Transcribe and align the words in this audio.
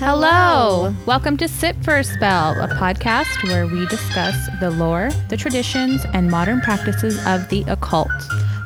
Hello! 0.00 0.94
Welcome 1.06 1.36
to 1.38 1.48
Sit 1.48 1.74
for 1.84 1.96
a 1.96 2.04
Spell, 2.04 2.52
a 2.52 2.68
podcast 2.68 3.42
where 3.48 3.66
we 3.66 3.84
discuss 3.86 4.36
the 4.60 4.70
lore, 4.70 5.10
the 5.28 5.36
traditions, 5.36 6.04
and 6.12 6.30
modern 6.30 6.60
practices 6.60 7.18
of 7.26 7.48
the 7.48 7.64
occult. 7.66 8.12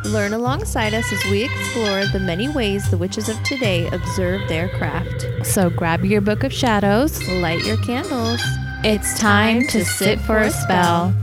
Learn 0.05 0.35
alongside 0.35 0.93
us 0.93 1.11
as 1.11 1.25
we 1.31 1.45
explore 1.45 2.05
the 2.05 2.21
many 2.21 2.51
ways 2.51 2.91
the 2.91 2.99
witches 2.99 3.31
of 3.31 3.43
today 3.45 3.89
observe 3.93 4.47
their 4.47 4.69
craft. 4.77 5.27
So 5.43 5.71
grab 5.71 6.05
your 6.05 6.21
book 6.21 6.45
of 6.45 6.53
shadows. 6.53 7.27
Light 7.27 7.65
your 7.65 7.79
candles. 7.79 8.43
It's 8.85 9.19
time 9.19 9.67
to 9.69 9.87
sit 9.87 10.21
for 10.21 10.41
a 10.41 10.51
spell. 10.51 11.15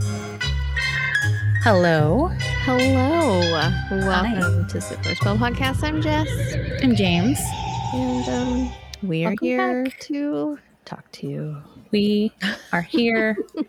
Hello, 1.62 2.32
Hello. 2.64 3.38
Welcome 3.92 4.66
to 4.66 4.80
Sit 4.80 5.04
for 5.04 5.10
a 5.10 5.14
Spell 5.14 5.38
podcast. 5.38 5.84
I'm 5.84 6.02
Jess. 6.02 6.28
I'm 6.82 6.96
James. 6.96 7.38
And 7.94 8.28
um, 8.28 8.72
we 9.02 9.24
are 9.24 9.30
Welcome 9.30 9.46
here 9.46 9.86
to 9.86 10.58
talk 10.84 11.10
to 11.12 11.26
you. 11.26 11.56
We 11.90 12.32
are 12.72 12.82
here. 12.82 13.36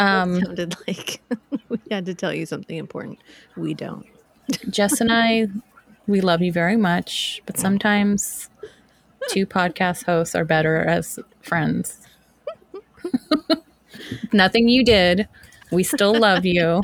Um, 0.00 0.40
sounded 0.40 0.76
like 0.86 1.20
we 1.68 1.80
had 1.90 2.06
to 2.06 2.14
tell 2.14 2.32
you 2.32 2.46
something 2.46 2.76
important. 2.76 3.18
We 3.56 3.74
don't. 3.74 4.06
Jess 4.70 5.00
and 5.00 5.10
I, 5.10 5.48
we 6.06 6.20
love 6.20 6.40
you 6.40 6.52
very 6.52 6.76
much, 6.76 7.42
but 7.46 7.58
sometimes 7.58 8.48
two 9.28 9.44
podcast 9.44 10.04
hosts 10.04 10.36
are 10.36 10.44
better 10.44 10.76
as 10.76 11.18
friends. 11.42 12.06
Nothing 14.32 14.68
you 14.68 14.84
did. 14.84 15.26
We 15.72 15.82
still 15.82 16.16
love 16.16 16.46
you. 16.46 16.80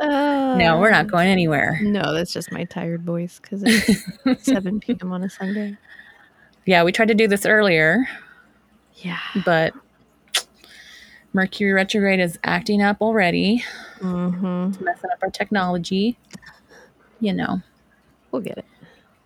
No, 0.00 0.78
we're 0.80 0.90
not 0.90 1.06
going 1.08 1.28
anywhere. 1.28 1.78
No, 1.82 2.12
that's 2.12 2.32
just 2.32 2.52
my 2.52 2.64
tired 2.64 3.02
voice 3.02 3.38
because 3.40 3.62
it's 3.64 4.44
7 4.46 4.80
p.m. 4.80 5.12
on 5.12 5.22
a 5.22 5.30
Sunday. 5.30 5.76
Yeah, 6.66 6.82
we 6.84 6.92
tried 6.92 7.08
to 7.08 7.14
do 7.14 7.28
this 7.28 7.44
earlier, 7.46 8.06
Yeah. 8.94 9.18
but 9.44 9.74
Mercury 11.32 11.72
retrograde 11.72 12.20
is 12.20 12.38
acting 12.44 12.80
up 12.82 12.98
already, 13.00 13.64
Mm-hmm. 14.00 14.84
messing 14.84 15.10
up 15.10 15.18
our 15.22 15.30
technology. 15.30 16.18
You 17.20 17.32
know, 17.32 17.60
We'll 18.30 18.42
get 18.42 18.58
it. 18.58 18.64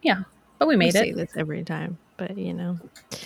yeah, 0.03 0.23
but 0.59 0.69
we 0.69 0.77
made 0.77 0.87
we 0.87 0.91
say 0.93 1.09
it. 1.11 1.17
this 1.17 1.31
every 1.37 1.65
time, 1.65 1.99
but 2.17 2.37
you 2.37 2.53
know, 2.55 2.79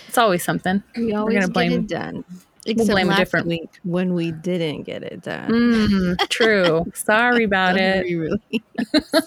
It's 0.07 0.17
always 0.17 0.43
something. 0.43 0.81
we 0.95 1.13
always 1.13 1.35
gonna 1.35 1.47
get 1.47 1.53
blame- 1.53 1.71
it 1.73 1.87
done. 1.87 2.23
Except 2.65 2.89
blame 2.89 3.09
a 3.09 3.15
different- 3.15 3.47
week 3.47 3.69
when 3.83 4.13
we 4.13 4.31
didn't 4.31 4.83
get 4.83 5.03
it 5.03 5.21
done. 5.21 5.49
Mm, 5.51 6.29
true. 6.29 6.85
Sorry 6.93 7.43
about 7.43 7.75
it. 7.77 8.05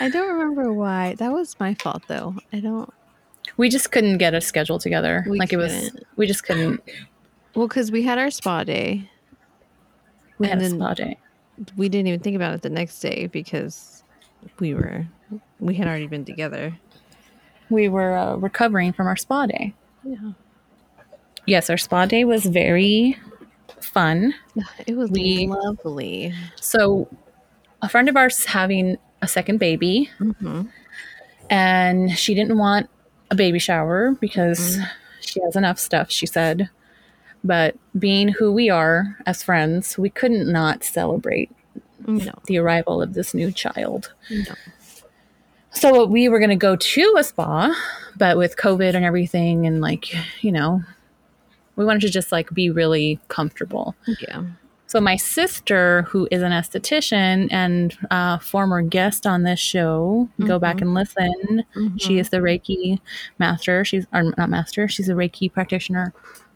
I 0.00 0.08
don't 0.08 0.28
remember 0.28 0.72
why. 0.72 1.14
That 1.14 1.32
was 1.32 1.58
my 1.58 1.74
fault, 1.74 2.02
though. 2.08 2.36
I 2.52 2.60
don't. 2.60 2.92
We 3.56 3.68
just 3.68 3.92
couldn't 3.92 4.18
get 4.18 4.34
a 4.34 4.40
schedule 4.40 4.78
together. 4.78 5.24
We 5.28 5.38
like 5.38 5.52
it 5.52 5.56
was, 5.56 5.90
we 6.16 6.26
just 6.26 6.44
couldn't. 6.44 6.80
Well, 7.54 7.68
because 7.68 7.90
we 7.92 8.02
had 8.02 8.18
our 8.18 8.30
spa 8.30 8.64
day. 8.64 9.10
We 10.38 10.48
had 10.48 10.60
a 10.60 10.70
spa 10.70 10.94
day. 10.94 11.18
We 11.76 11.88
didn't 11.88 12.08
even 12.08 12.20
think 12.20 12.36
about 12.36 12.54
it 12.54 12.62
the 12.62 12.70
next 12.70 13.00
day 13.00 13.26
because 13.26 14.02
we 14.58 14.74
were 14.74 15.06
we 15.60 15.74
had 15.74 15.86
already 15.86 16.06
been 16.06 16.24
together. 16.24 16.76
We 17.70 17.88
were 17.88 18.16
uh, 18.16 18.36
recovering 18.36 18.92
from 18.92 19.06
our 19.06 19.16
spa 19.16 19.46
day. 19.46 19.74
Yeah, 20.02 20.32
Yes, 21.46 21.68
our 21.70 21.76
spa 21.76 22.06
day 22.06 22.24
was 22.24 22.44
very 22.46 23.18
fun. 23.80 24.34
it 24.86 24.96
was 24.96 25.10
We- 25.10 25.46
lovely. 25.48 26.34
So, 26.60 27.08
a 27.80 27.88
friend 27.88 28.08
of 28.08 28.16
ours 28.16 28.44
having 28.46 28.96
a 29.20 29.28
second 29.28 29.58
baby, 29.58 30.10
hmm 30.18 30.62
and 31.50 32.16
she 32.16 32.34
didn't 32.34 32.56
want 32.56 32.88
a 33.30 33.34
baby 33.34 33.58
shower 33.58 34.12
because 34.20 34.78
Mm. 34.78 34.88
she 35.20 35.40
has 35.42 35.54
enough 35.56 35.78
stuff, 35.78 36.10
she 36.10 36.24
said. 36.26 36.70
But 37.44 37.76
being 37.98 38.28
who 38.28 38.52
we 38.52 38.70
are 38.70 39.18
as 39.26 39.42
friends, 39.42 39.98
we 39.98 40.08
couldn't 40.08 40.50
not 40.50 40.82
celebrate 40.84 41.50
No, 42.06 42.32
the 42.46 42.56
arrival 42.58 43.02
of 43.02 43.12
this 43.14 43.34
new 43.34 43.50
child. 43.52 44.12
no. 44.30 44.54
So 45.72 46.06
we 46.06 46.28
were 46.28 46.38
going 46.38 46.50
to 46.50 46.56
go 46.56 46.76
to 46.76 47.14
a 47.18 47.24
spa, 47.24 47.74
but 48.16 48.36
with 48.38 48.56
COVID 48.56 48.94
and 48.94 49.04
everything, 49.04 49.66
and 49.66 49.80
like, 49.80 50.14
you 50.42 50.52
know, 50.52 50.82
we 51.76 51.84
wanted 51.84 52.02
to 52.02 52.10
just 52.10 52.32
like 52.32 52.50
be 52.50 52.70
really 52.70 53.18
comfortable. 53.28 53.94
Yeah. 54.20 54.44
So 54.86 55.00
my 55.00 55.16
sister, 55.16 56.02
who 56.02 56.28
is 56.30 56.42
an 56.42 56.52
esthetician 56.52 57.48
and 57.50 57.96
uh, 58.10 58.36
former 58.38 58.82
guest 58.82 59.26
on 59.26 59.42
this 59.42 59.58
show, 59.58 60.28
go 60.44 60.58
back 60.58 60.82
and 60.82 60.92
listen. 60.92 61.64
She 61.96 62.18
is 62.18 62.28
the 62.28 62.38
Reiki 62.38 63.00
master. 63.38 63.86
She's 63.86 64.04
or 64.12 64.34
not 64.36 64.50
master. 64.50 64.88
She's 64.88 65.08
a 65.08 65.14
Reiki 65.14 65.50
practitioner, 65.50 66.12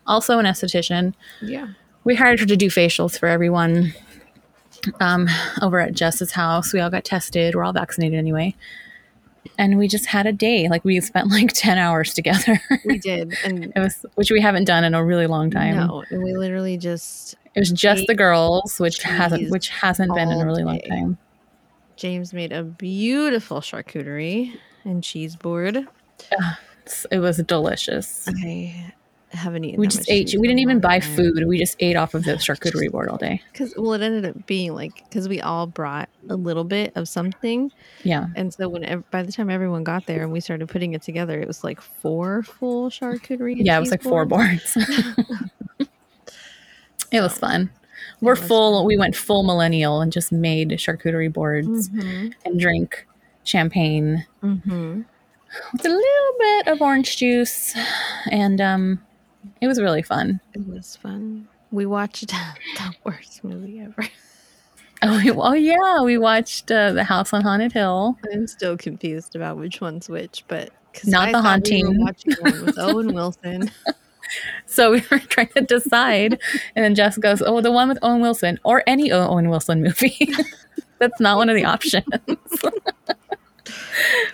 also 0.07 0.39
an 0.39 0.45
esthetician. 0.45 1.15
Yeah. 1.41 1.69
We 2.05 2.15
hired 2.15 2.41
her 2.41 2.47
to 2.47 2.59
do 2.59 2.69
facials 2.69 3.19
for 3.19 3.27
everyone 3.27 3.95
um, 5.01 5.29
over 5.63 5.81
at 5.81 5.95
Jess's 5.95 6.33
house. 6.33 6.75
We 6.75 6.81
all 6.81 6.91
got 6.91 7.05
tested. 7.05 7.55
We're 7.55 7.65
all 7.65 7.73
vaccinated 7.73 8.19
anyway. 8.19 8.55
And 9.59 9.79
we 9.79 9.89
just 9.89 10.07
had 10.07 10.27
a 10.27 10.33
day. 10.33 10.69
Like 10.69 10.85
we 10.85 11.01
spent 11.01 11.29
like 11.29 11.53
10 11.55 11.79
hours 11.79 12.13
together. 12.15 12.61
We 12.85 12.99
did, 12.99 13.35
and 13.45 13.73
it 13.75 13.79
was, 13.79 14.05
which 14.15 14.31
we 14.31 14.41
haven't 14.41 14.65
done 14.65 14.85
in 14.85 14.95
a 14.95 15.05
really 15.05 15.27
long 15.27 15.51
time. 15.51 15.77
no, 15.77 16.05
we 16.11 16.35
literally 16.35 16.77
just 16.77 17.35
It 17.55 17.61
was 17.61 17.71
just 17.71 18.07
the 18.07 18.15
girls, 18.15 18.79
which 18.79 19.03
hasn't, 19.03 19.51
which 19.51 19.69
hasn't 19.69 20.15
been 20.15 20.29
in 20.31 20.37
a 20.37 20.41
all 20.41 20.45
really 20.47 20.65
long 20.65 20.81
time. 20.81 21.19
James 21.97 22.33
made 22.35 22.53
a 22.53 22.63
beautiful 22.63 23.61
charcuterie 23.61 24.59
and 24.85 25.03
cheese 25.03 25.35
board. 25.37 25.87
It 27.11 27.19
was 27.19 27.39
delicious. 27.39 28.29
I 28.29 28.93
haven't 29.37 29.65
eaten. 29.65 29.81
We 29.81 29.87
just 29.87 30.11
ate. 30.11 30.35
We 30.39 30.47
didn't 30.49 30.61
even 30.61 30.81
buy 30.81 31.01
food. 31.01 31.43
We 31.47 31.59
just 31.59 31.77
ate 31.81 31.97
off 31.97 32.15
of 32.15 32.25
the 32.25 32.33
charcuterie 32.35 32.91
board 32.91 33.09
all 33.09 33.17
day. 33.19 33.41
because 33.53 33.75
well, 33.77 33.93
it 33.93 34.03
ended 34.03 34.25
up 34.25 34.47
being 34.47 34.75
like 34.75 35.05
because 35.09 35.29
we 35.29 35.41
all 35.41 35.67
brought 35.67 36.09
a 36.29 36.37
little 36.37 36.65
bit 36.65 36.93
of 36.97 37.09
something, 37.09 37.71
Yeah. 38.03 38.27
and 38.35 38.53
so 38.53 38.69
when 38.69 39.05
by 39.11 39.23
the 39.23 39.31
time 39.33 39.49
everyone 39.51 39.85
got 39.85 40.07
there 40.07 40.23
and 40.23 40.33
we 40.33 40.41
started 40.41 40.69
putting 40.69 40.93
it 40.95 41.03
together, 41.03 41.41
it 41.41 41.47
was 41.47 41.63
like 41.63 41.81
four 41.81 42.43
full 42.43 42.91
charcuterie. 42.91 43.57
Yeah, 43.59 43.77
it 43.77 43.81
was 43.81 43.91
like 43.91 44.03
four 44.03 44.25
boards. 44.35 44.77
it 47.13 47.21
was 47.21 47.39
fun. 47.39 47.71
We're 48.21 48.35
was 48.35 48.47
full. 48.47 48.85
We 48.85 48.97
went 48.97 49.15
full 49.15 49.43
millennial 49.43 50.01
and 50.01 50.13
just 50.13 50.33
made 50.33 50.71
charcuterie 50.71 51.33
boards 51.33 51.89
Mhm, 51.91 52.33
and 52.45 52.59
drink 52.61 53.07
champagne 53.45 54.25
mhm. 54.43 55.05
with 55.73 55.85
a 55.85 55.89
little 55.89 56.39
bit 56.39 56.69
of 56.69 56.81
orange 56.83 57.17
juice, 57.17 57.75
and 58.31 58.61
um, 58.61 59.03
it 59.61 59.67
was 59.67 59.81
really 59.81 60.03
fun. 60.03 60.41
It 60.55 60.67
was 60.67 60.97
fun. 60.97 61.49
We 61.71 61.87
watched 61.87 62.29
the 62.29 62.95
worst 63.05 63.43
movie 63.45 63.81
ever. 63.81 64.07
Oh, 65.03 65.21
we, 65.23 65.31
oh 65.31 65.53
yeah, 65.53 66.03
we 66.03 66.17
watched 66.19 66.71
uh, 66.71 66.93
the 66.93 67.05
House 67.05 67.33
on 67.33 67.43
Haunted 67.43 67.73
Hill. 67.73 68.17
I'm 68.33 68.47
still 68.47 68.77
confused 68.79 69.37
about 69.37 69.59
which 69.59 69.81
one's 69.81 70.09
which, 70.09 70.45
but 70.49 70.71
'cause 70.95 71.07
Not 71.09 71.29
I 71.29 71.33
The 71.33 71.33
thought 71.33 71.43
we 71.43 71.43
were 71.43 71.49
Haunting. 71.51 72.01
watching 72.01 72.33
one 72.41 72.65
with 72.65 72.79
Owen 72.79 73.15
Wilson. 73.15 73.71
So 74.67 74.91
we 74.91 75.05
were 75.09 75.21
trying 75.21 75.51
to 75.55 75.61
decide, 75.61 76.41
and 76.75 76.85
then 76.85 76.97
Jess 76.97 77.17
goes, 77.17 77.41
"Oh, 77.41 77.61
the 77.61 77.71
one 77.71 77.89
with 77.89 77.99
Owen 78.03 78.21
Wilson, 78.21 78.59
or 78.65 78.83
any 78.85 79.13
Owen 79.13 79.49
Wilson 79.49 79.81
movie." 79.85 80.35
That's 80.99 81.21
not 81.21 81.37
one 81.37 81.49
of 81.49 81.55
the 81.55 81.65
options. 81.65 82.03
it 82.17 82.39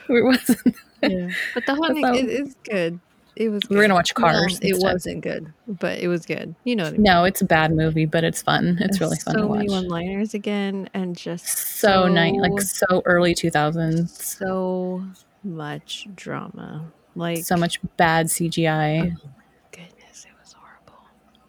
wasn't. 0.08 0.76
Yeah, 1.02 1.28
but 1.52 1.66
the 1.66 1.74
haunting 1.74 2.28
is 2.30 2.54
good. 2.64 3.00
It 3.36 3.48
was. 3.48 3.62
We 3.70 3.76
were 3.76 3.82
gonna 3.82 3.94
watch 3.94 4.12
Cars 4.14 4.34
Well, 4.34 4.44
it 4.46 4.68
instead. 4.70 4.82
wasn't 4.92 5.20
good, 5.22 5.52
but 5.66 5.98
it 5.98 6.08
was 6.08 6.26
good. 6.26 6.54
You 6.64 6.76
know 6.76 6.84
what 6.84 6.90
I 6.90 6.96
mean? 6.96 7.02
No, 7.02 7.24
it's 7.24 7.40
a 7.40 7.46
bad 7.46 7.72
movie, 7.72 8.04
but 8.04 8.24
it's 8.24 8.42
fun. 8.42 8.76
It's 8.80 8.98
There's 8.98 9.00
really 9.00 9.16
fun 9.18 9.34
so 9.34 9.48
to 9.48 9.54
many 9.54 9.70
one-liners 9.70 10.34
again, 10.34 10.88
and 10.92 11.16
just 11.16 11.46
So 11.46 12.08
nice, 12.08 12.34
like 12.38 12.60
so 12.60 13.02
early 13.06 13.34
two 13.34 13.50
thousands. 13.50 14.22
so 14.22 15.02
much 15.44 16.06
drama. 16.14 16.84
Like 17.14 17.44
So 17.44 17.56
much 17.56 17.78
bad 17.96 18.26
CGI. 18.26 19.12
Oh 19.16 19.28
goodness, 19.70 20.26
it 20.26 20.32
was 20.40 20.52
horrible. 20.52 21.02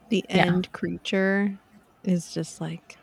The 0.10 0.24
Yeah. 0.30 0.46
end 0.46 0.72
creature 0.72 1.58
is 2.06 2.34
just 2.34 2.62
like 2.62 2.98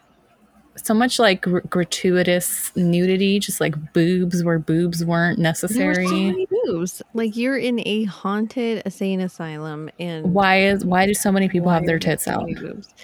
So 0.76 0.94
much 0.94 1.18
like 1.18 1.42
gr- 1.42 1.58
gratuitous 1.60 2.74
nudity, 2.76 3.38
just 3.38 3.60
like 3.60 3.92
boobs 3.92 4.42
where 4.44 4.58
boobs 4.58 5.04
weren't 5.04 5.36
there 5.36 5.42
were 5.42 5.48
necessary. 5.50 6.06
so 6.06 6.12
many 6.14 6.46
moves. 6.64 7.02
Like 7.12 7.36
you're 7.36 7.58
in 7.58 7.82
a 7.86 8.04
haunted 8.04 8.82
insane 8.84 9.20
asylum, 9.20 9.90
and 9.98 10.32
why 10.32 10.62
is 10.62 10.84
why 10.84 11.06
do 11.06 11.14
so 11.14 11.30
many 11.32 11.48
people 11.48 11.70
have 11.70 11.86
their 11.86 11.98
tits 11.98 12.24
so 12.24 12.32
out? 12.32 12.46
boobs? 12.54 12.94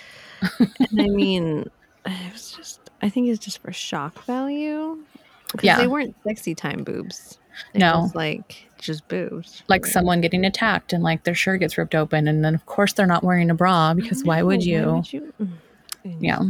and 0.60 1.00
I 1.00 1.08
mean, 1.08 1.70
it 2.06 2.32
was 2.32 2.52
just. 2.52 2.80
I 3.02 3.08
think 3.10 3.28
it's 3.28 3.44
just 3.44 3.58
for 3.58 3.72
shock 3.72 4.24
value. 4.24 4.98
Yeah. 5.62 5.76
they 5.78 5.86
weren't 5.86 6.14
sexy 6.24 6.54
time 6.54 6.82
boobs. 6.82 7.38
It 7.74 7.78
No. 7.78 8.00
was 8.00 8.14
like 8.14 8.66
just 8.78 9.06
boobs. 9.08 9.62
like 9.68 9.86
someone 9.86 10.20
getting 10.20 10.44
attacked 10.44 10.92
and 10.92 11.02
like 11.02 11.24
their 11.24 11.34
shirt 11.34 11.60
gets 11.60 11.78
ripped 11.78 11.94
open 11.94 12.26
and 12.28 12.44
then 12.44 12.54
of 12.54 12.66
course 12.66 12.92
they're 12.94 13.06
not 13.06 13.22
wearing 13.24 13.48
a 13.48 13.54
bra 13.54 13.94
because 13.94 14.22
why 14.24 14.42
would 14.42 14.60
No, 14.60 14.64
you? 14.64 15.02
you? 15.10 15.32
Mm. 16.04 16.16
Yeah. 16.20 16.40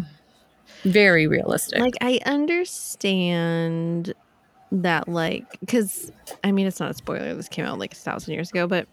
Very 0.86 1.26
realistic. 1.26 1.80
Like 1.80 1.96
I 2.00 2.20
understand 2.26 4.14
that 4.72 5.08
like 5.08 5.58
because 5.60 6.12
I 6.44 6.52
mean 6.52 6.66
it's 6.66 6.80
not 6.80 6.90
a 6.90 6.94
spoiler. 6.94 7.34
This 7.34 7.48
came 7.48 7.64
out 7.64 7.78
like 7.78 7.92
a 7.92 7.96
thousand 7.96 8.34
years 8.34 8.50
ago, 8.50 8.66
but 8.66 8.86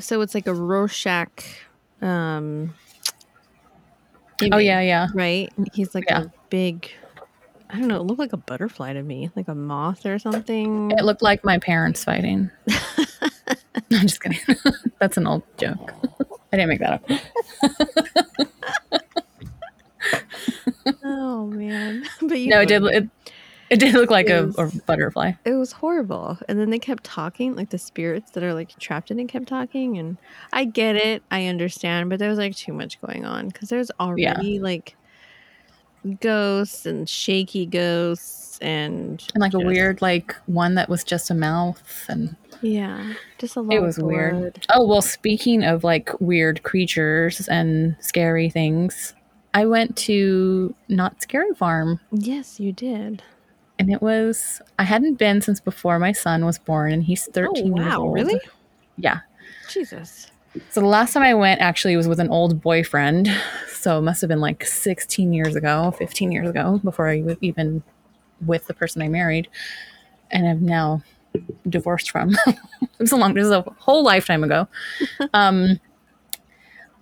so 0.00 0.20
it's 0.20 0.34
like 0.34 0.46
a 0.46 0.54
Rorschach. 0.54 1.44
Um, 2.00 2.74
Oh 4.52 4.58
yeah, 4.58 4.80
yeah. 4.80 5.06
right. 5.14 5.52
He's 5.72 5.94
like 5.94 6.04
Yeah. 6.08 6.22
a 6.24 6.26
big. 6.50 6.90
I 7.70 7.78
don't 7.78 7.88
know. 7.88 7.96
It 7.96 8.02
looked 8.02 8.18
like 8.18 8.32
a 8.34 8.36
butterfly 8.38 8.92
to 8.92 9.02
me, 9.02 9.30
like 9.34 9.48
a 9.48 9.54
moth 9.54 10.04
or 10.04 10.18
something. 10.18 10.90
It 10.90 11.04
looked 11.04 11.22
like 11.22 11.42
my 11.44 11.58
parents 11.58 12.04
fighting. 12.04 12.50
I'm 13.90 14.02
just 14.02 14.20
kidding. 14.20 14.40
That's 15.00 15.16
an 15.16 15.26
old 15.26 15.42
joke. 15.58 15.92
I 16.52 16.56
didn't 16.58 16.68
make 16.68 16.80
that 16.80 16.92
up. 16.92 17.10
oh 21.04 21.46
man! 21.46 22.04
But 22.32 22.40
you 22.40 22.48
No, 22.48 22.60
it 22.62 22.66
did. 22.68 22.82
what 22.82 22.94
I 22.96 23.00
mean. 23.00 23.10
It, 23.26 23.32
it 23.70 23.80
did 23.80 23.94
look 23.94 24.10
like 24.10 24.28
a, 24.28 24.46
was- 24.46 24.74
a 24.74 24.80
butterfly. 24.86 25.32
it 25.46 25.54
was 25.54 25.72
horrible 25.72 26.36
and 26.46 26.58
then 26.58 26.68
they 26.68 26.78
kept 26.78 27.04
talking 27.04 27.56
like 27.56 27.70
the 27.70 27.78
spirits 27.78 28.30
that 28.32 28.42
are 28.42 28.52
like 28.52 28.78
trapped 28.78 29.10
in 29.10 29.18
it 29.18 29.28
kept 29.28 29.46
talking 29.48 29.96
and 29.96 30.18
i 30.52 30.64
get 30.66 30.94
it 30.94 31.22
i 31.30 31.46
understand 31.46 32.10
but 32.10 32.18
there 32.18 32.28
was 32.28 32.36
like 32.38 32.54
too 32.54 32.74
much 32.74 33.00
going 33.00 33.24
on 33.24 33.48
because 33.48 33.70
there's 33.70 33.90
already 33.98 34.58
like 34.60 34.94
ghosts 36.20 36.84
and 36.86 37.08
shaky 37.08 37.64
ghosts 37.66 38.58
and 38.60 39.22
And 39.34 39.40
like 39.40 39.54
a 39.54 39.58
weird, 39.58 40.02
like 40.02 40.34
one 40.46 40.74
that 40.74 40.88
was 40.88 41.02
just 41.04 41.30
a 41.30 41.34
mouth, 41.34 42.04
and 42.08 42.36
yeah 42.60 43.14
just 43.38 43.56
a 43.56 43.60
lot 43.60 43.72
it 43.74 43.78
of 43.78 43.84
was 43.84 43.98
weird. 43.98 44.66
Oh 44.72 44.86
well, 44.86 45.02
speaking 45.02 45.64
of 45.64 45.82
like 45.82 46.10
weird 46.20 46.62
creatures 46.62 47.48
and 47.48 47.96
scary 48.00 48.50
things, 48.50 49.14
I 49.54 49.66
went 49.66 49.96
to 49.98 50.74
Knott's 50.88 51.24
Scary 51.24 51.54
Farm, 51.54 52.00
yes 52.10 52.58
you 52.58 52.72
did 52.72 53.22
and 53.78 53.90
it 53.92 54.00
was 54.00 54.62
I 54.78 54.84
hadn't 54.84 55.14
been 55.14 55.40
since 55.40 55.60
before 55.60 55.98
my 55.98 56.12
son 56.12 56.44
was 56.44 56.58
born, 56.58 56.92
and 56.92 57.02
he's 57.02 57.26
thirteen. 57.26 57.76
years 57.76 57.88
wow 57.88 58.02
old. 58.02 58.14
really 58.14 58.40
Yeah. 58.96 59.20
jesus 59.68 60.30
So 60.70 60.80
the 60.80 60.86
last 60.86 61.12
time 61.12 61.22
I 61.24 61.34
went 61.34 61.60
actually 61.60 61.96
was 61.96 62.06
with 62.06 62.20
an 62.20 62.28
old 62.28 62.60
boyfriend. 62.62 63.28
So 63.82 63.98
it 63.98 64.02
must 64.02 64.20
have 64.20 64.28
been 64.28 64.40
like 64.40 64.64
16 64.64 65.32
years 65.32 65.56
ago, 65.56 65.90
15 65.98 66.30
years 66.30 66.48
ago, 66.48 66.80
before 66.84 67.08
I 67.08 67.20
was 67.20 67.36
even 67.40 67.82
with 68.46 68.68
the 68.68 68.74
person 68.74 69.02
I 69.02 69.08
married 69.08 69.48
and 70.30 70.46
I'm 70.46 70.64
now 70.64 71.02
divorced 71.68 72.12
from. 72.12 72.36
it 72.46 72.58
was 73.00 73.10
a 73.10 73.16
long, 73.16 73.34
this 73.34 73.44
is 73.46 73.50
a 73.50 73.62
whole 73.78 74.04
lifetime 74.04 74.44
ago. 74.44 74.68
Um, 75.34 75.80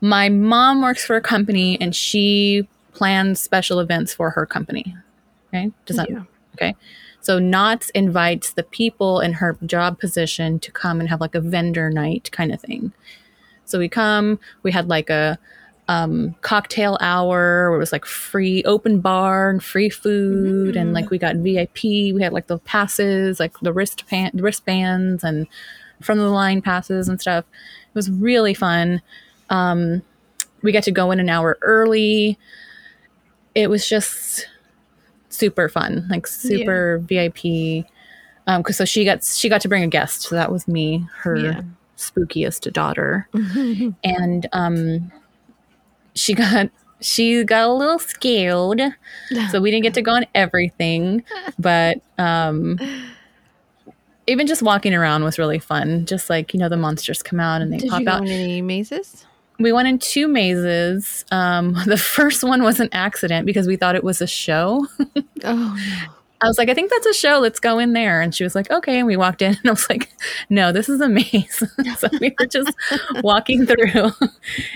my 0.01 0.29
mom 0.29 0.83
works 0.83 1.05
for 1.05 1.17
a 1.17 1.21
company 1.21 1.81
and 1.81 1.95
she 1.95 2.67
plans 2.93 3.41
special 3.41 3.81
events 3.81 4.13
for 4.15 4.31
her 4.31 4.47
company. 4.47 4.95
Okay. 5.49 5.71
Does 5.87 5.97
that, 5.97 6.11
Yeah. 6.11 6.23
okay. 6.55 6.75
So 7.21 7.39
Knott's 7.39 7.91
invites 7.91 8.53
the 8.53 8.63
people 8.63 9.21
in 9.21 9.35
her 9.35 9.59
job 9.67 9.99
position 10.01 10.59
to 10.61 10.73
come 10.73 11.01
and 11.01 11.09
have 11.09 11.21
like 11.21 11.35
a 11.35 11.41
vendor 11.41 11.91
night 11.91 12.31
kind 12.33 12.53
of 12.53 12.61
thing. 12.61 12.93
So 13.67 13.79
we 13.79 13.89
come, 13.89 14.39
we 14.63 14.73
had 14.73 14.89
like 14.89 15.11
a 15.11 15.39
um, 15.89 16.35
cocktail 16.41 16.97
hour 17.01 17.69
where 17.71 17.75
it 17.77 17.79
was 17.79 17.93
like 17.93 18.05
free 18.07 18.63
open 18.65 19.01
bar 19.01 19.51
and 19.51 19.63
free 19.63 19.91
food. 19.91 20.77
And 20.77 20.93
like 20.95 21.11
we 21.11 21.19
got 21.19 21.37
VIP. 21.37 21.83
We 21.83 22.23
had 22.23 22.33
like 22.33 22.47
the 22.47 22.59
passes, 22.59 23.39
like 23.39 23.59
the 23.61 23.73
wristband, 23.73 24.41
wristbands 24.41 25.23
and 25.25 25.47
front 26.01 26.21
of 26.21 26.27
the 26.27 26.33
line 26.33 26.63
passes 26.63 27.09
and 27.09 27.21
stuff. 27.21 27.45
It 27.89 27.95
was 27.95 28.11
really 28.11 28.55
fun. 28.55 29.03
Um, 29.51 30.03
we 30.63 30.73
got 30.73 30.85
to 30.85 30.91
go 30.93 31.11
in 31.11 31.21
an 31.21 31.29
hour 31.29 31.59
early. 31.63 32.39
It 33.55 33.69
was 33.69 33.87
just 33.89 34.49
super 35.29 35.69
fun, 35.69 36.07
like 36.11 36.27
super 36.27 36.99
VIP. 36.99 37.85
Um, 38.47 38.63
cause 38.63 38.77
so 38.77 38.85
she 38.85 39.05
got 39.05 39.23
she 39.25 39.49
got 39.49 39.61
to 39.63 39.69
bring 39.69 39.83
a 39.83 39.89
guest. 39.89 40.23
So 40.23 40.35
that 40.35 40.51
was 40.51 40.67
me, 40.67 41.07
her 41.19 41.37
Yeah. 41.37 41.61
spookiest 41.97 42.73
daughter 42.73 43.29
and 44.03 44.47
um 44.55 45.13
she 46.15 46.33
got 46.33 46.71
she 47.03 47.45
got 47.45 47.69
a 47.69 47.73
little 47.73 47.99
scared 47.99 48.81
so 49.51 49.61
we 49.61 49.71
didn't 49.71 49.83
get 49.83 49.93
to 49.93 50.01
go 50.01 50.13
on 50.13 50.25
everything 50.35 51.23
but 51.59 52.01
um 52.17 52.79
even 54.27 54.47
just 54.47 54.63
walking 54.63 54.95
around 54.95 55.25
was 55.25 55.39
really 55.39 55.59
fun 55.59 56.07
just 56.07 56.31
like 56.31 56.55
you 56.55 56.59
know 56.59 56.71
the 56.71 56.77
monsters 56.79 57.23
come 57.23 57.39
out 57.39 57.61
and 57.61 57.71
they 57.71 57.77
did 57.77 57.91
pop 57.91 58.07
out 58.07 58.23
in 58.23 58.29
any 58.29 58.63
mazes 58.63 59.27
we 59.61 59.73
went 59.73 59.87
in 59.87 59.99
two 59.99 60.27
mazes 60.27 61.25
um 61.31 61.77
the 61.87 61.97
first 61.97 62.43
one 62.43 62.63
was 62.63 62.81
an 62.81 62.89
accident 62.93 63.47
because 63.47 63.67
we 63.67 63.77
thought 63.77 63.95
it 63.95 64.05
was 64.05 64.21
a 64.21 64.27
show 64.27 64.87
oh 65.45 65.79
no 65.79 66.13
I 66.43 66.47
was 66.47 66.57
like, 66.57 66.71
I 66.71 66.75
think 66.75 66.91
that's 66.91 67.07
a 67.07 67.13
show. 67.13 67.39
Let's 67.39 67.61
go 67.61 67.79
in 67.79 67.93
there. 67.93 68.23
And 68.23 68.35
she 68.35 68.45
was 68.45 68.55
like, 68.55 68.71
okay. 68.71 68.99
And 68.99 69.07
we 69.07 69.17
walked 69.17 69.43
in 69.43 69.51
and 69.61 69.67
I 69.67 69.71
was 69.71 69.89
like, 69.91 70.11
no, 70.49 70.73
this 70.73 70.89
is 70.89 71.01
a 71.01 71.09
maze. 71.09 71.63
so 71.99 72.09
we 72.21 72.35
were 72.39 72.47
just 72.47 72.73
walking 73.23 73.67
through 73.67 74.11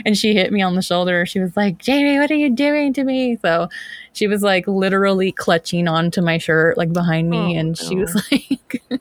and 0.05 0.17
she 0.17 0.35
hit 0.35 0.53
me 0.53 0.61
on 0.61 0.75
the 0.75 0.83
shoulder. 0.83 1.25
She 1.25 1.41
was 1.41 1.57
like, 1.57 1.79
Jamie, 1.79 2.19
what 2.19 2.31
are 2.31 2.37
you 2.37 2.51
doing 2.51 2.93
to 2.95 3.05
me? 3.05 3.39
So 3.41 3.69
she 4.13 4.27
was 4.27 4.43
like 4.43 4.67
literally 4.67 5.33
clutching 5.33 5.89
onto 5.89 6.21
my 6.21 6.39
shirt, 6.39 6.77
like 6.77 6.93
behind 6.93 7.31
me. 7.31 7.57
Oh, 7.57 7.61
and 7.61 7.79
she 7.79 7.97
was 7.97 8.15
like 8.31 8.93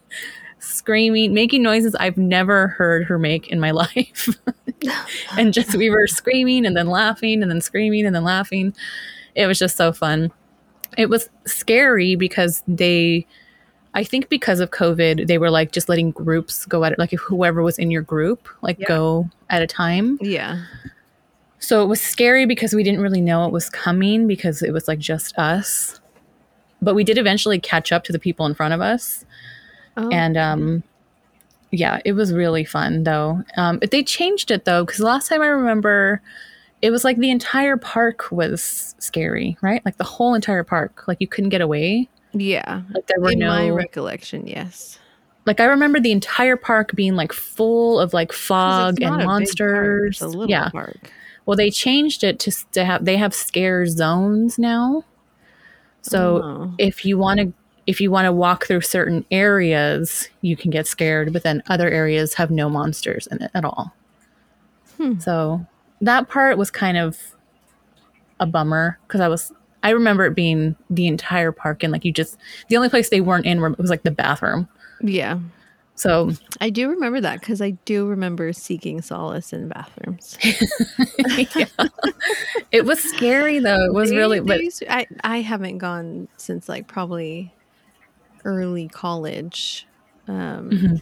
screaming, 0.60 1.34
making 1.34 1.64
noises 1.64 1.96
I've 1.96 2.18
never 2.18 2.70
heard 2.70 3.06
her 3.06 3.20
make 3.20 3.50
in 3.50 3.60
my 3.60 3.72
life. 3.72 4.30
and 5.38 5.54
just, 5.54 5.76
we 5.76 5.90
were 5.90 6.08
screaming 6.08 6.66
and 6.66 6.76
then 6.76 6.88
laughing 6.88 7.42
and 7.42 7.50
then 7.52 7.62
screaming 7.62 8.06
and 8.06 8.16
then 8.16 8.24
laughing. 8.24 8.76
It 9.36 9.48
was 9.48 9.60
just 9.60 9.78
so 9.78 9.92
fun. 9.94 10.32
It 10.98 11.10
was 11.10 11.30
scary 11.46 12.16
because 12.16 12.64
they 12.68 13.26
i 13.96 14.04
think 14.04 14.28
because 14.30 14.60
of 14.60 14.72
covid 14.72 15.28
they 15.28 15.38
were 15.38 15.52
like 15.52 15.72
just 15.72 15.88
letting 15.88 16.10
groups 16.10 16.66
go 16.66 16.84
at 16.84 16.92
it 16.92 16.98
like 16.98 17.14
if 17.14 17.20
whoever 17.20 17.62
was 17.62 17.78
in 17.78 17.92
your 17.92 18.02
group 18.02 18.48
like 18.64 18.80
Yeah. 18.80 18.88
go 18.88 19.30
at 19.52 19.62
a 19.62 19.68
time. 19.68 20.18
Yeah. 20.22 20.64
So 21.60 21.84
it 21.84 21.86
was 21.88 22.02
scary 22.02 22.46
because 22.46 22.74
we 22.74 22.84
didn't 22.84 23.02
really 23.02 23.22
know 23.22 23.46
it 23.46 23.52
was 23.52 23.70
coming 23.70 24.28
because 24.28 24.62
it 24.64 24.72
was 24.72 24.88
like 24.88 25.00
just 25.00 25.38
us. 25.38 26.00
But 26.82 26.96
we 26.96 27.04
did 27.04 27.18
eventually 27.18 27.60
catch 27.60 27.92
up 27.92 28.04
to 28.06 28.12
the 28.12 28.20
people 28.20 28.46
in 28.48 28.54
front 28.56 28.74
of 28.74 28.82
us. 28.82 29.26
Oh. 29.96 30.10
And 30.10 30.38
um 30.38 30.84
yeah 31.74 32.00
it 32.06 32.14
was 32.14 32.32
really 32.32 32.64
fun 32.64 33.04
though. 33.04 33.44
Um 33.58 33.80
but 33.80 33.92
they 33.92 34.04
changed 34.04 34.52
it 34.52 34.64
though 34.64 34.86
because 34.86 35.00
last 35.02 35.28
time 35.28 35.42
i 35.42 35.48
remember 35.48 36.22
it 36.84 36.92
was 36.92 37.04
like 37.04 37.18
the 37.18 37.32
entire 37.32 37.76
park 37.78 38.32
was 38.32 38.94
scary 39.00 39.58
right? 39.62 39.82
Like 39.84 39.98
the 39.98 40.04
whole 40.06 40.36
entire 40.36 40.64
park 40.64 41.04
like 41.08 41.18
you 41.20 41.28
couldn't 41.28 41.50
get 41.50 41.62
away. 41.62 42.08
Yeah. 42.32 42.84
Like 42.94 43.08
there 43.08 43.20
were 43.20 43.32
in 43.32 43.40
no 43.40 43.48
my 43.48 43.70
recollection 43.70 44.46
yes. 44.48 45.00
Like 45.46 45.60
i 45.60 45.66
remember 45.66 46.00
the 46.00 46.12
entire 46.12 46.58
park 46.58 46.92
being 46.96 47.16
like 47.16 47.34
full 47.34 48.00
of 48.00 48.14
like 48.14 48.32
fog 48.32 49.02
and 49.02 49.22
a 49.22 49.26
monsters 49.26 50.16
it's 50.18 50.22
a 50.22 50.28
little 50.28 50.50
yeah. 50.50 50.70
park. 50.70 51.12
Well 51.46 51.58
they 51.58 51.72
changed 51.72 52.24
it 52.24 52.40
to, 52.42 52.52
to 52.74 52.86
have 52.86 53.04
they 53.04 53.18
have 53.18 53.34
scare 53.34 53.86
zones 53.88 54.60
now. 54.60 55.04
So 56.02 56.42
Oh. 56.44 56.74
if 56.78 57.04
you 57.04 57.18
want 57.18 57.40
to 57.40 57.54
if 57.88 58.00
you 58.00 58.10
want 58.12 58.26
to 58.26 58.32
walk 58.32 58.66
through 58.66 58.82
certain 58.82 59.26
areas 59.32 60.30
you 60.42 60.56
can 60.56 60.72
get 60.72 60.88
scared 60.88 61.34
but 61.34 61.44
then 61.44 61.62
other 61.68 61.90
areas 61.90 62.34
have 62.36 62.50
no 62.52 62.70
monsters 62.70 63.28
in 63.28 63.42
it 63.42 63.52
at 63.54 63.66
all. 63.66 63.94
Hmm. 64.98 65.20
so 65.20 65.66
that 66.02 66.30
part 66.30 66.58
was 66.58 66.70
kind 66.72 66.98
of 66.98 67.18
a 68.40 68.46
bummer 68.46 68.98
because 69.08 69.22
i 69.22 69.28
was 69.28 69.52
i 69.84 69.90
remember 69.90 70.26
it 70.26 70.36
being 70.36 70.76
the 70.90 71.08
entire 71.08 71.52
park 71.52 71.84
and 71.84 71.92
like 71.92 72.06
you 72.06 72.12
just 72.12 72.38
the 72.70 72.78
only 72.78 72.90
place 72.90 73.10
they 73.10 73.22
weren't 73.22 73.46
in 73.46 73.60
were, 73.62 73.72
was 73.78 73.90
like 73.90 74.04
the 74.04 74.12
bathroom. 74.12 74.68
Yeah. 75.02 75.40
So 75.96 76.32
I 76.60 76.70
do 76.72 76.90
remember 76.90 77.22
that 77.22 77.40
because 77.40 77.62
I 77.62 77.72
do 77.86 78.08
remember 78.08 78.52
seeking 78.54 79.02
solace 79.04 79.54
in 79.54 79.68
bathrooms. 79.68 80.38
it 82.72 82.86
was 82.86 83.00
scary 83.04 83.60
though. 83.60 83.86
It 83.86 83.94
was 83.94 84.10
They- 84.10 84.18
really 84.18 84.40
but 84.40 84.58
to- 84.60 84.92
I 84.92 85.08
I 85.24 85.42
haven't 85.42 85.78
gone 85.80 86.28
since 86.38 86.68
like 86.68 86.88
probably 86.88 87.54
early 88.46 88.90
college, 88.90 89.88
um, 90.28 90.70
Mhm. 90.72 91.02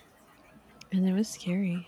and 0.91 1.07
it 1.07 1.13
was 1.13 1.29
scary. 1.29 1.87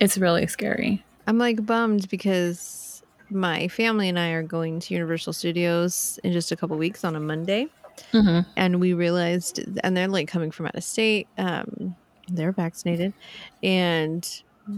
it's 0.00 0.18
really 0.18 0.46
scary 0.46 1.04
I'm 1.26 1.38
like 1.38 1.64
bummed 1.66 2.08
because 2.08 3.02
my 3.30 3.68
family 3.68 4.08
and 4.08 4.18
I 4.18 4.30
are 4.30 4.42
going 4.44 4.78
to 4.80 4.94
Universal 4.94 5.32
Studios 5.34 6.18
in 6.24 6.32
just 6.32 6.52
a 6.52 6.56
couple 6.56 6.76
weeks 6.78 7.04
on 7.04 7.16
a 7.16 7.20
Monday, 7.20 7.66
hmm 8.12 8.40
and 8.56 8.80
we 8.80 8.94
realized, 8.94 9.60
and 9.84 9.96
they're 9.96 10.08
like 10.08 10.28
coming 10.28 10.50
from 10.52 10.66
out 10.66 10.76
of 10.76 10.84
state. 10.84 11.28
Um, 11.38 11.96
they're 12.28 12.52
vaccinated, 12.52 13.14
and 13.62 14.26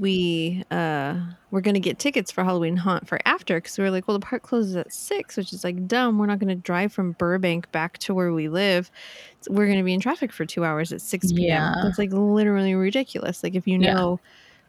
we 0.01 0.65
uh 0.71 1.15
we're 1.51 1.61
gonna 1.63 1.81
get 1.81 1.99
tickets 1.99 2.31
for 2.31 2.45
Halloween 2.45 2.77
Haunt 2.77 3.09
for 3.09 3.19
after 3.25 3.57
because 3.57 3.79
we 3.79 3.85
were 3.85 3.91
like, 3.91 4.07
well, 4.07 4.19
the 4.19 4.25
park 4.25 4.43
closes 4.43 4.77
at 4.77 4.93
six, 4.93 5.37
which 5.37 5.53
is 5.53 5.65
like 5.65 5.87
dumb. 5.87 6.19
We're 6.19 6.27
not 6.27 6.39
gonna 6.39 6.55
drive 6.55 6.93
from 6.93 7.13
Burbank 7.13 7.71
back 7.73 7.97
to 7.99 8.15
where 8.15 8.33
we 8.33 8.49
live. 8.49 8.91
So 9.41 9.53
we're 9.55 9.67
gonna 9.67 9.83
be 9.85 9.95
in 9.95 10.01
traffic 10.01 10.33
for 10.33 10.45
two 10.45 10.65
hours 10.65 10.93
at 10.93 11.01
six 11.01 11.33
p.m. 11.33 11.49
Yeah. 11.49 11.75
That's 11.83 11.99
like 11.99 12.13
literally 12.13 12.75
ridiculous. 12.75 13.43
Like 13.43 13.55
if 13.55 13.67
you 13.67 13.79
Yeah. 13.79 13.95
know 13.95 14.21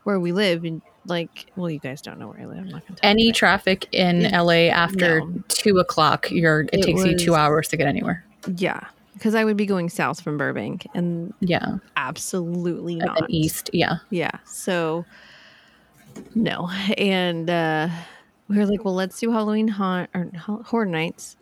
where 0.03 0.19
we 0.19 0.31
live 0.31 0.63
and 0.63 0.81
like, 1.05 1.47
well, 1.55 1.69
you 1.69 1.79
guys 1.79 2.01
don't 2.01 2.19
know 2.19 2.27
where 2.29 2.39
I 2.39 2.45
live. 2.45 2.57
I'm 2.59 2.69
not 2.69 2.87
gonna 2.87 2.99
any 3.03 3.31
traffic 3.33 3.87
in 3.91 4.25
It's- 4.25 4.33
LA 4.33 4.69
after 4.69 5.19
no. 5.19 5.43
two 5.49 5.79
o'clock, 5.79 6.31
you're 6.31 6.61
it, 6.61 6.69
It 6.73 6.81
takes 6.83 7.03
you 7.05 7.17
two 7.17 7.35
hours 7.35 7.67
to 7.69 7.77
get 7.77 7.87
anywhere. 7.87 8.23
Yeah. 8.55 8.81
Because 9.19 9.35
I 9.35 9.43
would 9.43 9.57
be 9.57 9.65
going 9.65 9.89
south 9.89 10.21
from 10.21 10.37
Burbank, 10.37 10.87
and 10.95 11.33
Yeah. 11.41 11.77
absolutely 11.97 12.95
not 12.95 13.29
east. 13.29 13.69
Yeah. 13.73 13.97
Yeah. 14.09 14.31
So 14.45 15.05
no, 16.35 16.69
and 16.97 17.49
uh, 17.49 17.89
we 18.47 18.57
were 18.57 18.65
like, 18.65 18.83
well, 18.83 18.95
let's 18.95 19.19
do 19.19 19.31
Halloween 19.31 19.67
haunt 19.67 20.09
or 20.13 20.31
Horror 20.37 20.85
Nights. 20.85 21.35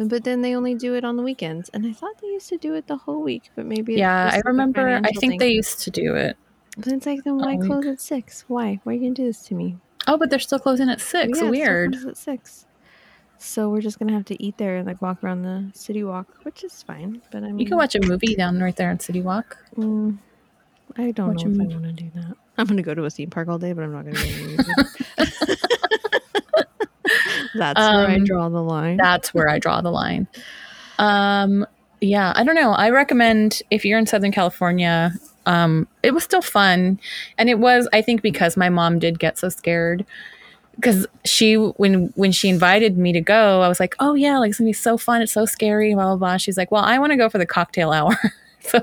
But 0.00 0.22
then 0.22 0.42
they 0.42 0.54
only 0.54 0.76
do 0.76 0.94
it 0.94 1.04
on 1.04 1.16
the 1.16 1.24
weekends, 1.24 1.68
and 1.70 1.84
I 1.84 1.92
thought 1.92 2.20
they 2.22 2.28
used 2.28 2.48
to 2.50 2.56
do 2.56 2.74
it 2.74 2.86
the 2.86 2.96
whole 2.96 3.20
week. 3.20 3.50
But 3.56 3.66
maybe 3.66 3.94
Yeah. 3.94 4.30
I 4.32 4.40
remember, 4.44 4.88
I 5.04 5.10
think 5.10 5.32
thing. 5.32 5.38
they 5.40 5.50
used 5.50 5.80
to 5.80 5.90
do 5.90 6.14
it. 6.14 6.36
But 6.76 6.92
it's 6.92 7.04
like, 7.06 7.24
then 7.24 7.36
why 7.38 7.54
all 7.54 7.58
week. 7.58 7.68
close 7.68 7.86
at 7.86 8.00
six? 8.00 8.44
Why? 8.46 8.78
Why 8.84 8.92
are 8.92 8.94
you 8.94 9.00
gonna 9.02 9.14
do 9.14 9.24
this 9.26 9.42
to 9.48 9.54
me? 9.54 9.76
Oh, 10.06 10.16
but 10.16 10.30
they're 10.30 10.38
still 10.38 10.60
closing 10.60 10.88
at 10.88 11.00
six. 11.00 11.40
Yeah, 11.40 11.50
Weird. 11.50 11.96
at 12.06 12.16
six. 12.16 12.64
So 13.38 13.70
we're 13.70 13.80
just 13.80 13.98
gonna 13.98 14.12
have 14.12 14.24
to 14.26 14.42
eat 14.42 14.58
there 14.58 14.76
and 14.76 14.86
like 14.86 15.00
walk 15.00 15.22
around 15.22 15.42
the 15.42 15.70
city 15.72 16.02
walk, 16.04 16.26
which 16.42 16.64
is 16.64 16.82
fine. 16.82 17.22
But 17.30 17.44
I 17.44 17.46
mean, 17.48 17.58
You 17.60 17.66
can 17.66 17.76
watch 17.76 17.94
a 17.94 18.00
movie 18.00 18.34
down 18.34 18.60
right 18.60 18.74
there 18.74 18.90
on 18.90 18.98
City 18.98 19.22
Walk. 19.22 19.56
Mm, 19.76 20.18
I 20.96 21.12
don't 21.12 21.28
Watch 21.28 21.44
know 21.44 21.52
if 21.52 21.60
I 21.60 21.74
want 21.74 21.84
to 21.84 21.92
do 21.92 22.10
that. 22.16 22.36
I'm 22.58 22.66
to 22.66 22.82
go 22.82 22.94
to 22.94 23.04
a 23.04 23.10
theme 23.10 23.30
park 23.30 23.48
all 23.48 23.58
day, 23.58 23.72
but 23.72 23.84
I'm 23.84 23.92
not 23.92 24.04
to 24.06 24.10
go 24.12 24.18
movie. 24.18 24.56
That's 27.54 27.78
where 27.78 28.08
I 28.08 28.16
Um, 28.16 28.24
draw 28.24 28.48
the 28.48 28.62
line. 28.62 28.96
That's 28.96 29.32
where 29.32 29.48
I 29.48 29.58
draw 29.58 29.80
the 29.80 29.90
line. 29.90 30.26
Um, 30.98 31.66
yeah, 32.00 32.32
I 32.34 32.44
don't 32.44 32.54
know. 32.54 32.72
I 32.72 32.90
recommend 32.90 33.62
if 33.70 33.84
you're 33.84 33.98
in 33.98 34.06
Southern 34.06 34.32
California, 34.32 35.12
um, 35.46 35.86
it 36.02 36.12
was 36.12 36.24
still 36.24 36.42
fun. 36.42 37.00
And 37.38 37.48
it 37.48 37.58
was, 37.58 37.88
I 37.92 38.02
think, 38.02 38.22
because 38.22 38.56
my 38.56 38.68
mom 38.68 38.98
did 38.98 39.18
get 39.18 39.38
so 39.38 39.48
scared. 39.48 40.04
Because 40.78 41.06
she, 41.24 41.54
when 41.54 42.12
when 42.14 42.30
she 42.30 42.48
invited 42.48 42.96
me 42.96 43.12
to 43.12 43.20
go, 43.20 43.62
I 43.62 43.68
was 43.68 43.80
like, 43.80 43.96
"Oh 43.98 44.14
yeah, 44.14 44.38
like 44.38 44.50
it's 44.50 44.58
gonna 44.58 44.68
be 44.68 44.72
so 44.72 44.96
fun. 44.96 45.22
It's 45.22 45.32
so 45.32 45.44
scary." 45.44 45.92
Blah 45.94 46.04
blah 46.04 46.16
blah. 46.16 46.36
She's 46.36 46.56
like, 46.56 46.70
"Well, 46.70 46.84
I 46.84 46.98
want 46.98 47.10
to 47.12 47.16
go 47.16 47.28
for 47.28 47.38
the 47.38 47.46
cocktail 47.46 47.90
hour." 47.90 48.16
so, 48.60 48.80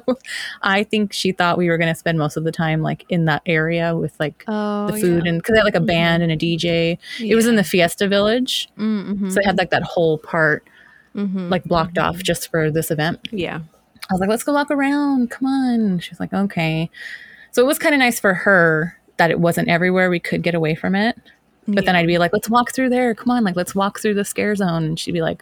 I 0.62 0.84
think 0.84 1.14
she 1.14 1.32
thought 1.32 1.58
we 1.58 1.70
were 1.70 1.78
gonna 1.78 1.96
spend 1.96 2.18
most 2.18 2.36
of 2.36 2.44
the 2.44 2.52
time 2.52 2.82
like 2.82 3.06
in 3.08 3.25
that 3.25 3.44
area 3.46 3.96
with 3.96 4.20
like 4.20 4.44
oh, 4.48 4.88
the 4.88 5.00
food 5.00 5.24
yeah. 5.24 5.30
and 5.30 5.40
because 5.40 5.54
they 5.54 5.60
had 5.60 5.66
like 5.66 5.75
a 5.75 5.80
band 5.80 6.22
and 6.22 6.32
a 6.32 6.38
DJ. 6.38 6.98
It 7.20 7.36
was 7.36 7.48
in 7.48 7.56
the 7.56 7.64
Fiesta 7.64 8.08
Village, 8.08 8.68
Mm-hmm. 8.78 9.30
so 9.30 9.36
they 9.36 9.46
had 9.46 9.58
like 9.58 9.70
that 9.70 9.84
whole 9.84 10.18
part 10.18 10.68
mm-hmm. 11.16 11.50
like 11.50 11.64
blocked 11.64 11.98
off 11.98 12.18
just 12.18 12.52
for 12.52 12.70
this 12.70 12.92
event. 12.92 13.28
yeah. 13.32 13.62
I 14.08 14.14
was 14.14 14.20
like, 14.20 14.30
let's 14.30 14.44
go 14.44 14.54
walk 14.54 14.70
around. 14.70 15.32
Come 15.32 15.48
on. 15.48 16.00
She's 16.00 16.20
like, 16.20 16.32
okay. 16.32 16.92
So 17.52 17.64
it 17.64 17.66
was 17.66 17.80
kind 17.80 17.96
of 17.96 18.00
nice 18.00 18.20
for 18.20 18.36
her 18.36 18.96
that 19.18 19.32
it 19.32 19.40
wasn't 19.40 19.68
everywhere. 19.68 20.12
We 20.12 20.20
could 20.20 20.44
get 20.44 20.54
away 20.54 20.75
from 20.75 20.94
it. 20.94 21.18
But 21.68 21.86
then 21.86 21.96
I'd 21.96 22.08
be 22.08 22.18
like, 22.18 22.32
let's 22.34 22.50
walk 22.50 22.74
through 22.74 22.90
there. 22.90 23.16
Come 23.16 23.32
on. 23.32 23.44
Like, 23.44 23.56
let's 23.56 23.74
walk 23.74 24.00
through 24.00 24.14
the 24.14 24.26
scare 24.26 24.56
zone. 24.56 24.84
And 24.84 25.00
she'd 25.00 25.14
be 25.14 25.22
like, 25.22 25.42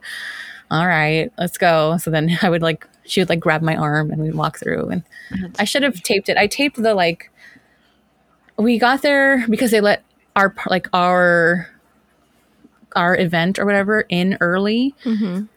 all 0.72 0.88
right, 0.88 1.32
let's 1.38 1.58
go. 1.58 1.98
So 1.98 2.10
then 2.12 2.38
I 2.42 2.50
would 2.50 2.62
like, 2.62 2.88
she 3.06 3.20
would 3.22 3.30
like 3.30 3.40
grab 3.42 3.62
my 3.62 3.76
arm 3.76 4.12
and 4.12 4.22
we'd 4.22 4.36
walk 4.36 4.58
through. 4.58 4.88
And 4.90 5.04
That's 5.42 5.60
I 5.60 5.64
should 5.66 5.84
have 5.84 6.02
taped 6.02 6.30
it. 6.30 6.38
I 6.38 6.48
taped 6.48 6.82
the 6.82 6.94
like, 6.96 7.30
we 8.58 8.78
got 8.80 9.02
there 9.02 9.46
because 9.50 9.72
they 9.72 9.82
let 9.82 10.04
our, 10.36 10.56
like, 10.70 10.88
our, 10.94 11.70
our 12.96 13.18
event 13.18 13.58
or 13.60 13.66
whatever 13.66 14.06
in 14.08 14.38
early 14.40 14.94
Mhm. 15.04 15.48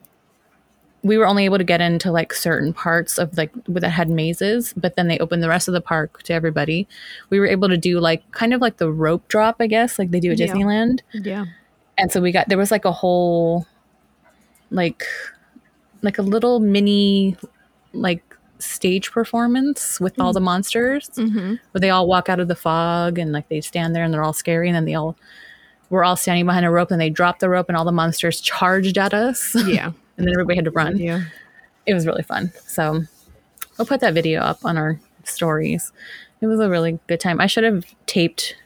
We 1.06 1.16
were 1.18 1.26
only 1.26 1.44
able 1.44 1.58
to 1.58 1.64
get 1.64 1.80
into 1.80 2.10
like 2.10 2.32
certain 2.32 2.72
parts 2.72 3.16
of 3.18 3.36
like 3.36 3.52
that 3.68 3.88
had 3.90 4.08
mazes, 4.10 4.72
but 4.76 4.96
then 4.96 5.08
they 5.08 5.18
opened 5.18 5.42
the 5.42 5.48
rest 5.48 5.68
of 5.68 5.74
the 5.74 5.80
park 5.80 6.22
to 6.24 6.32
everybody. 6.32 6.88
We 7.30 7.38
were 7.38 7.46
able 7.46 7.68
to 7.68 7.76
do 7.76 8.00
like 8.00 8.28
kind 8.32 8.52
of 8.52 8.60
like 8.60 8.78
the 8.78 8.90
rope 8.90 9.28
drop, 9.28 9.56
I 9.60 9.66
guess, 9.68 9.98
like 9.98 10.10
they 10.10 10.20
do 10.20 10.32
at 10.32 10.38
Yeah. 10.38 10.46
Disneyland. 10.48 11.00
Yeah. 11.14 11.44
And 11.98 12.10
so 12.10 12.20
we 12.20 12.32
got 12.32 12.48
there 12.48 12.58
was 12.58 12.70
like 12.70 12.84
a 12.84 12.92
whole 12.92 13.66
like 14.70 15.04
like 16.02 16.18
a 16.18 16.22
little 16.22 16.60
mini 16.60 17.36
like 17.92 18.22
stage 18.58 19.12
performance 19.12 20.00
with 20.00 20.18
all 20.20 20.32
the 20.32 20.40
monsters 20.40 21.08
Mm-hmm. 21.10 21.54
where 21.72 21.80
they 21.80 21.90
all 21.90 22.06
walk 22.06 22.28
out 22.28 22.40
of 22.40 22.48
the 22.48 22.56
fog 22.56 23.18
and 23.18 23.32
like 23.32 23.48
they 23.48 23.60
stand 23.60 23.94
there 23.94 24.02
and 24.02 24.12
they're 24.12 24.24
all 24.24 24.32
scary 24.32 24.68
and 24.68 24.74
then 24.74 24.84
they 24.86 24.94
all 24.94 25.16
we're 25.88 26.04
all 26.04 26.16
standing 26.16 26.46
behind 26.46 26.66
a 26.66 26.70
rope 26.70 26.90
and 26.90 27.00
they 27.00 27.10
dropped 27.10 27.40
the 27.40 27.48
rope 27.48 27.68
and 27.68 27.76
all 27.76 27.84
the 27.84 27.92
monsters 27.92 28.40
charged 28.40 28.98
at 28.98 29.14
us 29.14 29.54
Yeah. 29.66 29.92
and 30.16 30.26
then 30.26 30.34
everybody 30.34 30.56
had 30.56 30.64
to 30.64 30.70
run 30.70 30.96
Yeah. 30.96 31.24
it 31.86 31.94
was 31.94 32.06
really 32.06 32.22
fun. 32.22 32.52
So 32.66 33.02
we'll 33.78 33.86
put 33.86 34.00
that 34.00 34.14
video 34.14 34.40
up 34.40 34.64
on 34.64 34.76
our 34.76 34.98
stories. 35.24 35.92
It 36.40 36.46
was 36.46 36.60
a 36.60 36.68
really 36.68 36.98
good 37.06 37.20
time. 37.20 37.40
I 37.40 37.46
should 37.46 37.64
have 37.64 37.84
taped 38.06 38.56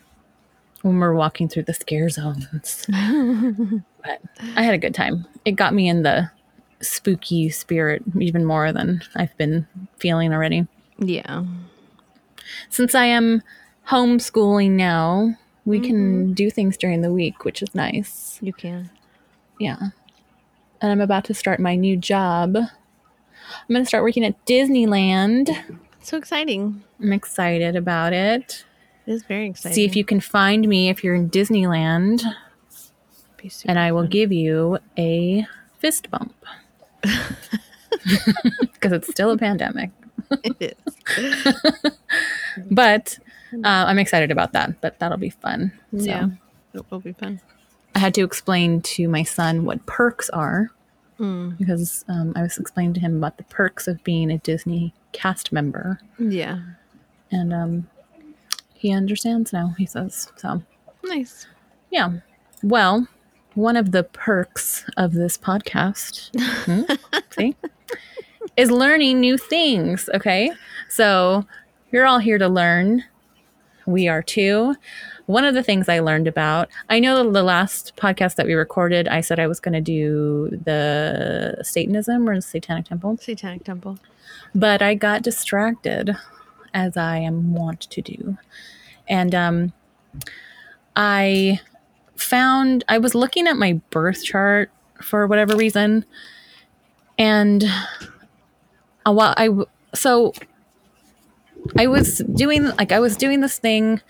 when 0.83 0.97
we 0.97 1.03
are 1.03 1.15
walking 1.15 1.49
through 1.49 1.65
the 1.65 1.75
scare 1.75 2.09
zones, 2.09 2.87
but 2.89 4.23
I 4.57 4.63
had 4.63 4.75
a 4.75 4.79
good 4.79 4.95
time. 4.95 5.27
It 5.45 5.53
got 5.53 5.75
me 5.75 5.89
in 5.89 6.03
the 6.03 6.31
spooky 6.81 7.51
spirit 7.51 8.03
even 8.19 8.45
more 8.45 8.73
than 8.73 9.03
I've 9.15 9.37
been 9.37 9.67
feeling 9.99 10.33
already. 10.33 10.67
Yeah. 10.99 11.45
Since 12.71 12.95
I 12.95 13.05
am 13.07 13.43
homeschooling 13.89 14.71
now, 14.73 15.37
we 15.65 15.81
can 15.81 16.25
mm-hmm. 16.25 16.33
do 16.33 16.51
things 16.51 16.77
during 16.77 17.03
the 17.03 17.13
week, 17.13 17.45
which 17.45 17.63
is 17.63 17.75
nice. 17.75 18.39
You 18.41 18.53
can. 18.53 18.91
Yeah. 19.59 19.91
And 20.81 20.91
I'm 20.91 21.01
about 21.01 21.25
to 21.27 21.35
start 21.35 21.61
my 21.61 21.75
new 21.77 21.97
job. 21.97 22.57
I'm 22.57 23.69
going 23.69 23.83
to 23.83 23.89
start 23.89 24.03
working 24.03 24.25
at 24.25 24.45
Disneyland. 24.47 25.51
So 26.03 26.17
exciting. 26.17 26.83
I'm 27.01 27.13
excited 27.13 27.77
about 27.77 28.13
it. 28.13 28.65
It 29.07 29.13
is 29.13 29.23
very 29.25 29.49
exciting. 29.49 29.75
See 29.75 29.85
if 29.85 29.97
you 29.97 30.05
can 30.05 30.21
find 30.21 30.67
me 30.69 30.89
if 30.89 31.03
you're 31.05 31.15
in 31.15 31.29
Disneyland, 31.31 32.23
and 33.67 33.79
I 33.79 33.93
will 33.93 34.03
fun. 34.03 34.11
give 34.11 34.33
you 34.33 34.79
a 34.99 35.47
fist 35.79 36.11
bump. 36.11 36.35
Because 38.73 38.93
it's 38.93 39.09
still 39.09 39.31
a 39.33 39.37
pandemic. 39.37 39.91
It 40.43 40.57
is. 40.61 41.93
But 42.71 43.19
uh, 43.53 43.85
I'm 43.89 43.99
excited 43.99 44.31
about 44.31 44.53
that. 44.53 44.81
But 44.81 44.99
that'll 45.01 45.19
be 45.19 45.31
fun. 45.31 45.73
So 45.97 46.05
Yeah. 46.05 46.29
It 46.73 46.85
will 46.91 47.01
be 47.01 47.13
fun. 47.13 47.41
I 47.95 47.99
had 47.99 48.15
to 48.15 48.23
explain 48.25 48.81
to 48.83 49.09
my 49.09 49.23
son 49.23 49.65
what 49.65 49.85
perks 49.87 50.29
are 50.31 50.71
Mm. 51.19 51.59
because 51.59 52.03
um, 52.09 52.33
I 52.35 52.41
was 52.41 52.57
explaining 52.57 52.95
to 52.95 53.01
him 53.01 53.19
about 53.19 53.37
the 53.37 53.45
perks 53.45 53.87
of 53.87 54.03
being 54.05 54.31
a 54.31 54.39
Disney 54.39 54.95
cast 55.13 55.53
member. 55.53 56.01
Yeah. 56.19 56.61
and 57.31 57.53
um, 57.53 57.89
he 58.75 58.91
understands 58.91 59.53
now. 59.53 59.75
He 59.77 59.85
says 59.85 60.33
so. 60.37 60.63
Nice. 61.05 61.47
Yeah. 61.91 62.21
Well, 62.63 63.07
one 63.55 63.77
of 63.77 63.93
the 63.93 64.03
perks 64.05 64.87
of 64.97 65.13
this 65.13 65.37
podcast, 65.37 66.31
hmm, 66.65 66.91
see, 67.33 67.55
is 68.57 68.71
learning 68.71 69.21
new 69.21 69.37
things. 69.37 70.09
Okay, 70.15 70.51
so 70.89 71.45
you're 71.93 72.07
all 72.07 72.19
here 72.21 72.39
to 72.39 72.49
learn. 72.49 73.05
We 73.85 74.09
are 74.09 74.23
too. 74.23 74.75
One 75.31 75.45
of 75.45 75.55
the 75.55 75.63
things 75.63 75.89
I 75.89 76.01
learned 76.01 76.27
about, 76.27 76.69
I 76.89 76.99
know 76.99 77.31
the 77.31 77.45
last 77.45 77.95
podcast 77.95 78.35
that 78.35 78.47
we 78.47 78.55
recorded, 78.55 79.07
I 79.07 79.21
said 79.21 79.39
I 79.39 79.47
was 79.47 79.61
going 79.61 79.75
to 79.75 79.81
do 79.81 80.49
the 80.65 81.59
Satanism 81.63 82.29
or 82.29 82.35
the 82.35 82.43
Satanic 82.43 82.87
Temple, 82.87 83.17
Satanic 83.17 83.63
Temple. 83.63 84.01
but 84.57 84.83
I 84.83 84.95
got 84.95 85.23
distracted, 85.23 86.17
as 86.75 86.97
I 86.97 87.19
am 87.19 87.55
wont 87.55 87.83
to 87.83 88.03
do. 88.03 88.39
And 89.09 89.33
um, 89.33 89.73
I 90.97 91.61
found, 92.17 92.83
I 92.89 92.99
was 92.99 93.15
looking 93.15 93.47
at 93.47 93.57
my 93.57 93.75
birth 93.91 94.25
chart 94.25 94.73
for 95.01 95.29
whatever 95.29 95.55
reason. 95.55 96.07
And 97.17 97.63
a 99.07 99.13
while, 99.13 99.35
I, 99.37 99.51
so 99.95 100.33
I 101.79 101.87
was 101.87 102.19
doing, 102.19 102.65
like, 102.65 102.91
I 102.91 102.99
was 102.99 103.17
doing 103.17 103.43
this 103.43 103.61
thing 103.61 104.01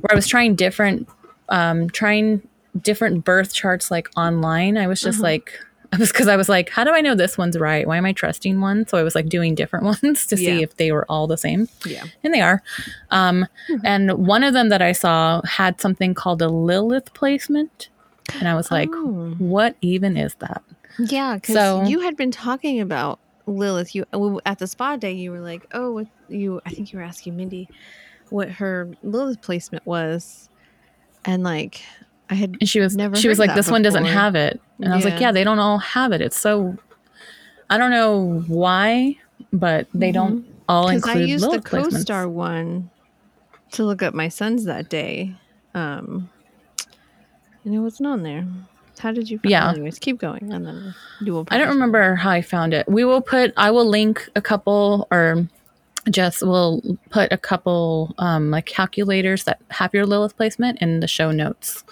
where 0.00 0.12
I 0.12 0.14
was 0.14 0.26
trying 0.26 0.54
different, 0.54 1.08
um, 1.48 1.88
trying 1.90 2.46
different 2.80 3.24
birth 3.24 3.54
charts 3.54 3.90
like 3.90 4.08
online. 4.16 4.76
I 4.76 4.86
was 4.86 5.00
just 5.00 5.18
Uh-huh. 5.18 5.24
like, 5.28 5.52
I 5.92 5.98
was 5.98 6.10
because 6.10 6.26
I 6.28 6.36
was 6.36 6.48
like, 6.48 6.68
how 6.70 6.82
do 6.84 6.90
I 6.92 7.00
know 7.00 7.14
this 7.14 7.38
one's 7.38 7.56
right? 7.58 7.86
Why 7.86 7.96
am 7.96 8.04
I 8.04 8.12
trusting 8.12 8.60
one? 8.60 8.86
So 8.88 8.98
I 8.98 9.02
was 9.04 9.14
like 9.14 9.28
doing 9.28 9.54
different 9.54 9.84
ones 10.02 10.26
to 10.26 10.36
see 10.36 10.62
if 10.62 10.76
they 10.76 10.90
were 10.92 11.06
all 11.08 11.26
the 11.26 11.36
same, 11.38 11.68
Yeah. 11.86 12.04
and 12.24 12.34
they 12.34 12.40
are. 12.40 12.62
Um, 13.10 13.46
and 13.84 14.12
one 14.26 14.42
of 14.42 14.52
them 14.52 14.68
that 14.70 14.82
I 14.82 14.92
saw 14.92 15.40
had 15.44 15.80
something 15.80 16.12
called 16.12 16.42
a 16.42 16.48
Lilith 16.48 17.14
placement, 17.14 17.88
and 18.34 18.48
I 18.48 18.54
was 18.54 18.70
like, 18.70 18.88
Oh. 18.92 19.34
what 19.38 19.76
even 19.80 20.16
is 20.16 20.34
that? 20.40 20.62
Yeah, 20.98 21.34
because 21.36 21.54
So- 21.54 21.84
you 21.84 22.00
had 22.00 22.16
been 22.16 22.32
talking 22.32 22.80
about 22.80 23.20
Lilith. 23.46 23.94
You 23.94 24.06
at 24.44 24.58
the 24.58 24.66
spa 24.66 24.96
day, 24.96 25.12
you 25.12 25.30
were 25.30 25.38
like, 25.40 25.68
"Oh, 25.72 25.92
what 25.92 26.06
you." 26.28 26.60
I 26.66 26.70
think 26.70 26.92
you 26.92 26.98
were 26.98 27.04
asking 27.04 27.36
Mindy 27.36 27.68
what 28.30 28.50
her 28.50 28.90
Lilith 29.02 29.40
placement 29.42 29.86
was, 29.86 30.48
and 31.24 31.42
like 31.42 31.82
I 32.30 32.34
had 32.34 32.56
And 32.60 32.68
she 32.68 32.80
was 32.80 32.96
Never 32.96 33.16
she 33.16 33.28
was 33.28 33.38
like, 33.38 33.54
this 33.54 33.70
one 33.70 33.82
doesn't 33.82 34.04
have 34.04 34.34
it, 34.34 34.60
and 34.80 34.92
I 34.92 34.96
was 34.96 35.04
like, 35.04 35.14
Yeah. 35.14 35.28
yeah, 35.28 35.32
they 35.32 35.44
don't 35.44 35.58
all 35.58 35.78
have 35.78 36.12
it. 36.12 36.20
It's 36.20 36.36
so 36.38 36.76
I 37.70 37.78
don't 37.78 37.90
know 37.90 38.44
why, 38.46 39.16
but 39.52 39.86
they 39.94 40.12
don't 40.12 40.46
all 40.68 40.88
because 40.88 41.04
include 41.06 41.16
I 41.16 41.26
used 41.26 41.44
the 41.44 41.58
placements. 41.58 41.90
co-star 41.92 42.28
one 42.28 42.90
to 43.72 43.84
look 43.84 44.02
up 44.02 44.14
my 44.14 44.28
sons 44.28 44.64
that 44.64 44.88
day, 44.88 45.34
um, 45.74 46.30
and 47.64 47.74
it 47.74 47.78
wasn't 47.78 48.08
on 48.08 48.22
there. 48.22 48.46
How 48.98 49.12
did 49.12 49.28
you? 49.28 49.38
Find 49.38 49.50
Yeah. 49.50 49.68
It? 49.68 49.74
Anyways, 49.74 49.98
keep 49.98 50.18
going, 50.18 50.52
and 50.52 50.66
then 50.66 50.94
you 51.20 51.32
will. 51.32 51.46
I 51.50 51.58
don't 51.58 51.68
remember 51.68 52.14
how 52.14 52.30
I 52.30 52.40
found 52.40 52.72
it. 52.72 52.88
We 52.88 53.04
will 53.04 53.20
put, 53.20 53.52
I 53.56 53.70
will 53.70 53.86
link 53.86 54.28
a 54.34 54.40
couple 54.40 55.06
or 55.10 55.46
just 56.10 56.42
we'll 56.42 56.80
put 57.10 57.32
a 57.32 57.38
couple 57.38 58.14
um, 58.18 58.50
like 58.50 58.66
calculators 58.66 59.44
that 59.44 59.60
have 59.70 59.94
your 59.94 60.06
Lilith 60.06 60.36
placement 60.36 60.80
in 60.80 61.00
the 61.00 61.08
show 61.08 61.30
notes 61.30 61.84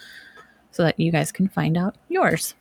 so 0.70 0.82
that 0.82 0.98
you 0.98 1.12
guys 1.12 1.32
can 1.32 1.48
find 1.48 1.76
out 1.76 1.96
yours. 2.08 2.54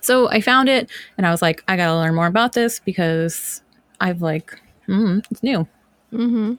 So 0.00 0.28
I 0.28 0.40
found 0.40 0.68
it 0.68 0.90
and 1.16 1.26
I 1.26 1.30
was 1.30 1.42
like, 1.42 1.62
I 1.68 1.76
gotta 1.76 1.94
learn 1.96 2.14
more 2.14 2.26
about 2.26 2.52
this 2.52 2.80
because 2.80 3.62
I've 4.00 4.22
like, 4.22 4.60
mm, 4.88 5.24
it's 5.30 5.42
new. 5.42 5.66
Mm-hmm. 6.12 6.54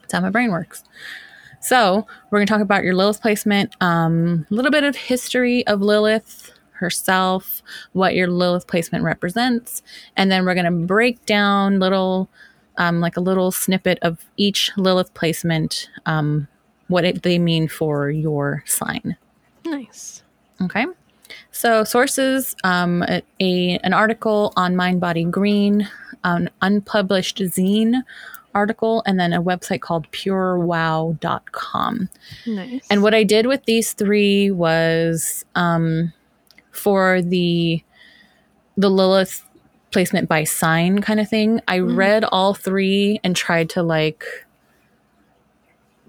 That's 0.00 0.12
how 0.12 0.20
my 0.20 0.30
brain 0.30 0.50
works. 0.50 0.84
So 1.60 2.06
we're 2.30 2.38
to 2.46 2.52
talk 2.52 2.60
about 2.60 2.84
your 2.84 2.94
Lilith 2.94 3.20
placement, 3.20 3.74
um, 3.80 4.46
a 4.50 4.54
little 4.54 4.70
bit 4.70 4.84
of 4.84 4.94
history 4.94 5.66
of 5.66 5.80
Lilith 5.80 6.52
herself, 6.72 7.62
what 7.92 8.14
your 8.14 8.28
Lilith 8.28 8.66
placement 8.66 9.02
represents, 9.02 9.82
and 10.16 10.30
then 10.30 10.44
we're 10.44 10.54
to 10.66 10.86
break 10.86 11.24
down 11.26 11.80
little, 11.80 12.28
um, 12.78 13.00
like 13.00 13.16
a 13.16 13.20
little 13.20 13.50
snippet 13.52 13.98
of 14.02 14.18
each 14.36 14.70
Lilith 14.76 15.12
placement, 15.14 15.88
um, 16.06 16.46
what 16.88 17.04
it, 17.04 17.22
they 17.22 17.38
mean 17.38 17.68
for 17.68 18.10
your 18.10 18.62
sign. 18.66 19.16
Nice. 19.64 20.22
Okay. 20.62 20.86
So 21.50 21.82
sources, 21.84 22.54
um, 22.64 23.02
a, 23.04 23.22
a- 23.40 23.78
an 23.82 23.92
article 23.92 24.52
on 24.56 24.76
Mind 24.76 25.00
Body 25.00 25.24
Green, 25.24 25.88
an 26.24 26.50
unpublished 26.62 27.38
zine 27.38 28.02
article, 28.54 29.02
and 29.06 29.18
then 29.18 29.32
a 29.32 29.42
website 29.42 29.80
called 29.80 30.10
purewow.com. 30.12 32.08
Nice. 32.46 32.86
And 32.90 33.02
what 33.02 33.14
I 33.14 33.22
did 33.24 33.46
with 33.46 33.64
these 33.64 33.92
three 33.92 34.50
was 34.50 35.44
um, 35.54 36.12
for 36.70 37.22
the 37.22 37.82
the 38.78 38.90
Lilith 38.90 39.45
placement 39.96 40.28
by 40.28 40.44
sign 40.44 41.00
kind 41.00 41.18
of 41.18 41.26
thing. 41.26 41.58
I 41.66 41.78
mm. 41.78 41.96
read 41.96 42.22
all 42.24 42.52
three 42.52 43.18
and 43.24 43.34
tried 43.34 43.70
to 43.70 43.82
like 43.82 44.24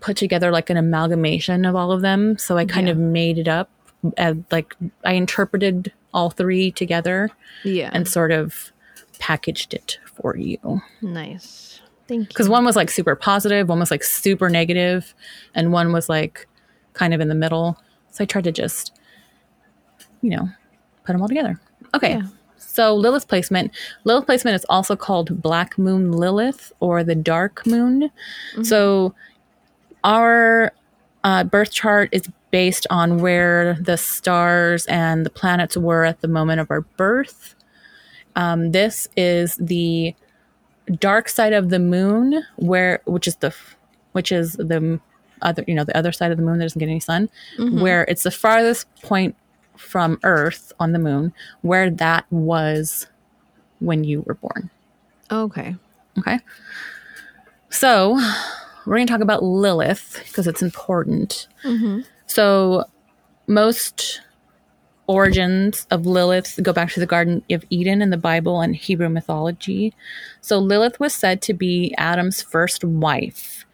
put 0.02 0.18
together 0.18 0.52
like 0.52 0.70
an 0.70 0.76
amalgamation 0.76 1.64
of 1.64 1.74
all 1.74 1.94
of 1.94 2.02
them. 2.02 2.38
So 2.38 2.58
I 2.58 2.66
kind 2.66 2.88
Yeah. 2.88 2.92
of 2.92 2.98
made 2.98 3.38
it 3.38 3.48
up. 3.48 3.70
As, 4.18 4.36
like 4.52 4.76
I 5.06 5.14
interpreted 5.14 5.94
all 6.14 6.30
three 6.32 6.70
together 6.70 7.30
yeah. 7.64 7.90
and 7.94 8.06
sort 8.06 8.34
of 8.34 8.74
packaged 9.20 9.74
it 9.74 10.00
for 10.04 10.36
you 10.36 10.82
nice. 11.02 11.80
Thank 12.10 12.24
you. 12.24 12.28
because 12.28 12.50
one 12.50 12.66
was 12.66 12.76
like 12.76 12.92
super 12.92 13.16
positive, 13.16 13.70
one 13.70 13.80
was 13.80 13.90
like 13.90 14.04
super 14.04 14.50
negative, 14.50 15.16
and 15.56 15.72
one 15.72 15.94
was 15.94 16.10
like 16.10 16.46
kind 16.92 17.14
of 17.14 17.22
in 17.22 17.30
the 17.30 17.36
middle. 17.36 17.78
So 18.12 18.26
I 18.26 18.26
tried 18.26 18.44
to 18.44 18.52
just, 18.52 18.94
you 20.22 20.32
know, 20.32 20.50
put 21.06 21.14
them 21.14 21.22
all 21.22 21.30
together. 21.30 21.58
Okay. 21.96 22.16
Yeah. 22.18 22.28
So 22.78 22.94
Lilith 22.94 23.28
placement. 23.28 23.72
Lilith 24.04 24.28
placement 24.28 24.54
is 24.54 24.64
also 24.70 24.96
called 24.96 25.42
Black 25.42 25.80
Moon 25.80 26.12
Lilith 26.12 26.72
or 26.80 27.04
the 27.04 27.16
Dark 27.16 27.66
Moon. 27.66 28.12
So 28.62 29.16
our 30.04 30.72
uh, 31.24 31.44
birth 31.46 31.72
chart 31.72 32.10
is 32.12 32.30
based 32.52 32.86
on 32.92 33.18
where 33.18 33.74
the 33.82 33.98
stars 33.98 34.86
and 34.86 35.26
the 35.26 35.32
planets 35.32 35.76
were 35.76 36.06
at 36.06 36.22
the 36.22 36.28
moment 36.28 36.62
of 36.62 36.70
our 36.70 36.82
birth. 36.82 37.56
Um, 38.36 38.72
this 38.74 39.10
is 39.18 39.56
the 39.56 40.14
dark 41.00 41.30
side 41.30 41.54
of 41.54 41.70
the 41.70 41.80
moon 41.80 42.44
where 42.58 43.02
which 43.06 43.28
is 43.28 43.38
the 43.38 43.56
which 44.12 44.32
is 44.32 44.54
the 44.54 45.00
other 45.42 45.64
you 45.68 45.74
know 45.74 45.84
the 45.84 45.98
other 45.98 46.12
side 46.12 46.30
of 46.30 46.38
the 46.38 46.44
moon 46.44 46.60
that 46.60 46.66
doesn't 46.66 46.80
get 46.80 46.90
any 46.90 47.00
sun 47.00 47.28
where 47.82 48.04
it's 48.04 48.24
the 48.24 48.32
farthest 48.32 48.86
point 49.02 49.36
from 49.78 50.20
earth 50.24 50.72
on 50.80 50.92
the 50.92 51.00
moon 51.00 51.34
where 51.62 51.90
that 51.90 52.26
was 52.32 53.08
when 53.80 54.04
you 54.04 54.22
were 54.22 54.36
born 54.36 54.70
Okay. 55.32 55.76
okay 56.20 56.40
so 57.70 58.20
we're 58.86 58.96
going 58.96 59.08
to 59.08 59.12
talk 59.14 59.22
about 59.22 59.44
lilith 59.44 60.22
because 60.28 60.48
it's 60.48 60.62
important 60.62 61.48
Mm-hmm. 61.64 62.02
so 62.28 62.84
most 63.48 64.22
origins 65.08 65.88
of 65.90 66.06
Lilith 66.06 66.60
go 66.62 66.74
back 66.74 66.92
to 66.92 67.00
the 67.00 67.06
Garden 67.06 67.42
of 67.50 67.64
Eden 67.70 68.02
in 68.02 68.10
the 68.10 68.18
Bible 68.18 68.60
and 68.60 68.76
Hebrew 68.76 69.08
mythology. 69.08 69.94
So 70.42 70.60
Lilith 70.60 71.00
was 71.00 71.14
said 71.14 71.42
to 71.44 71.54
be 71.54 71.96
Adam's 71.98 72.42
first 72.42 72.84
wife. 72.84 73.66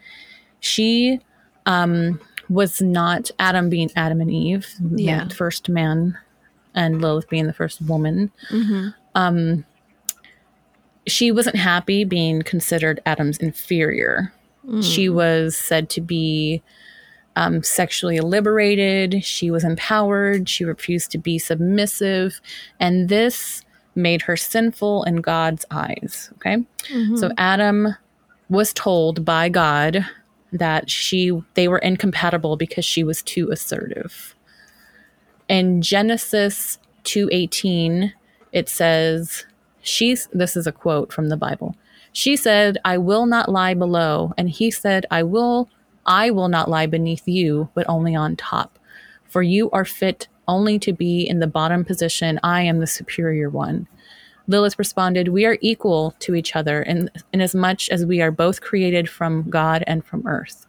She 0.60 1.20
um, 1.66 2.20
was 2.50 2.82
not 2.82 3.32
Adam 3.40 3.70
being 3.70 3.90
Adam 3.96 4.22
and 4.22 4.32
Eve, 4.32 4.68
Yeah. 4.96 5.26
the 5.26 5.36
first 5.36 5.70
man, 5.70 6.18
and 6.76 7.02
Lilith 7.02 7.30
being 7.30 7.48
the 7.48 7.54
first 7.54 7.82
woman. 7.82 8.32
Mm-hmm. 8.50 9.62
She 11.06 11.32
wasn't 11.32 11.58
happy 11.58 12.06
being 12.06 12.42
considered 12.44 13.02
Adam's 13.06 13.38
inferior. 13.38 14.32
She 14.82 15.10
was 15.10 15.58
said 15.58 15.90
to 15.90 16.00
be 16.00 16.62
um, 17.36 17.64
sexually 17.64 18.22
liberated. 18.22 19.22
She 19.26 19.52
was 19.52 19.66
empowered. 19.66 20.48
She 20.48 20.64
refused 20.64 21.12
to 21.12 21.18
be 21.18 21.38
submissive. 21.38 22.40
And 22.80 23.10
this 23.10 23.66
made 23.94 24.22
her 24.22 24.38
sinful 24.38 25.04
in 25.04 25.18
God's 25.18 25.66
eyes. 25.70 26.32
Okay. 26.36 26.64
So 27.18 27.32
Adam 27.38 27.96
was 28.48 28.72
told 28.72 29.26
by 29.26 29.50
God 29.50 30.06
that 30.54 30.89
she 30.89 31.32
they 31.56 31.68
were 31.68 31.80
incompatible 31.80 32.56
because 32.56 32.86
she 32.86 33.04
was 33.04 33.22
too 33.22 33.50
assertive. 33.52 34.36
In 35.50 35.82
Genesis 35.82 36.80
2:18 37.04 38.13
it 38.52 38.70
says 38.70 39.46
she's 39.82 40.28
this 40.32 40.56
is 40.56 40.68
a 40.68 40.72
quote 40.72 41.12
from 41.12 41.30
the 41.30 41.38
Bible. 41.38 41.76
She 42.13 42.36
said, 42.36 42.78
"I 42.86 42.98
will 42.98 43.26
not 43.26 43.50
lie 43.50 43.74
below," 43.74 44.34
and 44.38 44.50
he 44.50 44.70
said, 44.70 45.06
"I 45.10 45.24
will 45.24 45.70
I 46.06 46.30
will 46.30 46.50
not 46.50 46.70
lie 46.70 46.86
beneath 46.86 47.28
you, 47.28 47.70
but 47.74 47.86
only 47.89 48.16
on 48.16 48.36
top. 48.36 48.78
For 49.26 49.42
you 49.42 49.72
are 49.72 49.86
fit 49.86 50.28
only 50.48 50.78
to 50.80 50.94
be 50.94 51.28
in 51.28 51.39
the 51.39 51.48
bottom 51.48 51.84
position. 51.84 52.39
I 52.44 52.62
am 52.62 52.80
the 52.80 52.88
superior 52.88 53.50
one." 53.50 53.88
Lilith 54.48 54.78
responded, 54.78 55.30
We 55.30 55.46
are 55.46 55.58
equal 55.62 56.16
to 56.20 56.36
each 56.36 56.56
other 56.56 56.82
in, 56.84 57.10
in 57.32 57.42
as 57.42 57.56
much 57.56 57.90
as 57.90 58.06
we 58.06 58.22
are 58.22 58.32
both 58.32 58.62
created 58.62 59.10
from 59.10 59.50
God 59.50 59.84
and 59.88 60.04
from 60.06 60.26
earth. 60.28 60.66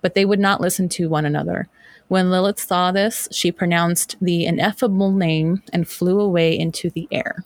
But 0.00 0.14
they 0.14 0.24
would 0.24 0.40
not 0.40 0.60
listen 0.60 0.88
to 0.90 1.08
one 1.08 1.24
another. 1.24 1.68
When 2.08 2.30
Lilith 2.30 2.58
saw 2.60 2.92
this, 2.92 3.28
she 3.30 3.50
pronounced 3.52 4.16
the 4.20 4.44
ineffable 4.44 5.10
name 5.12 5.62
and 5.72 5.88
flew 5.88 6.20
away 6.20 6.58
into 6.58 6.90
the 6.90 7.08
air. 7.10 7.44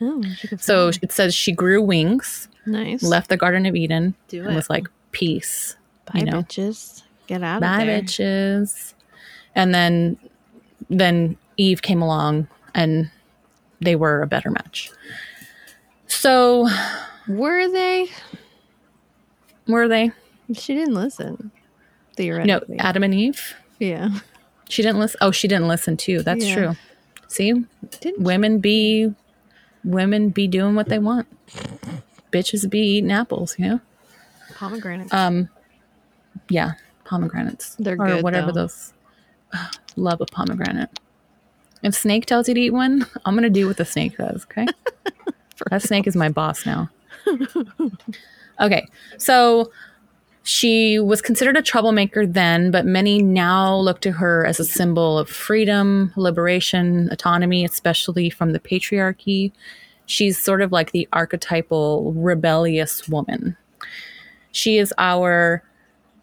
Oh, 0.00 0.22
So 0.58 0.88
it 1.02 1.12
says 1.12 1.34
she 1.34 1.52
grew 1.52 1.82
wings, 1.82 2.48
nice. 2.64 3.02
left 3.02 3.28
the 3.28 3.36
Garden 3.36 3.66
of 3.66 3.76
Eden, 3.76 4.14
Do 4.28 4.42
and 4.44 4.52
it. 4.52 4.54
was 4.56 4.70
like, 4.70 4.86
Peace. 5.12 5.76
Bye, 6.06 6.20
you 6.20 6.24
know. 6.24 6.42
bitches. 6.42 7.02
Get 7.26 7.42
out 7.42 7.60
Bye, 7.60 7.82
of 7.82 7.86
there. 7.86 8.00
bitches. 8.02 8.94
And 9.54 9.74
then 9.74 10.16
then 10.88 11.36
Eve 11.58 11.82
came 11.82 12.00
along 12.00 12.48
and 12.74 13.10
they 13.80 13.96
were 13.96 14.22
a 14.22 14.26
better 14.26 14.50
match. 14.50 14.90
So 16.06 16.68
Were 17.28 17.68
they? 17.70 18.08
were 19.68 19.88
they? 19.88 20.10
She 20.54 20.74
didn't 20.74 20.94
listen. 20.94 21.50
Theoretically, 22.16 22.76
no, 22.76 22.82
Adam 22.82 23.04
and 23.04 23.14
Eve. 23.14 23.54
yeah. 23.78 24.10
She 24.68 24.82
didn't 24.82 25.00
listen. 25.00 25.18
Oh, 25.20 25.30
she 25.32 25.48
didn't 25.48 25.66
listen 25.68 25.96
too. 25.96 26.22
That's 26.22 26.44
Yeah. 26.46 26.54
true. 26.54 26.76
See, 27.28 27.52
Didn't 28.00 28.22
women 28.22 28.58
be 28.60 29.14
women 29.84 30.28
be 30.30 30.46
doing 30.46 30.74
what 30.74 30.88
they 30.88 30.98
want. 30.98 31.26
Bitches 32.32 32.68
be 32.70 32.78
eating 32.80 33.10
apples. 33.10 33.56
You 33.58 33.66
know. 33.68 33.80
pomegranates. 34.54 35.12
Um, 35.12 35.48
yeah, 36.48 36.72
pomegranates. 37.04 37.74
They're 37.80 37.94
or 38.00 38.06
good, 38.06 38.22
whatever 38.24 38.48
though. 38.52 38.62
those. 38.62 38.92
Love 39.96 40.20
a 40.20 40.26
pomegranate. 40.26 41.00
If 41.82 41.94
snake 41.94 42.26
tells 42.26 42.48
you 42.48 42.54
to 42.54 42.60
eat 42.60 42.70
one, 42.70 43.06
I'm 43.24 43.34
gonna 43.34 43.50
do 43.50 43.66
what 43.66 43.76
the 43.76 43.84
snake 43.84 44.16
does. 44.16 44.44
Okay. 44.44 44.66
that 45.70 45.82
snake 45.82 46.06
is 46.06 46.16
my 46.16 46.28
boss 46.28 46.66
now. 46.66 46.90
okay, 48.60 48.86
so 49.18 49.70
she 50.42 50.98
was 50.98 51.20
considered 51.20 51.56
a 51.56 51.62
troublemaker 51.62 52.26
then, 52.26 52.70
but 52.70 52.86
many 52.86 53.22
now 53.22 53.76
look 53.76 54.00
to 54.00 54.12
her 54.12 54.46
as 54.46 54.58
a 54.58 54.64
symbol 54.64 55.18
of 55.18 55.28
freedom, 55.28 56.12
liberation, 56.16 57.08
autonomy, 57.12 57.64
especially 57.64 58.30
from 58.30 58.52
the 58.52 58.60
patriarchy. 58.60 59.52
She's 60.06 60.38
sort 60.38 60.62
of 60.62 60.72
like 60.72 60.92
the 60.92 61.08
archetypal 61.12 62.12
rebellious 62.14 63.08
woman. 63.08 63.56
She 64.52 64.78
is 64.78 64.92
our 64.98 65.62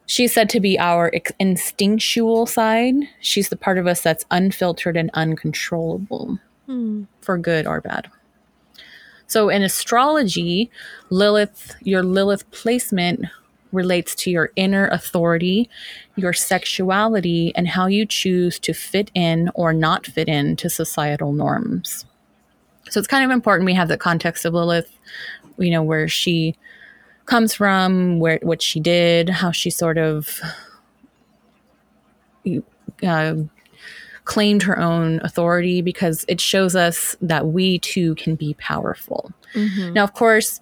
she's 0.07 0.33
said 0.33 0.49
to 0.49 0.59
be 0.59 0.79
our 0.79 1.11
instinctual 1.39 2.47
side. 2.47 2.95
She's 3.21 3.49
the 3.49 3.55
part 3.55 3.77
of 3.77 3.85
us 3.85 4.01
that's 4.01 4.25
unfiltered 4.31 4.97
and 4.97 5.11
uncontrollable 5.13 6.39
Hmm. 6.65 7.03
for 7.21 7.37
good 7.37 7.65
or 7.67 7.79
bad. 7.79 8.09
So 9.27 9.49
in 9.49 9.61
astrology, 9.63 10.69
Lilith, 11.09 11.75
your 11.81 12.01
Lilith 12.03 12.49
placement 12.51 13.25
relates 13.71 14.15
to 14.15 14.31
your 14.31 14.51
inner 14.55 14.87
authority, 14.87 15.69
your 16.15 16.33
sexuality, 16.33 17.53
and 17.55 17.67
how 17.67 17.87
you 17.87 18.05
choose 18.05 18.57
to 18.59 18.73
fit 18.73 19.11
in 19.13 19.49
or 19.53 19.73
not 19.73 20.05
fit 20.05 20.27
in 20.27 20.55
to 20.57 20.69
societal 20.69 21.33
norms. 21.33 22.05
So 22.89 22.99
it's 22.99 23.07
kind 23.07 23.25
of 23.25 23.31
important 23.31 23.65
we 23.65 23.73
have 23.73 23.89
the 23.89 23.97
context 23.97 24.45
of 24.45 24.53
Lilith, 24.53 24.89
you 25.57 25.71
know, 25.71 25.83
where 25.83 26.07
she 26.07 26.55
comes 27.27 27.53
from, 27.53 28.19
where 28.19 28.39
what 28.41 28.61
she 28.61 28.79
did, 28.79 29.29
how 29.29 29.51
she 29.51 29.69
sort 29.69 29.97
of 29.97 30.41
uh, 33.03 33.35
claimed 34.25 34.63
her 34.63 34.79
own 34.79 35.21
authority, 35.23 35.81
because 35.81 36.25
it 36.27 36.41
shows 36.41 36.75
us 36.75 37.15
that 37.21 37.47
we 37.47 37.79
too 37.79 38.15
can 38.15 38.35
be 38.35 38.55
powerful. 38.55 39.31
Mm-hmm. 39.53 39.93
Now, 39.93 40.03
of 40.03 40.13
course, 40.13 40.59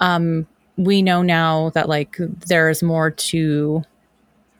um, 0.00 0.46
we 0.76 1.02
know 1.02 1.22
now 1.22 1.70
that 1.70 1.88
like 1.88 2.16
there's 2.18 2.82
more 2.82 3.10
to 3.10 3.82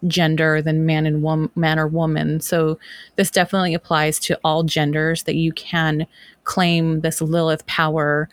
gender 0.06 0.60
than 0.60 0.84
man 0.84 1.06
and 1.06 1.22
woman 1.22 1.50
man 1.54 1.78
or 1.78 1.86
woman 1.86 2.40
so 2.40 2.78
this 3.16 3.30
definitely 3.30 3.72
applies 3.72 4.18
to 4.18 4.38
all 4.42 4.64
genders 4.64 5.22
that 5.22 5.36
you 5.36 5.52
can 5.52 6.06
claim 6.42 7.00
this 7.00 7.20
lilith 7.20 7.64
power 7.66 8.28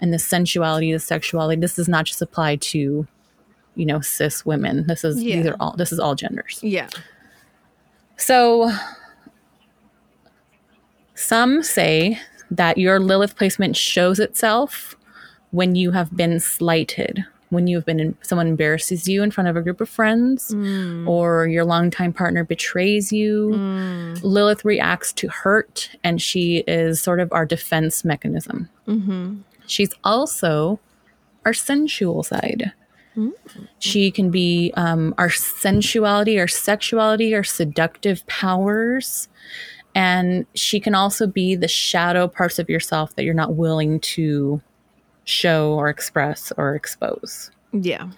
and 0.00 0.12
the 0.12 0.18
sensuality 0.18 0.92
the 0.92 0.98
sexuality 0.98 1.60
this 1.60 1.76
does 1.76 1.88
not 1.88 2.04
just 2.04 2.22
apply 2.22 2.56
to 2.56 3.06
you 3.74 3.86
know 3.86 4.00
cis 4.00 4.44
women 4.44 4.86
this 4.86 5.04
is 5.04 5.22
yeah. 5.22 5.36
these 5.36 5.46
are 5.46 5.56
all 5.60 5.74
this 5.76 5.92
is 5.92 5.98
all 5.98 6.14
genders 6.14 6.58
yeah 6.62 6.88
so 8.16 8.70
some 11.14 11.62
say 11.62 12.18
that 12.50 12.78
your 12.78 12.98
lilith 12.98 13.36
placement 13.36 13.76
shows 13.76 14.18
itself 14.18 14.96
when 15.50 15.74
you 15.74 15.90
have 15.90 16.16
been 16.16 16.40
slighted, 16.40 17.24
when 17.50 17.66
you 17.66 17.76
have 17.76 17.84
been 17.84 18.00
in, 18.00 18.16
someone 18.22 18.46
embarrasses 18.46 19.08
you 19.08 19.22
in 19.22 19.30
front 19.30 19.48
of 19.48 19.56
a 19.56 19.62
group 19.62 19.80
of 19.80 19.88
friends, 19.88 20.52
mm. 20.52 21.06
or 21.08 21.46
your 21.46 21.64
longtime 21.64 22.12
partner 22.12 22.44
betrays 22.44 23.12
you. 23.12 23.50
Mm. 23.52 24.22
Lilith 24.22 24.64
reacts 24.64 25.12
to 25.14 25.28
hurt, 25.28 25.90
and 26.04 26.22
she 26.22 26.58
is 26.66 27.00
sort 27.00 27.20
of 27.20 27.32
our 27.32 27.44
defense 27.44 28.04
mechanism. 28.04 28.68
Mm-hmm. 28.86 29.38
She's 29.70 29.94
also 30.02 30.80
our 31.44 31.54
sensual 31.54 32.24
side. 32.24 32.72
Mm-hmm. 33.16 33.64
She 33.78 34.10
can 34.10 34.30
be 34.30 34.72
um, 34.76 35.14
our 35.16 35.30
sensuality, 35.30 36.40
our 36.40 36.48
sexuality, 36.48 37.34
our 37.34 37.44
seductive 37.44 38.26
powers. 38.26 39.28
And 39.94 40.44
she 40.54 40.80
can 40.80 40.96
also 40.96 41.28
be 41.28 41.54
the 41.54 41.68
shadow 41.68 42.26
parts 42.26 42.58
of 42.58 42.68
yourself 42.68 43.14
that 43.14 43.22
you're 43.22 43.32
not 43.32 43.54
willing 43.54 44.00
to 44.00 44.60
show 45.24 45.74
or 45.74 45.88
express 45.88 46.52
or 46.56 46.74
expose. 46.74 47.52
Yeah. 47.72 48.10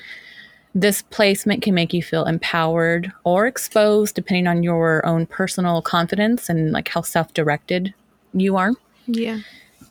This 0.74 1.02
placement 1.02 1.62
can 1.62 1.74
make 1.74 1.92
you 1.92 2.02
feel 2.02 2.24
empowered 2.24 3.12
or 3.24 3.46
exposed 3.46 4.14
depending 4.14 4.46
on 4.46 4.62
your 4.62 5.04
own 5.04 5.26
personal 5.26 5.82
confidence 5.82 6.48
and 6.48 6.72
like 6.72 6.88
how 6.88 7.02
self-directed 7.02 7.92
you 8.32 8.56
are. 8.56 8.72
Yeah. 9.06 9.40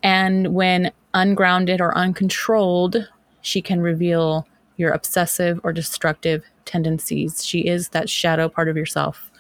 And 0.04 0.54
when 0.54 0.92
ungrounded 1.14 1.82
or 1.82 1.96
uncontrolled, 1.98 3.08
she 3.42 3.62
can 3.62 3.82
reveal 3.82 4.48
your 4.78 4.92
obsessive 4.92 5.60
or 5.64 5.74
destructive 5.74 6.44
tendencies. 6.66 7.46
She 7.46 7.68
is 7.68 7.90
that 7.90 8.10
shadow 8.10 8.50
part 8.50 8.70
of 8.70 8.78
yourself 8.78 9.32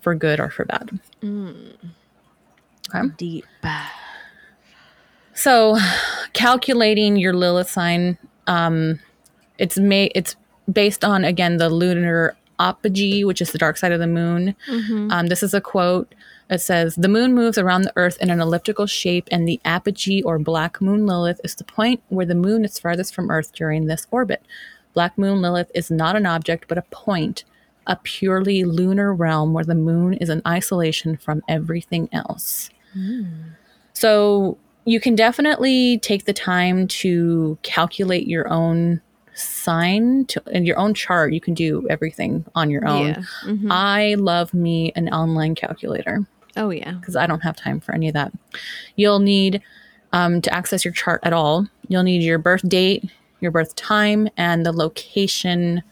for 0.00 0.14
good 0.14 0.40
or 0.40 0.50
for 0.50 0.64
bad. 0.64 0.98
Mm. 1.22 1.74
Okay. 2.94 3.08
Deep. 3.16 3.44
So, 5.34 5.78
calculating 6.32 7.16
your 7.16 7.32
Lilith 7.32 7.70
sign, 7.70 8.18
um, 8.46 8.98
it's 9.58 9.78
made 9.78 10.12
it's 10.14 10.36
based 10.72 11.04
on 11.04 11.24
again 11.24 11.58
the 11.58 11.68
lunar 11.68 12.36
apogee, 12.58 13.24
which 13.24 13.40
is 13.40 13.52
the 13.52 13.58
dark 13.58 13.76
side 13.76 13.92
of 13.92 14.00
the 14.00 14.06
moon. 14.06 14.54
Mm-hmm. 14.68 15.10
Um, 15.10 15.26
this 15.28 15.42
is 15.42 15.54
a 15.54 15.60
quote. 15.60 16.14
It 16.50 16.60
says, 16.60 16.94
The 16.94 17.08
moon 17.08 17.34
moves 17.34 17.58
around 17.58 17.82
the 17.82 17.92
earth 17.96 18.16
in 18.20 18.30
an 18.30 18.40
elliptical 18.40 18.86
shape, 18.86 19.28
and 19.30 19.46
the 19.46 19.60
apogee 19.64 20.22
or 20.22 20.38
black 20.38 20.80
moon 20.80 21.06
Lilith 21.06 21.40
is 21.44 21.54
the 21.54 21.64
point 21.64 22.02
where 22.08 22.26
the 22.26 22.34
moon 22.34 22.64
is 22.64 22.78
farthest 22.78 23.14
from 23.14 23.30
earth 23.30 23.52
during 23.52 23.86
this 23.86 24.06
orbit. 24.10 24.42
Black 24.94 25.16
moon 25.18 25.42
Lilith 25.42 25.70
is 25.74 25.90
not 25.90 26.16
an 26.16 26.26
object, 26.26 26.66
but 26.68 26.78
a 26.78 26.82
point, 26.82 27.44
a 27.86 27.96
purely 27.96 28.64
lunar 28.64 29.12
realm 29.12 29.52
where 29.52 29.64
the 29.64 29.74
moon 29.74 30.14
is 30.14 30.30
in 30.30 30.42
isolation 30.46 31.16
from 31.16 31.42
everything 31.48 32.08
else. 32.12 32.70
Mm. 32.96 33.50
So 33.92 34.56
you 34.84 35.00
can 35.00 35.14
definitely 35.14 35.98
take 35.98 36.24
the 36.24 36.32
time 36.32 36.88
to 36.88 37.58
calculate 37.62 38.26
your 38.26 38.48
own 38.48 39.02
sign 39.34 40.24
to 40.24 40.42
in 40.50 40.64
your 40.64 40.76
own 40.78 40.92
chart 40.94 41.32
you 41.32 41.40
can 41.40 41.54
do 41.54 41.86
everything 41.88 42.44
on 42.56 42.70
your 42.70 42.84
own 42.84 43.06
yeah. 43.06 43.22
mm-hmm. 43.44 43.70
i 43.70 44.14
love 44.14 44.52
me 44.52 44.90
an 44.96 45.08
online 45.10 45.54
calculator 45.54 46.26
oh 46.58 46.70
yeah 46.70 46.92
because 46.92 47.16
i 47.16 47.26
don't 47.26 47.40
have 47.40 47.56
time 47.56 47.80
for 47.80 47.94
any 47.94 48.08
of 48.08 48.14
that 48.14 48.32
you'll 48.96 49.20
need 49.20 49.62
um, 50.12 50.40
to 50.40 50.52
access 50.52 50.84
your 50.84 50.92
chart 50.92 51.20
at 51.22 51.32
all 51.32 51.66
you'll 51.88 52.02
need 52.02 52.22
your 52.22 52.38
birth 52.38 52.66
date 52.68 53.10
your 53.40 53.50
birth 53.50 53.74
time 53.76 54.28
and 54.36 54.66
the 54.66 54.72
location 54.72 55.82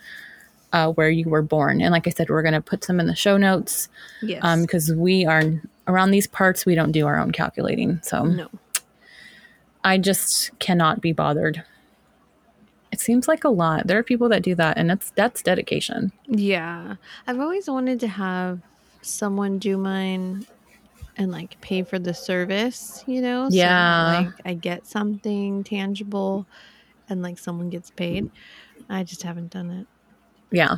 uh, 0.72 0.90
where 0.92 1.10
you 1.10 1.28
were 1.28 1.42
born 1.42 1.80
and 1.80 1.92
like 1.92 2.06
i 2.06 2.10
said 2.10 2.28
we're 2.28 2.42
going 2.42 2.54
to 2.54 2.60
put 2.60 2.84
some 2.84 3.00
in 3.00 3.06
the 3.06 3.14
show 3.14 3.36
notes 3.36 3.88
yes. 4.22 4.40
um, 4.42 4.62
because 4.62 4.92
we 4.94 5.24
are 5.24 5.42
around 5.86 6.10
these 6.10 6.26
parts 6.26 6.66
we 6.66 6.74
don't 6.74 6.92
do 6.92 7.06
our 7.06 7.18
own 7.18 7.30
calculating 7.30 8.00
so 8.02 8.24
no 8.24 8.48
I 9.86 9.98
just 9.98 10.50
cannot 10.58 11.00
be 11.00 11.12
bothered. 11.12 11.62
It 12.90 12.98
seems 12.98 13.28
like 13.28 13.44
a 13.44 13.48
lot. 13.48 13.86
There 13.86 13.96
are 13.96 14.02
people 14.02 14.28
that 14.30 14.42
do 14.42 14.56
that 14.56 14.76
and 14.76 14.90
that's 14.90 15.10
that's 15.10 15.42
dedication. 15.42 16.10
Yeah. 16.26 16.96
I've 17.24 17.38
always 17.38 17.70
wanted 17.70 18.00
to 18.00 18.08
have 18.08 18.62
someone 19.00 19.60
do 19.60 19.78
mine 19.78 20.44
and 21.16 21.30
like 21.32 21.60
pay 21.60 21.82
for 21.82 21.98
the 21.98 22.14
service, 22.14 23.02
you 23.06 23.20
know? 23.20 23.48
So 23.48 23.56
yeah. 23.56 24.24
like 24.24 24.34
I 24.44 24.54
get 24.54 24.86
something 24.86 25.64
tangible 25.64 26.46
and 27.08 27.22
like 27.22 27.38
someone 27.38 27.70
gets 27.70 27.90
paid. 27.90 28.30
I 28.88 29.04
just 29.04 29.22
haven't 29.22 29.50
done 29.50 29.70
it. 29.70 29.86
Yeah. 30.50 30.76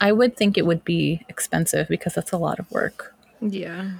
I 0.00 0.12
would 0.12 0.36
think 0.36 0.56
it 0.56 0.66
would 0.66 0.84
be 0.84 1.24
expensive 1.28 1.88
because 1.88 2.14
that's 2.14 2.32
a 2.32 2.38
lot 2.38 2.58
of 2.58 2.70
work. 2.70 3.14
Yeah. 3.40 3.90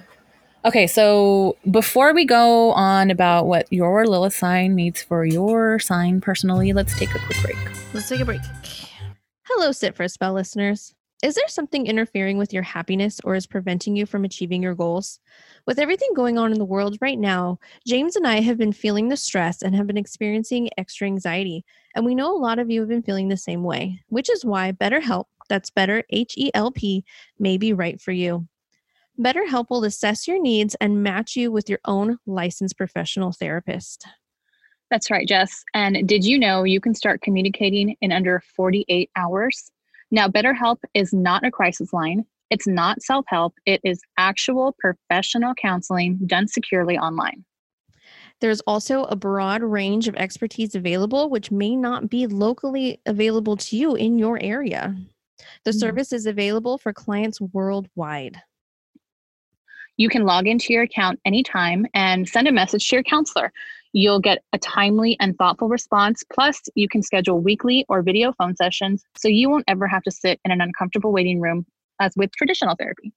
Okay, 0.65 0.87
so 0.87 1.55
before 1.69 2.13
we 2.13 2.25
go 2.25 2.71
on 2.71 3.11
about 3.11 3.45
what 3.45 3.71
your 3.71 4.05
Lilith 4.05 4.33
sign 4.33 4.75
needs 4.75 5.01
for 5.01 5.23
your 5.23 5.79
sign 5.79 6.19
personally, 6.19 6.73
let's 6.73 6.97
take 6.97 7.13
a 7.15 7.19
quick 7.19 7.41
break. 7.41 7.57
Let's 7.93 8.09
take 8.09 8.19
a 8.19 8.25
break. 8.25 8.41
Hello, 9.43 9.71
Sit 9.71 9.95
for 9.95 10.03
a 10.03 10.09
Spell 10.09 10.33
listeners. 10.33 10.93
Is 11.23 11.33
there 11.33 11.47
something 11.47 11.87
interfering 11.87 12.37
with 12.37 12.53
your 12.53 12.61
happiness 12.61 13.19
or 13.23 13.33
is 13.33 13.47
preventing 13.47 13.95
you 13.95 14.05
from 14.05 14.23
achieving 14.23 14.61
your 14.61 14.75
goals? 14.75 15.19
With 15.65 15.79
everything 15.79 16.09
going 16.15 16.37
on 16.37 16.51
in 16.51 16.59
the 16.59 16.65
world 16.65 16.95
right 17.01 17.17
now, 17.17 17.57
James 17.87 18.15
and 18.15 18.27
I 18.27 18.41
have 18.41 18.59
been 18.59 18.71
feeling 18.71 19.07
the 19.07 19.17
stress 19.17 19.63
and 19.63 19.75
have 19.75 19.87
been 19.87 19.97
experiencing 19.97 20.69
extra 20.77 21.07
anxiety. 21.07 21.65
And 21.95 22.05
we 22.05 22.13
know 22.13 22.31
a 22.31 22.37
lot 22.37 22.59
of 22.59 22.69
you 22.69 22.81
have 22.81 22.89
been 22.89 23.01
feeling 23.01 23.29
the 23.29 23.37
same 23.37 23.63
way, 23.63 23.99
which 24.09 24.29
is 24.29 24.45
why 24.45 24.71
BetterHelp, 24.73 25.25
that's 25.49 25.71
better 25.71 26.03
H 26.11 26.35
E 26.37 26.51
L 26.53 26.69
P, 26.71 27.03
may 27.39 27.57
be 27.57 27.73
right 27.73 27.99
for 27.99 28.11
you. 28.11 28.47
BetterHelp 29.19 29.71
will 29.71 29.85
assess 29.85 30.27
your 30.27 30.39
needs 30.39 30.75
and 30.79 31.01
match 31.01 31.35
you 31.35 31.51
with 31.51 31.67
your 31.67 31.79
own 31.85 32.19
licensed 32.27 32.77
professional 32.77 33.31
therapist. 33.31 34.05
That's 34.91 35.09
right, 35.09 35.27
Jess. 35.27 35.63
And 35.73 36.07
did 36.07 36.23
you 36.23 36.37
know 36.37 36.63
you 36.63 36.79
can 36.79 36.93
start 36.93 37.23
communicating 37.23 37.97
in 38.01 38.11
under 38.11 38.43
48 38.55 39.09
hours? 39.15 39.71
Now, 40.11 40.27
BetterHelp 40.27 40.77
is 40.93 41.13
not 41.13 41.45
a 41.45 41.51
crisis 41.51 41.91
line. 41.91 42.25
It's 42.49 42.67
not 42.67 43.01
self 43.01 43.25
help. 43.27 43.55
It 43.65 43.81
is 43.83 44.01
actual 44.17 44.75
professional 44.79 45.53
counseling 45.55 46.19
done 46.25 46.47
securely 46.47 46.97
online. 46.97 47.43
There's 48.39 48.61
also 48.61 49.03
a 49.05 49.15
broad 49.15 49.63
range 49.63 50.07
of 50.07 50.15
expertise 50.15 50.75
available, 50.75 51.29
which 51.29 51.51
may 51.51 51.75
not 51.75 52.09
be 52.09 52.27
locally 52.27 53.01
available 53.05 53.57
to 53.57 53.75
you 53.75 53.95
in 53.95 54.19
your 54.19 54.41
area. 54.41 54.95
The 55.65 55.71
mm-hmm. 55.71 55.79
service 55.79 56.13
is 56.13 56.25
available 56.25 56.77
for 56.77 56.93
clients 56.93 57.41
worldwide. 57.41 58.41
You 59.97 60.09
can 60.09 60.25
log 60.25 60.47
into 60.47 60.71
your 60.71 60.83
account 60.83 61.19
anytime 61.25 61.87
and 61.95 62.29
send 62.29 62.47
a 62.47 62.51
message 62.51 62.87
to 62.89 62.97
your 62.97 63.03
counselor. 63.03 63.51
You'll 63.93 64.19
get 64.19 64.43
a 64.53 64.57
timely 64.57 65.17
and 65.19 65.37
thoughtful 65.37 65.69
response. 65.69 66.23
Plus, 66.31 66.61
you 66.75 66.87
can 66.87 67.01
schedule 67.01 67.39
weekly 67.39 67.85
or 67.89 68.01
video 68.01 68.33
phone 68.33 68.55
sessions 68.55 69.03
so 69.15 69.27
you 69.27 69.49
won't 69.49 69.65
ever 69.67 69.87
have 69.87 70.03
to 70.03 70.11
sit 70.11 70.39
in 70.45 70.51
an 70.51 70.61
uncomfortable 70.61 71.11
waiting 71.11 71.39
room 71.39 71.65
as 71.99 72.13
with 72.15 72.31
traditional 72.35 72.75
therapy. 72.75 73.13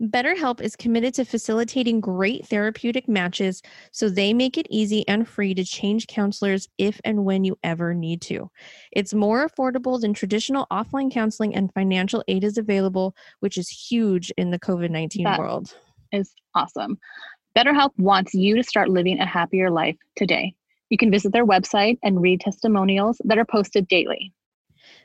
BetterHelp 0.00 0.60
is 0.60 0.76
committed 0.76 1.12
to 1.14 1.24
facilitating 1.24 2.00
great 2.00 2.46
therapeutic 2.46 3.08
matches 3.08 3.62
so 3.90 4.08
they 4.08 4.32
make 4.32 4.56
it 4.56 4.68
easy 4.70 5.06
and 5.08 5.26
free 5.26 5.54
to 5.54 5.64
change 5.64 6.06
counselors 6.06 6.68
if 6.78 7.00
and 7.04 7.24
when 7.24 7.42
you 7.42 7.58
ever 7.64 7.94
need 7.94 8.20
to. 8.22 8.48
It's 8.92 9.12
more 9.12 9.48
affordable 9.48 10.00
than 10.00 10.14
traditional 10.14 10.68
offline 10.70 11.10
counseling, 11.10 11.54
and 11.54 11.72
financial 11.74 12.22
aid 12.28 12.44
is 12.44 12.58
available, 12.58 13.16
which 13.40 13.58
is 13.58 13.68
huge 13.68 14.30
in 14.36 14.52
the 14.52 14.58
COVID 14.58 14.90
19 14.90 15.36
world. 15.36 15.74
Is 16.12 16.32
awesome. 16.54 16.98
BetterHelp 17.58 17.90
wants 17.98 18.34
you 18.34 18.54
to 18.54 18.62
start 18.62 18.88
living 18.88 19.18
a 19.18 19.26
happier 19.26 19.68
life 19.68 19.96
today. 20.14 20.54
You 20.90 20.96
can 20.96 21.10
visit 21.10 21.32
their 21.32 21.44
website 21.44 21.98
and 22.04 22.22
read 22.22 22.40
testimonials 22.40 23.20
that 23.24 23.36
are 23.36 23.44
posted 23.44 23.88
daily. 23.88 24.32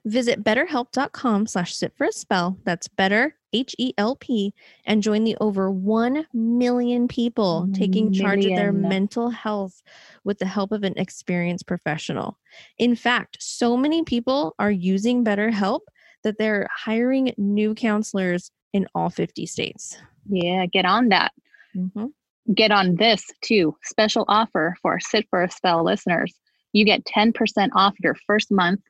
Visit 0.05 0.43
betterhelp.com 0.43 1.47
slash 1.47 1.73
sit 1.73 1.93
for 1.97 2.05
a 2.05 2.11
spell. 2.11 2.59
That's 2.63 2.87
better, 2.87 3.35
H 3.53 3.73
E 3.79 3.93
L 3.97 4.17
P, 4.17 4.53
and 4.85 5.01
join 5.01 5.23
the 5.23 5.35
over 5.41 5.71
1 5.71 6.27
million 6.31 7.07
people 7.07 7.67
taking 7.73 8.13
charge 8.13 8.45
of 8.45 8.55
their 8.55 8.71
mental 8.71 9.31
health 9.31 9.81
with 10.23 10.37
the 10.37 10.45
help 10.45 10.71
of 10.71 10.83
an 10.83 10.93
experienced 10.95 11.65
professional. 11.65 12.37
In 12.77 12.95
fact, 12.95 13.37
so 13.39 13.75
many 13.75 14.03
people 14.03 14.53
are 14.59 14.71
using 14.71 15.25
BetterHelp 15.25 15.79
that 16.23 16.37
they're 16.37 16.67
hiring 16.71 17.33
new 17.35 17.73
counselors 17.73 18.51
in 18.73 18.87
all 18.93 19.09
50 19.09 19.47
states. 19.47 19.97
Yeah, 20.29 20.67
get 20.67 20.85
on 20.85 21.09
that. 21.09 21.33
Mhm. 21.75 22.13
Get 22.53 22.71
on 22.71 22.95
this 22.95 23.25
too. 23.41 23.75
Special 23.84 24.25
offer 24.27 24.75
for 24.82 24.99
Sit 24.99 25.25
for 25.29 25.43
a 25.43 25.49
Spell 25.49 25.84
listeners. 25.84 26.34
You 26.73 26.86
get 26.86 27.06
10% 27.06 27.69
off 27.75 27.93
your 27.99 28.15
first 28.27 28.51
month 28.51 28.82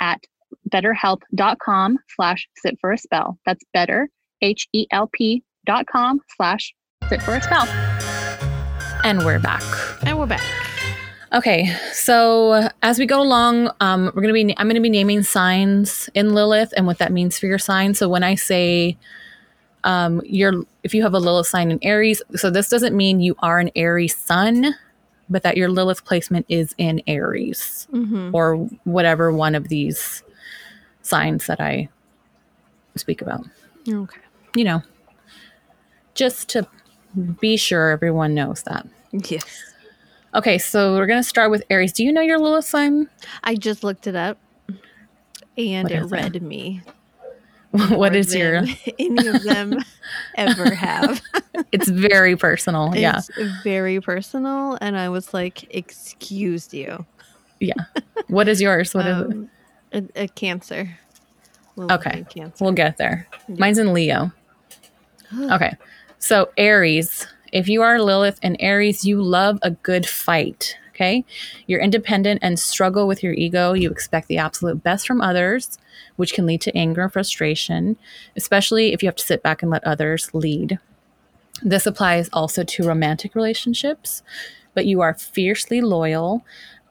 at 0.00 0.20
betterhelp.com 0.70 1.98
slash 2.14 2.48
sit 2.56 2.76
for 2.80 2.92
a 2.92 2.98
spell. 2.98 3.38
That's 3.46 3.62
better, 3.72 4.08
H 4.42 4.66
E 4.72 4.86
L 4.90 5.08
P 5.12 5.42
dot 5.66 5.86
com 5.86 6.20
slash 6.36 6.74
sit 7.08 7.22
for 7.22 7.34
a 7.34 7.42
spell. 7.42 7.66
And 9.04 9.24
we're 9.24 9.38
back. 9.38 9.62
And 10.04 10.18
we're 10.18 10.26
back. 10.26 10.42
Okay, 11.32 11.66
so 11.92 12.68
as 12.82 12.98
we 12.98 13.06
go 13.06 13.20
along, 13.20 13.70
um, 13.80 14.10
we're 14.14 14.22
gonna 14.22 14.32
be 14.32 14.54
I'm 14.56 14.68
gonna 14.68 14.80
be 14.80 14.90
naming 14.90 15.22
signs 15.22 16.08
in 16.14 16.34
Lilith 16.34 16.72
and 16.76 16.86
what 16.86 16.98
that 16.98 17.12
means 17.12 17.38
for 17.38 17.46
your 17.46 17.58
sign. 17.58 17.94
So 17.94 18.08
when 18.08 18.22
I 18.22 18.36
say 18.36 18.96
um, 19.86 20.20
you're 20.26 20.64
if 20.82 20.92
you 20.94 21.02
have 21.02 21.14
a 21.14 21.18
Lilith 21.18 21.46
sign 21.46 21.70
in 21.70 21.78
Aries, 21.82 22.20
so 22.34 22.50
this 22.50 22.68
doesn't 22.68 22.94
mean 22.94 23.20
you 23.20 23.34
are 23.38 23.58
an 23.58 23.70
Aries 23.74 24.14
sun, 24.16 24.74
but 25.30 25.42
that 25.44 25.56
your 25.56 25.68
Lilith 25.70 26.04
placement 26.04 26.44
is 26.48 26.74
in 26.76 27.00
Aries 27.06 27.86
Mm-hmm. 27.92 28.34
or 28.34 28.56
whatever 28.84 29.32
one 29.32 29.54
of 29.54 29.68
these 29.68 30.22
signs 31.02 31.46
that 31.46 31.60
I 31.60 31.88
speak 32.96 33.22
about. 33.22 33.46
Okay. 33.88 34.20
You 34.54 34.64
know, 34.64 34.82
just 36.14 36.48
to 36.50 36.66
be 37.40 37.56
sure 37.56 37.90
everyone 37.90 38.34
knows 38.34 38.62
that. 38.64 38.86
Yes. 39.12 39.44
Okay, 40.34 40.58
so 40.58 40.94
we're 40.94 41.06
gonna 41.06 41.22
start 41.22 41.50
with 41.50 41.62
Aries. 41.70 41.92
Do 41.92 42.04
you 42.04 42.12
know 42.12 42.20
your 42.20 42.38
Lilith 42.38 42.64
sign? 42.66 43.08
I 43.44 43.54
just 43.54 43.82
looked 43.84 44.06
it 44.06 44.16
up 44.16 44.38
and 45.56 45.84
What 45.84 45.92
it? 45.92 46.04
read 46.04 46.42
me. 46.42 46.82
what 47.90 48.14
is 48.16 48.34
your? 48.34 48.56
any 48.98 49.26
of 49.26 49.42
them 49.42 49.78
ever 50.36 50.74
have. 50.74 51.20
It's 51.72 51.88
very 51.88 52.36
personal. 52.36 52.94
Yeah, 52.94 53.18
It's 53.18 53.62
very 53.62 54.00
personal. 54.00 54.78
And 54.80 54.96
I 54.98 55.08
was 55.08 55.32
like, 55.34 55.74
excuse 55.74 56.72
you. 56.72 57.04
Yeah 57.60 57.74
what 58.28 58.48
is 58.48 58.60
yours? 58.60 58.94
What 58.94 59.06
is? 59.06 59.14
Um, 59.14 59.50
a, 59.92 60.02
a 60.16 60.28
cancer. 60.28 60.98
Lilith 61.76 62.00
Okay. 62.00 62.24
Cancer. 62.28 62.64
We'll 62.64 62.72
get 62.72 62.96
there. 62.96 63.28
Mine's 63.48 63.78
in 63.78 63.92
Leo. 63.92 64.32
Okay, 65.50 65.72
so 66.20 66.50
Aries. 66.56 67.26
If 67.52 67.68
you 67.68 67.82
are 67.82 68.00
Lilith 68.00 68.38
and 68.44 68.56
Aries, 68.60 69.04
you 69.04 69.20
love 69.20 69.58
a 69.62 69.72
good 69.72 70.06
fight. 70.06 70.76
Okay, 70.90 71.24
you're 71.66 71.80
independent 71.80 72.38
and 72.44 72.56
struggle 72.60 73.08
with 73.08 73.24
your 73.24 73.32
ego. 73.32 73.72
You 73.72 73.90
expect 73.90 74.28
the 74.28 74.38
absolute 74.38 74.84
best 74.84 75.04
from 75.04 75.20
others, 75.20 75.78
which 76.16 76.34
can 76.34 76.46
lead 76.46 76.60
to 76.62 76.76
anger 76.76 77.02
and 77.02 77.12
frustration, 77.12 77.96
especially 78.36 78.92
if 78.92 79.02
you 79.02 79.08
have 79.08 79.16
to 79.16 79.24
sit 79.24 79.42
back 79.42 79.62
and 79.62 79.70
let 79.70 79.84
others 79.84 80.32
lead. 80.34 80.78
This 81.62 81.86
applies 81.86 82.28
also 82.32 82.64
to 82.64 82.86
romantic 82.86 83.34
relationships, 83.34 84.22
but 84.74 84.86
you 84.86 85.00
are 85.00 85.14
fiercely 85.14 85.80
loyal. 85.80 86.44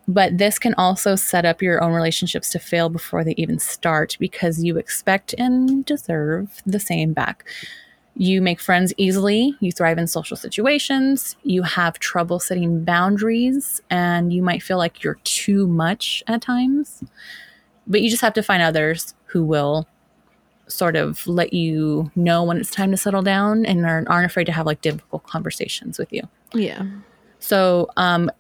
But 0.07 0.37
this 0.37 0.59
can 0.59 0.75
also 0.75 1.15
set 1.15 1.45
up 1.45 1.61
your 1.61 1.83
own 1.83 1.93
relationships 1.93 2.51
to 2.51 2.59
fail 2.59 2.89
before 2.89 3.23
they 3.23 3.33
even 3.37 3.57
start 3.57 4.17
because 4.19 4.63
you 4.63 4.77
expect 4.77 5.33
and 5.37 5.83
deserve 5.83 6.61
the 6.65 6.79
same 6.79 7.13
back. 7.13 7.43
You 8.15 8.41
make 8.41 8.61
friends 8.61 8.93
easily, 8.97 9.55
you 9.59 9.71
thrive 9.71 9.97
in 9.97 10.07
social 10.07 10.37
situations, 10.37 11.35
you 11.43 11.63
have 11.63 11.99
trouble 11.99 12.39
setting 12.39 12.83
boundaries, 12.83 13.81
and 13.89 14.31
you 14.31 14.41
might 14.41 14.63
feel 14.63 14.77
like 14.77 15.03
you're 15.03 15.19
too 15.25 15.67
much 15.67 16.23
at 16.27 16.41
times. 16.41 17.03
But 17.87 18.01
you 18.01 18.09
just 18.09 18.21
have 18.21 18.33
to 18.33 18.43
find 18.43 18.61
others 18.63 19.13
who 19.27 19.43
will 19.43 19.87
sort 20.67 20.95
of 20.95 21.25
let 21.27 21.53
you 21.53 22.11
know 22.15 22.43
when 22.43 22.57
it's 22.57 22.71
time 22.71 22.89
to 22.91 22.97
settle 22.97 23.21
down 23.21 23.65
and 23.65 23.85
aren't, 23.85 24.07
aren't 24.07 24.25
afraid 24.25 24.45
to 24.45 24.51
have 24.51 24.65
like 24.65 24.81
difficult 24.81 25.23
conversations 25.27 25.99
with 25.99 26.11
you. 26.11 26.23
Yeah. 26.53 26.83
So, 27.39 27.89
um, 27.97 28.31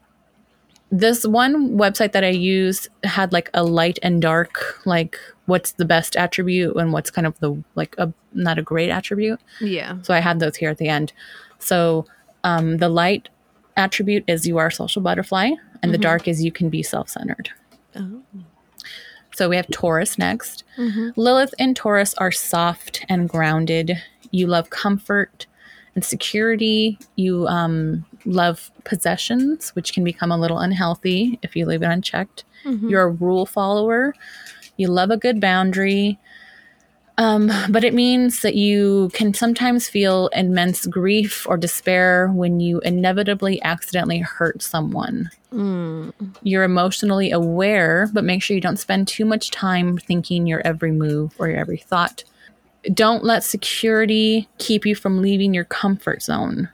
this 0.91 1.25
one 1.25 1.77
website 1.77 2.11
that 2.13 2.23
I 2.23 2.29
used 2.29 2.87
had 3.03 3.33
like 3.33 3.49
a 3.53 3.63
light 3.63 3.99
and 4.01 4.21
dark, 4.21 4.79
like 4.85 5.17
what's 5.45 5.73
the 5.73 5.85
best 5.85 6.15
attribute 6.15 6.75
and 6.77 6.93
what's 6.93 7.11
kind 7.11 7.27
of 7.27 7.37
the 7.39 7.61
like 7.75 7.95
a 7.97 8.13
not 8.33 8.57
a 8.57 8.61
great 8.61 8.89
attribute. 8.89 9.39
Yeah. 9.59 9.97
So 10.03 10.13
I 10.13 10.19
had 10.19 10.39
those 10.39 10.55
here 10.55 10.69
at 10.69 10.77
the 10.77 10.87
end. 10.87 11.11
So 11.59 12.05
um, 12.43 12.77
the 12.77 12.89
light 12.89 13.29
attribute 13.77 14.23
is 14.27 14.47
you 14.47 14.57
are 14.57 14.67
a 14.67 14.71
social 14.71 15.01
butterfly, 15.01 15.51
and 15.81 15.93
the 15.93 15.97
Mhm. 15.97 16.01
dark 16.01 16.27
is 16.27 16.43
you 16.43 16.51
can 16.51 16.69
be 16.69 16.81
self 16.83 17.09
centered. 17.09 17.49
Oh. 17.95 18.21
So 19.35 19.49
we 19.49 19.57
have 19.57 19.67
Taurus 19.69 20.17
next. 20.17 20.63
Mhm. 20.77 21.11
Lilith 21.17 21.53
and 21.59 21.75
Taurus 21.75 22.13
are 22.15 22.31
soft 22.31 23.03
and 23.09 23.27
grounded. 23.27 24.01
You 24.31 24.47
love 24.47 24.69
comfort 24.69 25.45
and 25.93 26.05
security. 26.05 26.97
You 27.17 27.45
um, 27.47 28.05
love 28.25 28.71
possessions, 28.85 29.71
which 29.75 29.93
can 29.93 30.05
become 30.05 30.31
a 30.31 30.37
little 30.37 30.59
unhealthy 30.59 31.37
if 31.41 31.53
you 31.55 31.65
leave 31.65 31.83
it 31.83 31.87
unchecked. 31.87 32.45
Mhm. 32.63 32.89
You're 32.89 33.03
a 33.03 33.09
rule 33.09 33.45
follower. 33.45 34.15
You 34.77 34.87
love 34.87 35.11
a 35.11 35.17
good 35.17 35.41
boundary. 35.41 36.17
Um, 37.17 37.49
but 37.69 37.83
it 37.83 37.93
means 37.93 38.41
that 38.41 38.55
you 38.55 39.09
can 39.13 39.33
sometimes 39.33 39.87
feel 39.87 40.27
immense 40.33 40.85
grief 40.85 41.47
or 41.47 41.55
despair 41.55 42.27
when 42.27 42.59
you 42.59 42.81
inevitably 42.81 43.61
accidentally 43.63 44.19
hurt 44.19 44.61
someone. 44.61 45.29
Mm. 45.53 46.13
You're 46.43 46.63
emotionally 46.63 47.31
aware, 47.31 48.09
but 48.11 48.25
make 48.25 48.43
sure 48.43 48.55
you 48.55 48.61
don't 48.61 48.79
spend 48.79 49.07
too 49.07 49.23
much 49.23 49.51
time 49.51 49.97
thinking 49.97 50.45
your 50.45 50.61
every 50.65 50.91
move 50.91 51.33
or 51.39 51.47
your 51.47 51.57
every 51.57 51.77
thought. 51.77 52.25
Don't 52.93 53.23
let 53.23 53.43
security 53.43 54.49
keep 54.57 54.85
you 54.85 54.93
from 54.93 55.21
leaving 55.21 55.53
your 55.53 55.63
comfort 55.63 56.21
zone. 56.21 56.69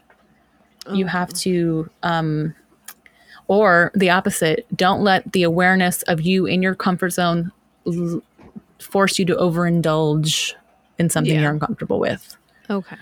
You 0.92 1.06
have 1.06 1.32
to, 1.34 1.90
um, 2.02 2.56
or 3.48 3.92
the 3.94 4.10
opposite, 4.10 4.66
don't 4.76 5.04
let 5.04 5.32
the 5.32 5.44
awareness 5.44 6.02
of 6.04 6.22
you 6.22 6.48
in 6.48 6.64
your 6.64 6.74
comfort 6.74 7.12
zone 7.12 7.52
l- 7.86 8.22
force 8.82 9.18
you 9.20 9.26
to 9.26 9.36
overindulge 9.36 10.54
in 10.98 11.10
something 11.10 11.34
Yeah. 11.34 11.42
you're 11.42 11.52
uncomfortable 11.52 12.00
with. 12.00 12.36
Okay. 12.70 12.96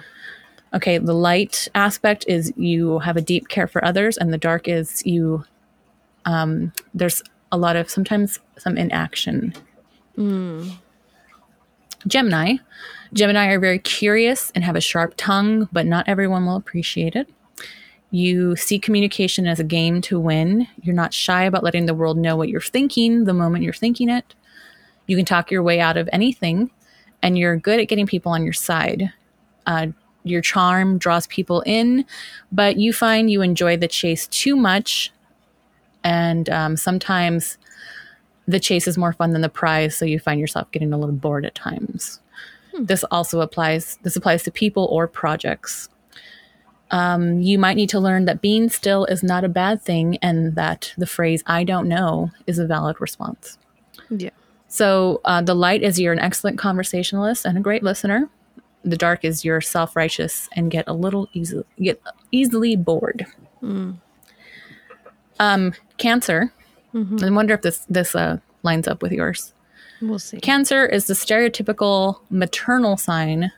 Okay, 0.73 0.97
the 0.99 1.13
light 1.13 1.67
aspect 1.73 2.25
is 2.27 2.53
you 2.55 2.99
have 2.99 3.17
a 3.17 3.21
deep 3.21 3.47
care 3.47 3.67
for 3.67 3.83
others, 3.83 4.17
and 4.17 4.31
the 4.31 4.37
dark 4.37 4.67
is 4.67 5.03
you. 5.05 5.43
Um, 6.25 6.71
there's 6.93 7.23
a 7.51 7.57
lot 7.57 7.75
of 7.75 7.89
sometimes 7.89 8.39
some 8.57 8.77
inaction. 8.77 9.53
Mm. 10.17 10.71
Gemini, 12.07 12.57
Gemini 13.13 13.47
are 13.47 13.59
very 13.59 13.79
curious 13.79 14.51
and 14.53 14.63
have 14.63 14.75
a 14.75 14.81
sharp 14.81 15.15
tongue, 15.17 15.67
but 15.71 15.85
not 15.85 16.07
everyone 16.07 16.45
will 16.45 16.55
appreciate 16.55 17.15
it. 17.15 17.27
You 18.11 18.55
see 18.55 18.79
communication 18.79 19.47
as 19.47 19.59
a 19.59 19.63
game 19.63 20.01
to 20.01 20.19
win. 20.19 20.67
You're 20.81 20.95
not 20.95 21.13
shy 21.13 21.43
about 21.43 21.63
letting 21.63 21.85
the 21.87 21.93
world 21.93 22.17
know 22.17 22.35
what 22.35 22.49
you're 22.49 22.61
thinking 22.61 23.25
the 23.25 23.33
moment 23.33 23.63
you're 23.63 23.73
thinking 23.73 24.09
it. 24.09 24.33
You 25.09 25.15
can 25.15 25.25
talk 25.25 25.49
your 25.49 25.63
way 25.63 25.79
out 25.79 25.97
of 25.97 26.07
anything, 26.13 26.69
and 27.23 27.35
you're 27.35 27.57
good 27.57 27.79
at 27.79 27.87
getting 27.87 28.05
people 28.05 28.31
on 28.31 28.43
your 28.43 28.53
side. 28.53 29.11
Uh, 29.65 29.87
your 30.23 30.41
charm 30.41 30.99
draws 30.99 31.25
people 31.25 31.61
in, 31.65 32.05
but 32.51 32.77
you 32.77 32.93
find 32.93 33.31
you 33.31 33.41
enjoy 33.41 33.75
the 33.75 33.87
chase 33.87 34.27
too 34.27 34.55
much, 34.55 35.11
and 36.03 36.47
um, 36.51 36.77
sometimes 36.77 37.57
the 38.47 38.59
chase 38.59 38.87
is 38.87 38.99
more 38.99 39.11
fun 39.11 39.31
than 39.31 39.41
the 39.41 39.49
prize, 39.49 39.97
so 39.97 40.05
you 40.05 40.19
find 40.19 40.39
yourself 40.39 40.69
getting 40.69 40.93
a 40.93 40.97
little 40.99 41.15
bored 41.15 41.43
at 41.43 41.55
times. 41.55 42.19
This 42.79 43.03
also 43.05 43.41
applies. 43.41 43.97
This 44.03 44.15
applies 44.15 44.43
to 44.43 44.51
people 44.51 44.87
or 44.91 45.07
projects. 45.07 45.89
Um, 46.91 47.39
you 47.39 47.57
might 47.57 47.77
need 47.77 47.89
to 47.89 47.99
learn 47.99 48.25
that 48.25 48.41
being 48.41 48.69
still 48.69 49.05
is 49.05 49.23
not 49.23 49.43
a 49.43 49.49
bad 49.49 49.81
thing, 49.81 50.17
and 50.21 50.53
that 50.53 50.93
the 50.99 51.07
phrase 51.07 51.41
"I 51.47 51.63
don't 51.63 51.87
know" 51.87 52.29
is 52.45 52.59
a 52.59 52.67
valid 52.67 53.01
response. 53.01 53.57
Yeah. 54.11 54.29
So 54.69 55.19
uh, 55.25 55.41
the 55.41 55.55
light 55.55 55.81
is 55.83 55.99
you're 55.99 56.13
an 56.13 56.19
excellent 56.19 56.57
conversationalist 56.59 57.43
and 57.45 57.57
a 57.57 57.61
great 57.61 57.83
listener. 57.83 58.29
The 58.85 58.95
dark 58.95 59.25
is 59.25 59.43
you're 59.43 59.61
self-righteous 59.61 60.47
and 60.55 60.71
get 60.71 60.85
a 60.87 60.93
little 60.93 61.27
easy 61.33 61.63
get 61.81 62.01
easily 62.31 62.75
bored. 62.75 63.25
Mm. 63.61 63.97
Um, 65.39 65.73
cancer. 65.97 66.53
Mhm. 66.93 67.21
I 67.23 67.29
wonder 67.31 67.53
if 67.55 67.61
this 67.61 67.85
this 67.89 68.15
uh, 68.15 68.37
lines 68.63 68.87
up 68.87 69.01
with 69.01 69.11
yours. 69.11 69.53
We'll 70.01 70.19
see. 70.19 70.39
Cancer 70.39 70.85
is 70.85 71.07
the 71.07 71.13
stereotypical 71.13 72.19
maternal 72.29 72.95
sign. 72.95 73.51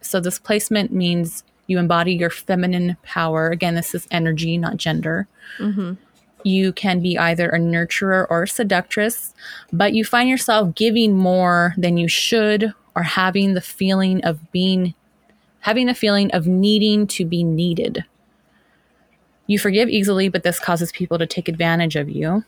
So 0.00 0.20
this 0.20 0.38
placement 0.38 0.92
means 0.92 1.44
you 1.66 1.78
embody 1.78 2.14
your 2.14 2.30
feminine 2.30 2.96
power. 3.02 3.50
Again, 3.50 3.74
this 3.74 3.94
is 3.94 4.06
energy, 4.10 4.56
not 4.56 4.76
gender. 4.76 5.26
hmm 5.58 5.94
You 6.46 6.72
can 6.72 7.00
be 7.00 7.18
either 7.18 7.50
a 7.50 7.58
nurturer 7.58 8.24
or 8.30 8.44
a 8.44 8.48
seductress, 8.48 9.34
but 9.72 9.94
you 9.94 10.04
find 10.04 10.28
yourself 10.28 10.76
giving 10.76 11.12
more 11.12 11.74
than 11.76 11.96
you 11.96 12.06
should 12.06 12.72
or 12.94 13.02
having 13.02 13.54
the 13.54 13.60
feeling 13.60 14.22
of 14.22 14.52
being 14.52 14.94
having 15.62 15.88
a 15.88 15.94
feeling 15.94 16.30
of 16.30 16.46
needing 16.46 17.08
to 17.08 17.24
be 17.24 17.42
needed. 17.42 18.04
You 19.48 19.58
forgive 19.58 19.88
easily, 19.88 20.28
but 20.28 20.44
this 20.44 20.60
causes 20.60 20.92
people 20.92 21.18
to 21.18 21.26
take 21.26 21.48
advantage 21.48 21.96
of 21.96 22.08
you. 22.08 22.44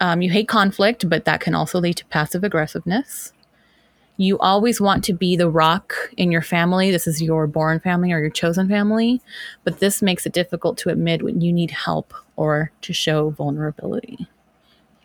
Um, 0.00 0.20
you 0.20 0.30
hate 0.30 0.48
conflict, 0.48 1.08
but 1.08 1.26
that 1.26 1.40
can 1.40 1.54
also 1.54 1.78
lead 1.78 1.96
to 1.98 2.04
passive 2.06 2.42
aggressiveness. 2.42 3.32
You 4.20 4.38
always 4.38 4.82
want 4.82 5.02
to 5.04 5.14
be 5.14 5.34
the 5.34 5.48
rock 5.48 5.94
in 6.18 6.30
your 6.30 6.42
family. 6.42 6.90
This 6.90 7.06
is 7.06 7.22
your 7.22 7.46
born 7.46 7.80
family 7.80 8.12
or 8.12 8.18
your 8.18 8.28
chosen 8.28 8.68
family, 8.68 9.22
but 9.64 9.80
this 9.80 10.02
makes 10.02 10.26
it 10.26 10.34
difficult 10.34 10.76
to 10.78 10.90
admit 10.90 11.22
when 11.22 11.40
you 11.40 11.54
need 11.54 11.70
help 11.70 12.12
or 12.36 12.70
to 12.82 12.92
show 12.92 13.30
vulnerability. 13.30 14.28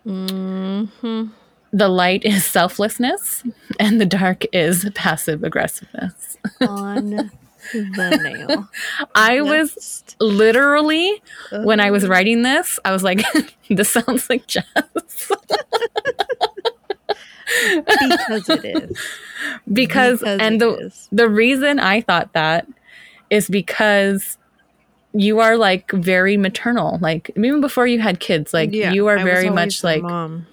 Mm-hmm. 0.05 1.27
The 1.71 1.87
light 1.87 2.25
is 2.25 2.43
selflessness, 2.43 3.43
and 3.79 4.01
the 4.01 4.05
dark 4.05 4.43
is 4.51 4.89
passive 4.95 5.45
aggressiveness. 5.45 6.37
On 6.59 7.31
the 7.71 8.19
nail. 8.21 8.67
I 9.15 9.39
was 9.39 9.75
Just- 9.75 10.17
literally, 10.19 11.23
when 11.63 11.79
I 11.79 11.89
was 11.89 12.05
writing 12.05 12.41
this, 12.41 12.79
I 12.83 12.91
was 12.91 13.01
like, 13.01 13.23
this 13.69 13.91
sounds 13.91 14.29
like 14.29 14.45
Jess. 14.47 14.65
because 17.85 18.49
it 18.49 18.65
is. 18.65 18.99
because, 19.71 20.19
Because 20.19 20.39
and 20.39 20.59
the, 20.61 20.69
is. 20.77 21.07
the 21.11 21.29
reason 21.29 21.79
I 21.79 22.01
thought 22.01 22.33
that 22.33 22.67
is 23.29 23.49
because 23.49 24.37
you 25.13 25.39
are 25.39 25.57
like 25.57 25.91
very 25.91 26.37
maternal. 26.37 26.97
Like, 27.01 27.31
even 27.37 27.61
before 27.61 27.87
you 27.87 27.99
had 27.99 28.19
kids, 28.19 28.53
like, 28.53 28.71
Yeah, 28.73 28.91
you 28.91 29.07
are 29.07 29.17
I 29.17 29.23
very 29.23 29.47
always 29.47 29.55
much 29.55 29.81
the 29.81 29.87
like, 29.87 30.01
mom. 30.03 30.45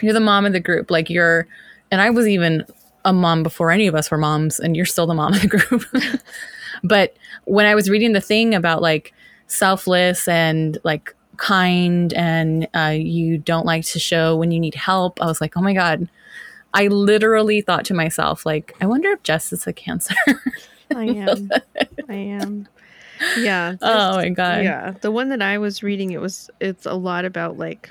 you're 0.00 0.12
the 0.12 0.20
mom 0.20 0.46
of 0.46 0.52
the 0.52 0.60
group. 0.60 0.90
Like, 0.90 1.08
you're, 1.10 1.46
and 1.90 2.00
I 2.00 2.10
was 2.10 2.26
even 2.26 2.64
a 3.04 3.12
mom 3.12 3.42
before 3.42 3.70
any 3.70 3.86
of 3.86 3.94
us 3.94 4.10
were 4.10 4.18
moms, 4.18 4.58
and 4.58 4.76
you're 4.76 4.86
still 4.86 5.06
the 5.06 5.14
mom 5.14 5.34
of 5.34 5.40
the 5.42 5.48
group. 5.48 5.84
but 6.82 7.16
when 7.44 7.66
I 7.66 7.74
was 7.74 7.88
reading 7.90 8.12
the 8.14 8.20
thing 8.20 8.54
about 8.54 8.82
like 8.82 9.12
selfless 9.46 10.26
and 10.26 10.78
like 10.84 11.14
kind, 11.36 12.12
and 12.14 12.66
uh, 12.74 12.94
you 12.96 13.38
don't 13.38 13.66
like 13.66 13.84
to 13.86 13.98
show 13.98 14.36
when 14.36 14.50
you 14.50 14.58
need 14.58 14.74
help, 14.74 15.20
I 15.22 15.26
was 15.26 15.40
like, 15.40 15.56
oh 15.56 15.60
my 15.62 15.72
God. 15.74 16.08
I 16.74 16.88
literally 16.88 17.60
thought 17.60 17.84
to 17.86 17.94
myself, 17.94 18.44
like, 18.44 18.74
I 18.80 18.86
wonder 18.86 19.10
if 19.10 19.22
Jess 19.22 19.52
is 19.52 19.66
a 19.66 19.72
cancer. 19.72 20.14
I 20.94 21.04
am. 21.06 21.48
I 22.08 22.14
am. 22.14 22.66
Yeah. 23.36 23.76
oh 23.80 24.16
my 24.16 24.28
God. 24.30 24.64
Yeah, 24.64 24.92
the 25.00 25.10
one 25.10 25.28
that 25.30 25.40
I 25.42 25.58
was 25.58 25.82
reading, 25.82 26.10
it 26.10 26.20
was 26.20 26.50
it's 26.60 26.84
a 26.86 26.94
lot 26.94 27.24
about 27.24 27.56
like 27.56 27.90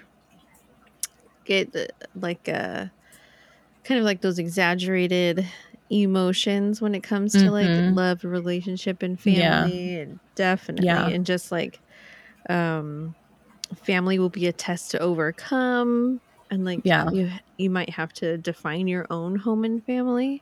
get 1.46 1.74
like 2.16 2.48
uh 2.48 2.86
kind 3.84 4.00
of 4.00 4.06
like 4.06 4.22
those 4.22 4.40
exaggerated 4.40 5.46
emotions 5.90 6.82
when 6.82 6.96
it 6.96 7.04
comes 7.04 7.34
to 7.34 7.52
like 7.52 7.70
Mhm. 7.72 7.96
love, 7.96 8.24
relationship, 8.24 9.04
and 9.04 9.20
Yeah. 9.24 9.64
family, 9.64 10.00
and 10.00 10.20
definitely, 10.36 10.86
Yeah. 10.86 11.08
and 11.08 11.26
just 11.26 11.52
like 11.52 11.82
um 12.50 13.16
family 13.84 14.20
will 14.20 14.30
be 14.30 14.48
a 14.48 14.54
test 14.54 14.92
to 14.92 15.00
overcome, 15.00 16.22
and 16.54 16.64
like 16.66 16.82
Yeah. 16.84 17.10
you 17.12 17.30
you 17.58 17.70
might 17.70 17.90
have 17.92 18.14
to 18.14 18.38
define 18.38 18.88
your 18.88 19.06
own 19.10 19.36
home 19.38 19.64
and 19.66 19.84
family, 19.86 20.42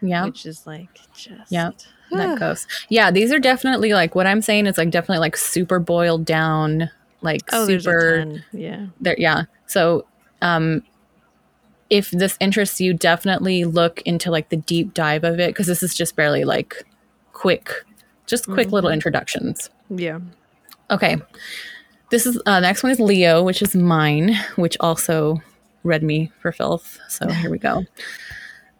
Yeah. 0.00 0.24
which 0.24 0.46
is 0.46 0.66
like 0.66 0.88
just 1.14 1.50
Yeah. 1.50 1.70
that 2.12 2.38
goes. 2.38 2.66
Yeah, 2.88 3.10
these 3.10 3.32
are 3.32 3.38
definitely 3.38 3.92
like 3.92 4.14
what 4.14 4.26
I'm 4.26 4.42
saying 4.42 4.66
is 4.66 4.78
like 4.78 4.90
definitely 4.90 5.20
like 5.20 5.36
super 5.36 5.78
boiled 5.78 6.24
down, 6.24 6.90
like 7.22 7.40
Oh, 7.52 7.66
there's 7.66 7.86
a 7.86 7.90
super 7.90 8.42
yeah. 8.52 8.86
there 9.00 9.16
yeah. 9.18 9.44
So 9.66 10.04
um 10.42 10.82
if 11.90 12.10
this 12.10 12.36
interests 12.38 12.80
you, 12.82 12.92
definitely 12.92 13.64
look 13.64 14.02
into 14.02 14.30
like 14.30 14.50
the 14.50 14.56
deep 14.58 14.92
dive 14.92 15.24
of 15.24 15.40
it 15.40 15.48
because 15.48 15.66
this 15.66 15.82
is 15.82 15.94
just 15.94 16.14
barely 16.16 16.44
like 16.44 16.84
quick, 17.32 17.72
just 18.26 18.44
quick 18.46 18.70
little 18.72 18.90
Mhm. 18.90 18.94
introductions. 18.94 19.70
Yeah. 19.88 20.18
Okay. 20.90 21.16
This 22.10 22.26
is 22.26 22.40
uh 22.46 22.60
next 22.60 22.82
one 22.82 22.92
is 22.92 23.00
Leo, 23.00 23.42
which 23.42 23.60
is 23.62 23.74
mine, 23.74 24.34
which 24.56 24.76
also 24.80 25.40
read 25.84 26.02
me 26.02 26.32
for 26.40 26.52
filth. 26.52 26.98
So 27.08 27.28
here 27.28 27.50
we 27.50 27.58
go. 27.58 27.84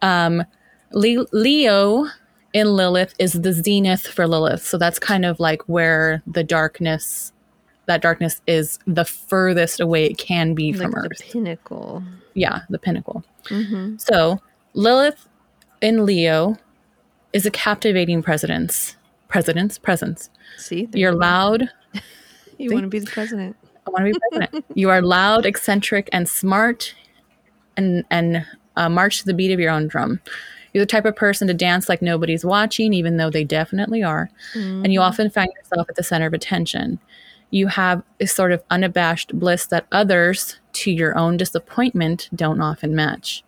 Um 0.02 0.44
Le- 0.92 1.26
Leo 1.32 2.06
in 2.54 2.74
Lilith 2.74 3.14
is 3.18 3.34
the 3.34 3.52
zenith 3.52 4.06
for 4.06 4.26
Lilith. 4.26 4.64
So 4.64 4.78
that's 4.78 4.98
kind 4.98 5.24
of 5.26 5.38
like 5.38 5.62
where 5.68 6.22
the 6.26 6.42
darkness 6.42 7.32
that 7.86 8.02
darkness 8.02 8.42
is 8.46 8.78
the 8.86 9.04
furthest 9.04 9.80
away 9.80 10.04
it 10.04 10.18
can 10.18 10.54
be 10.54 10.72
like 10.72 10.82
from 10.82 10.90
the 10.92 11.08
Earth. 11.10 11.22
pinnacle. 11.22 12.02
yeah, 12.34 12.60
the 12.68 12.78
pinnacle. 12.78 13.24
Mm-hmm. 13.44 13.96
So 13.96 14.40
Lilith 14.74 15.26
in 15.80 16.04
Leo 16.04 16.56
is 17.32 17.46
a 17.46 17.50
captivating 17.50 18.22
presence. 18.22 18.96
President's 19.28 19.78
presence. 19.78 20.28
See, 20.58 20.88
You're 20.92 21.14
loud, 21.14 21.68
You 22.58 22.72
want 22.72 22.84
to 22.84 22.88
be 22.88 22.98
the 22.98 23.10
president. 23.10 23.56
I 23.86 23.90
want 23.90 24.06
to 24.06 24.12
be 24.12 24.18
president. 24.30 24.64
you 24.74 24.90
are 24.90 25.00
loud, 25.00 25.46
eccentric, 25.46 26.08
and 26.12 26.28
smart, 26.28 26.94
and 27.76 28.04
and 28.10 28.44
uh, 28.76 28.88
march 28.88 29.20
to 29.20 29.24
the 29.24 29.34
beat 29.34 29.52
of 29.52 29.60
your 29.60 29.70
own 29.70 29.88
drum. 29.88 30.20
You're 30.72 30.82
the 30.82 30.86
type 30.86 31.06
of 31.06 31.16
person 31.16 31.48
to 31.48 31.54
dance 31.54 31.88
like 31.88 32.02
nobody's 32.02 32.44
watching, 32.44 32.92
even 32.92 33.16
though 33.16 33.30
they 33.30 33.44
definitely 33.44 34.02
are. 34.02 34.30
And 34.54 34.92
you 34.92 35.00
often 35.00 35.30
find 35.30 35.50
yourself 35.56 35.88
at 35.88 35.96
the 35.96 36.02
center 36.02 36.26
of 36.26 36.34
attention. 36.34 36.98
You 37.50 37.68
have 37.68 38.02
a 38.20 38.26
sort 38.26 38.52
of 38.52 38.62
unabashed 38.70 39.38
bliss 39.38 39.66
that 39.66 39.86
others, 39.90 40.60
to 40.74 40.90
your 40.90 41.16
own 41.16 41.38
disappointment, 41.38 42.28
don't 42.34 42.60
often 42.60 42.94
match. 42.94 43.42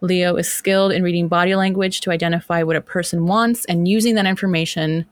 Leo 0.00 0.36
is 0.36 0.50
skilled 0.50 0.92
in 0.92 1.02
reading 1.02 1.26
body 1.26 1.56
language 1.56 2.00
to 2.02 2.10
identify 2.12 2.62
what 2.62 2.76
a 2.76 2.80
person 2.80 3.26
wants 3.26 3.64
and 3.64 3.88
using 3.88 4.14
that 4.14 4.26
information 4.26 5.06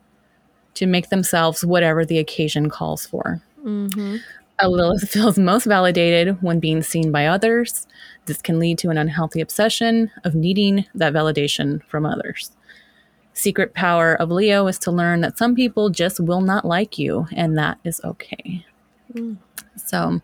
to 0.75 0.87
make 0.87 1.09
themselves 1.09 1.65
whatever 1.65 2.05
the 2.05 2.19
occasion 2.19 2.71
calls 2.71 3.07
for. 3.07 3.41
Mm-hmm. 3.65 4.17
A 4.59 4.69
Lilith 4.69 5.09
feels 5.11 5.39
most 5.39 5.65
validated 5.65 6.41
when 6.43 6.61
being 6.61 6.83
seen 6.83 7.11
by 7.11 7.27
others. 7.27 7.87
This 8.27 8.41
can 8.41 8.59
lead 8.59 8.79
to 8.79 8.91
an 8.91 8.99
unhealthy 8.99 9.41
obsession 9.41 10.11
of 10.25 10.35
needing 10.35 10.85
that 10.95 11.13
validation 11.13 11.83
from 11.85 12.07
others. 12.07 12.53
Secret 13.35 13.75
power 13.75 14.15
of 14.15 14.31
Leo 14.31 14.67
is 14.67 14.79
to 14.81 14.93
learn 14.93 15.23
that 15.23 15.39
some 15.39 15.55
people 15.55 15.89
just 15.91 16.21
will 16.21 16.43
not 16.43 16.65
like 16.65 16.99
you, 16.99 17.27
and 17.35 17.57
that 17.57 17.79
is 17.83 18.01
okay. 18.05 18.65
Mm. 19.15 19.39
So, 19.77 20.21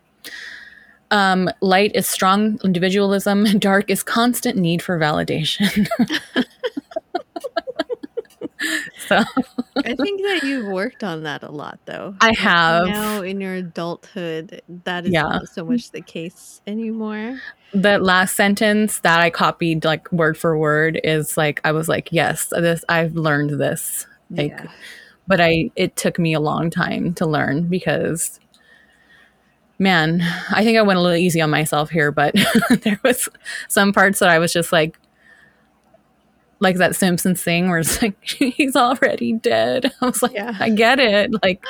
um, 1.11 1.49
light 1.59 1.91
is 1.95 2.07
strong 2.07 2.59
individualism, 2.63 3.43
dark 3.59 3.89
is 3.89 4.03
constant 4.03 4.57
need 4.57 4.81
for 4.81 4.99
validation. 4.99 5.87
so, 9.09 9.17
I 9.77 9.95
think 9.95 10.21
that 10.21 10.41
you've 10.43 10.67
worked 10.71 11.03
on 11.03 11.23
that 11.23 11.43
a 11.43 11.51
lot, 11.51 11.79
though. 11.85 12.15
I 12.21 12.33
have. 12.37 12.87
Now 12.87 13.21
in 13.21 13.41
your 13.41 13.55
adulthood, 13.55 14.61
that 14.85 15.05
is 15.05 15.11
Yeah. 15.11 15.23
not 15.23 15.49
so 15.49 15.65
much 15.65 15.91
the 15.91 16.01
case 16.01 16.61
anymore. 16.67 17.39
the 17.73 17.97
last 17.99 18.35
sentence 18.35 18.99
that 19.01 19.19
I 19.19 19.29
copied 19.29 19.85
like 19.85 20.11
word 20.11 20.37
for 20.37 20.57
word 20.57 20.99
is 21.03 21.35
like 21.37 21.59
I 21.63 21.71
was 21.71 21.87
like, 21.89 22.09
yes, 22.11 22.47
this 22.51 22.83
I've 22.89 23.15
learned 23.15 23.59
this. 23.59 24.07
Like 24.31 24.51
yeah. 24.51 24.67
but 25.27 25.41
I 25.41 25.71
it 25.75 25.95
took 25.95 26.17
me 26.19 26.33
a 26.33 26.39
long 26.39 26.69
time 26.69 27.13
to 27.15 27.25
learn 27.25 27.67
because 27.67 28.39
man, 29.77 30.21
I 30.51 30.63
think 30.63 30.77
I 30.77 30.81
went 30.81 30.99
a 30.99 31.01
little 31.01 31.17
easy 31.17 31.41
on 31.41 31.49
myself 31.49 31.89
here, 31.89 32.11
but 32.11 32.35
there 32.81 32.99
was 33.03 33.29
some 33.67 33.93
parts 33.93 34.19
that 34.19 34.29
I 34.29 34.39
was 34.39 34.51
just 34.51 34.71
like 34.71 34.97
like 36.59 36.77
that 36.77 36.95
Simpsons 36.95 37.41
thing 37.41 37.69
where 37.69 37.79
it's 37.79 38.01
like 38.01 38.21
he's 38.27 38.75
already 38.75 39.33
dead. 39.33 39.91
I 40.01 40.05
was 40.05 40.21
like, 40.21 40.33
Yeah. 40.33 40.55
I 40.59 40.69
get 40.69 40.99
it. 40.99 41.31
Like 41.41 41.63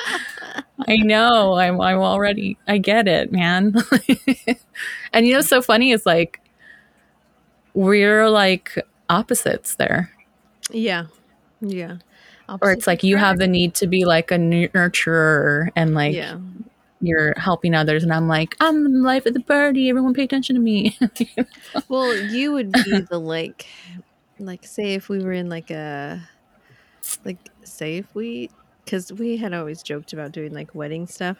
I 0.88 0.97
know. 0.97 1.54
I'm 1.54 1.80
I'm 1.80 1.99
already 1.99 2.58
I 2.67 2.78
get 2.78 3.08
it, 3.08 3.32
man. 3.32 3.75
and 5.13 5.25
you 5.25 5.34
know 5.34 5.39
what's 5.39 5.49
so 5.49 5.62
funny 5.62 5.91
is 5.91 6.06
like 6.06 6.41
we're 7.73 8.30
like 8.30 8.78
opposites 9.10 9.75
there. 9.75 10.12
Yeah. 10.71 11.06
Yeah. 11.62 11.97
Or 12.62 12.71
it's 12.71 12.88
like 12.88 13.04
you 13.04 13.17
have 13.17 13.38
the 13.38 13.47
need 13.47 13.75
to 13.75 13.86
be 13.86 14.06
like 14.06 14.32
a 14.32 14.36
nurturer 14.36 15.69
and 15.75 15.94
like 15.94 16.15
yeah. 16.15 16.40
you're 17.00 17.35
helping 17.37 17.75
others 17.75 18.02
and 18.02 18.12
I'm 18.12 18.27
like, 18.27 18.56
I'm 18.60 18.92
the 18.92 19.00
life 19.06 19.27
of 19.27 19.35
the 19.35 19.40
party, 19.42 19.87
everyone 19.87 20.15
pay 20.15 20.23
attention 20.23 20.56
to 20.56 20.62
me. 20.62 20.98
Well, 21.90 22.15
you 22.15 22.52
would 22.54 22.71
be 22.71 23.02
the 23.02 23.19
like, 23.19 23.67
like 24.40 24.65
say 24.65 24.94
if 24.94 25.10
we 25.10 25.19
were 25.23 25.31
in 25.33 25.50
like 25.50 25.69
a, 25.71 26.21
like 27.25 27.37
say 27.63 27.98
if 27.98 28.13
we, 28.15 28.50
because 28.85 29.12
we 29.13 29.37
had 29.37 29.54
always 29.54 29.83
joked 29.83 30.13
about 30.13 30.31
doing 30.31 30.54
like 30.54 30.73
wedding 30.73 31.08
stuff, 31.08 31.37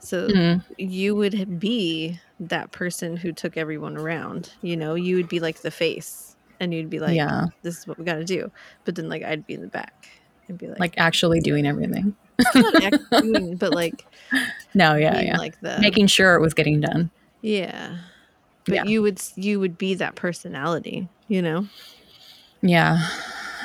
so 0.00 0.28
Mhm. 0.28 0.64
you 0.78 1.14
would 1.14 1.60
be 1.60 2.18
that 2.40 2.72
person 2.72 3.16
who 3.16 3.32
took 3.32 3.56
everyone 3.56 3.96
around. 3.96 4.52
You 4.62 4.76
know, 4.76 4.94
you 4.94 5.16
would 5.16 5.28
be 5.28 5.40
like 5.40 5.60
the 5.62 5.70
face, 5.70 6.36
and 6.58 6.72
you'd 6.74 6.90
be 6.90 6.98
like, 6.98 7.16
yeah. 7.16 7.46
"This 7.62 7.78
is 7.78 7.86
what 7.86 7.98
we 7.98 8.04
got 8.04 8.14
to 8.16 8.24
do," 8.24 8.50
but 8.84 8.94
then 8.94 9.08
like 9.08 9.22
I'd 9.22 9.46
be 9.46 9.54
in 9.54 9.60
the 9.60 9.68
back 9.68 10.08
and 10.48 10.58
be 10.58 10.66
like, 10.68 10.80
Like 10.80 10.94
actually 10.98 11.40
doing 11.40 11.66
everything. 11.66 12.16
but 13.58 13.72
like 13.74 14.06
No, 14.74 14.94
yeah, 14.96 15.20
yeah. 15.20 15.36
like 15.38 15.60
the 15.60 15.78
Making 15.80 16.06
sure 16.06 16.34
it 16.34 16.40
was 16.40 16.54
getting 16.54 16.80
done. 16.80 17.10
yeah. 17.42 17.98
But 18.66 18.74
Yeah. 18.74 18.84
you 18.84 19.02
would 19.02 19.20
you 19.36 19.58
would 19.60 19.78
be 19.78 19.94
that 19.94 20.14
personality, 20.16 21.08
you 21.28 21.40
know. 21.42 21.66
Yeah, 22.62 22.98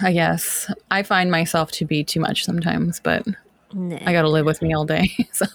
I 0.01 0.13
guess. 0.13 0.71
I 0.91 1.03
find 1.03 1.29
myself 1.31 1.71
to 1.73 1.85
be 1.85 2.03
too 2.03 2.19
much 2.19 2.45
sometimes, 2.45 2.99
but 2.99 3.25
Nah. 3.73 3.97
I 4.05 4.13
got 4.13 4.21
to 4.21 4.29
live 4.29 4.45
with 4.45 4.61
me 4.61 4.73
all 4.73 4.85
day. 4.85 5.11
So 5.33 5.45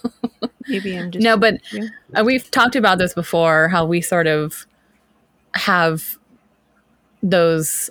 Maybe 0.68 0.96
I'm 0.98 1.10
just 1.10 1.24
no, 1.24 1.36
but 1.38 1.54
Yeah. 1.72 1.86
uh, 2.14 2.22
we've 2.24 2.48
talked 2.50 2.76
about 2.76 2.98
this 2.98 3.14
before. 3.14 3.68
How 3.68 3.84
we 3.86 4.00
sort 4.02 4.26
of 4.26 4.66
have 5.54 6.18
those, 7.22 7.90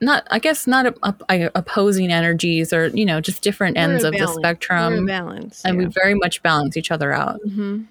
not 0.00 0.26
I 0.30 0.38
guess 0.38 0.66
not 0.66 0.94
op- 1.02 1.22
I- 1.28 1.50
opposing 1.54 2.12
energies 2.12 2.72
or 2.72 2.88
you 2.88 3.04
know 3.04 3.20
just 3.20 3.42
different 3.42 3.76
We're 3.76 3.82
ends 3.84 4.04
a 4.04 4.08
of 4.08 4.12
the 4.12 4.18
balance. 4.18 4.36
We're 4.36 4.40
spectrum, 4.42 5.06
balance. 5.06 5.62
and 5.64 5.78
we 5.78 5.86
very 5.86 6.14
much 6.14 6.42
balance 6.42 6.76
each 6.76 6.90
other 6.90 7.12
out. 7.12 7.40
hmm 7.42 7.82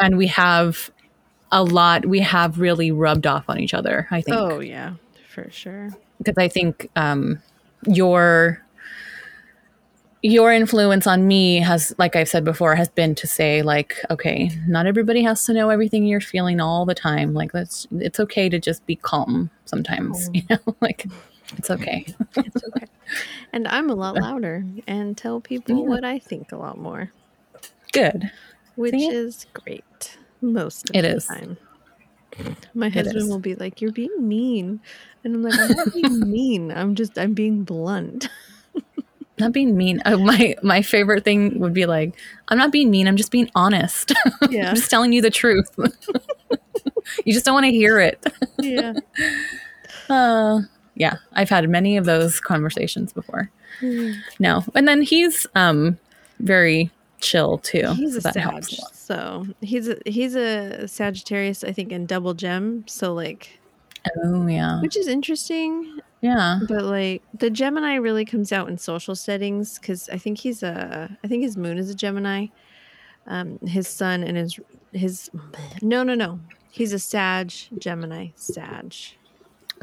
And 0.00 0.16
we 0.16 0.26
have 0.28 0.90
a 1.52 1.62
lot. 1.62 2.06
We 2.06 2.20
have 2.20 2.58
really 2.58 2.90
rubbed 2.90 3.26
off 3.26 3.44
on 3.48 3.58
each 3.60 3.74
other. 3.74 4.08
I 4.10 4.20
think. 4.20 4.36
Oh 4.36 4.60
yeah, 4.60 4.94
for 5.28 5.48
sure. 5.50 5.90
Because 6.24 6.38
I 6.42 6.48
think 6.48 6.88
um, 6.96 7.40
your 7.86 8.60
your 10.22 10.50
influence 10.52 11.06
on 11.06 11.28
me 11.28 11.58
has, 11.60 11.94
like 11.98 12.16
I've 12.16 12.28
said 12.30 12.44
before, 12.46 12.74
has 12.76 12.88
been 12.88 13.14
to 13.16 13.26
say 13.26 13.60
like, 13.60 13.94
okay, 14.10 14.50
not 14.66 14.86
everybody 14.86 15.22
has 15.22 15.44
to 15.44 15.52
know 15.52 15.68
everything 15.68 16.06
you're 16.06 16.20
feeling 16.20 16.60
all 16.60 16.86
the 16.86 16.94
time. 16.94 17.34
Like, 17.34 17.52
that's 17.52 17.86
it's 17.92 18.18
okay 18.20 18.48
to 18.48 18.58
just 18.58 18.86
be 18.86 18.96
calm 18.96 19.50
sometimes. 19.66 20.30
You 20.34 20.42
know, 20.48 20.76
like 20.80 21.06
it's 21.58 21.70
okay. 21.70 22.06
It's 22.36 22.64
okay. 22.64 22.86
and 23.52 23.68
I'm 23.68 23.90
a 23.90 23.94
lot 23.94 24.14
louder 24.20 24.64
and 24.86 25.14
tell 25.16 25.40
people 25.42 25.76
Yeah. 25.82 25.88
what 25.88 26.04
I 26.04 26.18
think 26.18 26.52
a 26.52 26.56
lot 26.56 26.78
more, 26.78 27.12
Good. 27.92 28.30
which 28.76 28.94
is 28.94 29.44
great 29.52 30.16
most 30.40 30.88
of 30.88 30.96
It 30.96 31.02
the 31.02 31.16
is. 31.16 31.26
time. 31.26 31.58
My 32.74 32.88
husband 32.88 33.28
will 33.28 33.38
be 33.38 33.54
like, 33.54 33.80
"You're 33.80 33.92
being 33.92 34.28
mean," 34.28 34.80
and 35.22 35.34
I'm 35.36 35.42
like, 35.42 35.58
"I'm 35.58 35.70
not 35.72 35.92
being 35.92 36.20
mean. 36.30 36.72
I'm 36.72 36.94
just 36.94 37.18
I'm 37.18 37.34
being 37.34 37.64
blunt." 37.64 38.28
Not 39.38 39.50
being 39.52 39.76
mean. 39.76 40.00
Oh, 40.06 40.18
my 40.18 40.54
my 40.62 40.80
favorite 40.82 41.24
thing 41.24 41.58
would 41.58 41.74
be 41.74 41.86
like, 41.86 42.14
I'm 42.48 42.58
not 42.58 42.70
being 42.70 42.90
mean. 42.90 43.08
I'm 43.08 43.16
just 43.16 43.32
being 43.32 43.50
honest. 43.54 44.12
Yeah. 44.50 44.68
I'm 44.68 44.76
just 44.76 44.90
telling 44.90 45.12
you 45.12 45.20
the 45.22 45.30
truth. 45.30 45.68
you 47.24 47.32
just 47.32 47.44
don't 47.44 47.54
want 47.54 47.64
to 47.64 47.72
hear 47.72 47.98
it. 47.98 48.24
yeah. 48.60 48.92
Uh, 50.08 50.60
yeah, 50.94 51.14
I've 51.32 51.48
had 51.48 51.68
many 51.68 51.96
of 51.96 52.04
those 52.04 52.38
conversations 52.38 53.12
before. 53.12 53.50
Mm. 53.80 54.14
No, 54.38 54.62
and 54.76 54.86
then 54.86 55.02
he's 55.02 55.46
um 55.56 55.98
very 56.38 56.90
chill 57.24 57.58
too. 57.58 57.92
He's 57.94 58.12
so 58.22 58.28
a 58.28 58.32
Sag, 58.32 58.62
a 58.62 58.94
so 58.94 59.46
he's 59.60 59.88
a 59.88 59.96
he's 60.06 60.34
a 60.36 60.86
Sagittarius, 60.86 61.64
I 61.64 61.72
think, 61.72 61.90
in 61.92 62.06
double 62.06 62.34
gem. 62.34 62.84
So 62.86 63.14
like, 63.14 63.58
Oh 64.24 64.46
yeah, 64.46 64.80
which 64.82 64.96
is 64.96 65.08
interesting. 65.08 65.98
yeah. 66.20 66.60
But 66.68 66.84
like 66.84 67.22
the 67.38 67.50
Gemini 67.50 67.94
really 67.94 68.24
comes 68.24 68.52
out 68.52 68.68
in 68.68 68.78
social 68.78 69.14
settings 69.14 69.78
because 69.78 70.08
I 70.10 70.18
think 70.18 70.38
he's 70.38 70.62
a 70.62 71.16
I 71.24 71.28
think 71.28 71.42
his 71.42 71.56
moon 71.56 71.78
is 71.78 71.90
a 71.90 71.94
Gemini. 71.94 72.46
Um, 73.26 73.58
his 73.60 73.88
sun 73.88 74.22
and 74.22 74.36
his 74.36 74.60
his 74.92 75.30
no 75.80 76.02
no 76.02 76.14
no 76.14 76.38
he's 76.70 76.92
a 76.92 76.98
Sag 76.98 77.52
Gemini 77.78 78.28
Sag. 78.36 78.94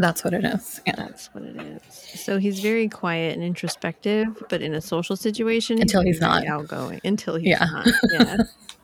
That's 0.01 0.23
what 0.23 0.33
it 0.33 0.43
is. 0.43 0.81
Yeah. 0.85 0.95
That's 0.97 1.27
what 1.33 1.43
it 1.43 1.55
is. 1.55 1.81
So 2.21 2.37
he's 2.37 2.59
very 2.59 2.89
quiet 2.89 3.35
and 3.35 3.43
introspective, 3.43 4.43
but 4.49 4.61
in 4.61 4.73
a 4.73 4.81
social 4.81 5.15
situation, 5.15 5.79
Until 5.79 6.01
he's 6.01 6.19
very 6.19 6.31
not. 6.43 6.47
outgoing. 6.47 6.99
Until 7.03 7.35
he's 7.35 7.47
Yeah. 7.49 7.65
not. 7.65 7.87
Yeah. 8.11 8.37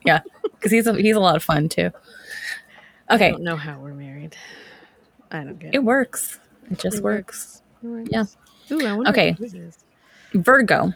Yeah, 0.04 0.20
because 0.42 0.70
he's 0.70 0.86
a, 0.86 0.94
he's 0.94 1.16
a 1.16 1.20
lot 1.20 1.34
of 1.36 1.42
fun 1.42 1.68
too. 1.68 1.90
Okay. 3.10 3.28
I 3.28 3.30
don't 3.32 3.42
know 3.42 3.56
how 3.56 3.78
we're 3.80 3.94
married. 3.94 4.36
I 5.30 5.38
don't 5.44 5.58
get 5.58 5.74
it 5.74 5.76
It 5.76 5.84
works. 5.84 6.38
It 6.70 6.78
just 6.78 6.98
It 6.98 7.02
works. 7.04 7.62
It 7.82 7.86
works. 7.88 8.08
Yeah. 8.12 8.24
Ooh, 8.70 8.86
I 8.86 8.92
wonder 8.92 9.10
Okay. 9.10 9.36
Virgo. 10.34 10.92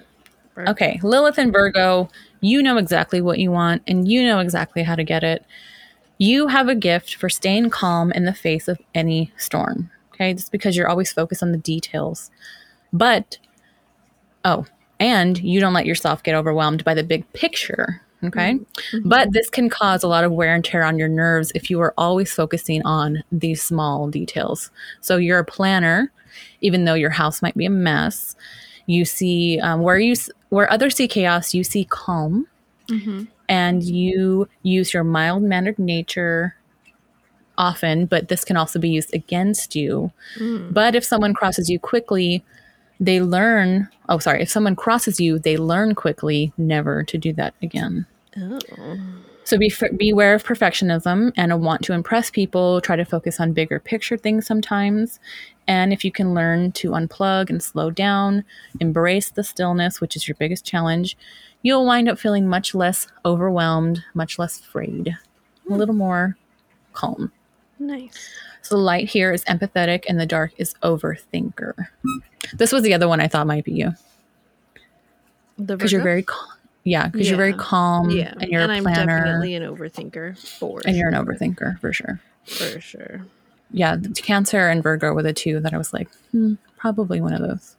Virgo. 0.54 0.70
Okay, 0.70 1.00
Lilith 1.02 1.38
and 1.38 1.52
Virgo, 1.52 2.08
you 2.40 2.62
know 2.62 2.76
exactly 2.76 3.20
what 3.22 3.38
you 3.38 3.50
want 3.50 3.82
and 3.86 4.06
you 4.06 4.22
know 4.22 4.38
exactly 4.38 4.82
how 4.82 4.94
to 4.94 5.02
get 5.04 5.24
it. 5.24 5.44
You 6.18 6.46
have 6.48 6.68
a 6.68 6.74
gift 6.74 7.14
for 7.16 7.28
staying 7.30 7.70
calm 7.70 8.12
in 8.12 8.26
the 8.26 8.34
face 8.34 8.68
of 8.68 8.78
any 8.94 9.32
storm. 9.38 9.90
Okay, 10.14 10.34
just 10.34 10.52
because 10.52 10.76
you're 10.76 10.88
always 10.88 11.12
focused 11.12 11.42
on 11.42 11.52
the 11.52 11.58
details. 11.58 12.30
But, 12.92 13.38
oh, 14.44 14.66
and 15.00 15.38
you 15.38 15.60
don't 15.60 15.72
let 15.72 15.86
yourself 15.86 16.22
get 16.22 16.34
overwhelmed 16.34 16.84
by 16.84 16.94
the 16.94 17.02
big 17.02 17.30
picture. 17.32 18.00
Okay, 18.24 18.56
but 19.04 19.32
this 19.32 19.50
can 19.50 19.68
cause 19.68 20.04
a 20.04 20.08
lot 20.08 20.22
of 20.22 20.30
wear 20.30 20.54
and 20.54 20.64
tear 20.64 20.84
on 20.84 20.96
your 20.96 21.08
nerves 21.08 21.50
if 21.56 21.70
you 21.70 21.80
are 21.80 21.92
always 21.98 22.32
focusing 22.32 22.80
on 22.84 23.24
these 23.32 23.60
small 23.60 24.06
details. 24.08 24.70
So 25.00 25.16
you're 25.16 25.40
a 25.40 25.44
planner, 25.44 26.12
even 26.60 26.84
though 26.84 26.94
your 26.94 27.10
house 27.10 27.42
might 27.42 27.56
be 27.56 27.66
a 27.66 27.70
mess 27.70 28.36
you 28.86 29.04
see 29.04 29.60
um, 29.60 29.80
where 29.80 29.96
you 29.98 30.14
where 30.48 30.70
others 30.72 30.96
see 30.96 31.06
chaos 31.06 31.54
you 31.54 31.62
see 31.62 31.84
calm 31.84 32.48
Mhm. 32.88 33.28
and 33.48 33.82
you 33.84 34.48
use 34.64 34.92
your 34.92 35.04
mild 35.04 35.44
mannered 35.44 35.78
nature 35.78 36.56
often 37.58 38.06
but 38.06 38.28
this 38.28 38.44
can 38.44 38.56
also 38.56 38.78
be 38.78 38.88
used 38.88 39.12
against 39.14 39.74
you 39.76 40.10
Mm. 40.38 40.72
but 40.72 40.94
if 40.94 41.04
someone 41.04 41.34
crosses 41.34 41.68
you 41.68 41.78
quickly 41.78 42.42
they 43.00 43.20
learn 43.20 43.88
oh 44.08 44.18
sorry 44.18 44.42
if 44.42 44.50
someone 44.50 44.76
crosses 44.76 45.20
you 45.20 45.38
they 45.38 45.56
learn 45.56 45.94
quickly 45.94 46.52
never 46.56 47.02
to 47.04 47.18
do 47.18 47.32
that 47.34 47.54
again 47.62 48.06
Oh. 48.40 48.58
so 49.44 49.58
be 49.58 49.70
beware 49.96 50.32
of 50.34 50.44
perfectionism 50.44 51.32
and 51.36 51.52
a 51.52 51.56
want 51.58 51.82
to 51.82 51.92
impress 51.92 52.30
people. 52.30 52.80
Try 52.80 52.96
to 52.96 53.04
focus 53.04 53.38
on 53.40 53.52
bigger 53.52 53.78
picture 53.78 54.16
things 54.16 54.46
sometimes. 54.46 55.20
And 55.68 55.92
if 55.92 56.02
you 56.02 56.10
can 56.10 56.32
learn 56.32 56.72
to 56.72 56.92
unplug 56.92 57.50
and 57.50 57.62
slow 57.62 57.90
down, 57.90 58.44
embrace 58.80 59.28
the 59.30 59.44
stillness, 59.44 60.00
which 60.00 60.16
is 60.16 60.26
your 60.26 60.34
biggest 60.36 60.64
challenge, 60.64 61.14
you'll 61.60 61.84
wind 61.84 62.08
up 62.08 62.18
feeling 62.18 62.48
much 62.48 62.74
less 62.74 63.06
overwhelmed, 63.26 64.02
much 64.14 64.38
less 64.38 64.58
afraid, 64.60 65.14
a 65.68 65.74
little 65.74 65.94
more 65.94 66.38
calm. 66.94 67.30
Nice. 67.82 68.28
So 68.62 68.76
the 68.76 68.80
light 68.80 69.08
here 69.08 69.32
is 69.32 69.44
empathetic 69.44 70.04
and 70.08 70.20
the 70.20 70.26
dark 70.26 70.52
is 70.56 70.74
overthinker. 70.82 71.74
This 72.54 72.70
was 72.72 72.82
the 72.84 72.94
other 72.94 73.08
one 73.08 73.20
I 73.20 73.26
thought 73.26 73.46
might 73.46 73.64
be 73.64 73.72
you 73.72 73.92
The 75.58 75.76
because 75.76 75.90
you're 75.90 76.02
very, 76.02 76.22
cal- 76.22 76.52
yeah, 76.84 77.08
because 77.08 77.28
you're 77.28 77.36
very 77.36 77.54
calm 77.54 78.10
yeah, 78.10 78.34
and 78.40 78.50
you're 78.50 78.62
a 78.62 78.68
I'm 78.68 78.84
planner 78.84 79.18
definitely 79.18 79.56
an 79.56 79.62
overthinker 79.64 80.38
for 80.38 80.80
and 80.84 80.96
you're 80.96 81.08
an 81.08 81.14
sure, 81.14 81.24
overthinker 81.24 81.80
for 81.80 81.92
sure. 81.92 82.20
for 82.44 82.80
sure. 82.80 83.26
yeah, 83.72 83.96
the 83.96 84.08
Cancer 84.10 84.68
and 84.68 84.80
Virgo 84.82 85.12
were 85.12 85.22
the 85.24 85.32
two 85.32 85.58
that 85.60 85.74
I 85.74 85.78
was 85.78 85.92
like, 85.92 86.08
hmm, 86.30 86.54
probably 86.76 87.20
one 87.20 87.32
of 87.34 87.40
those. 87.40 87.74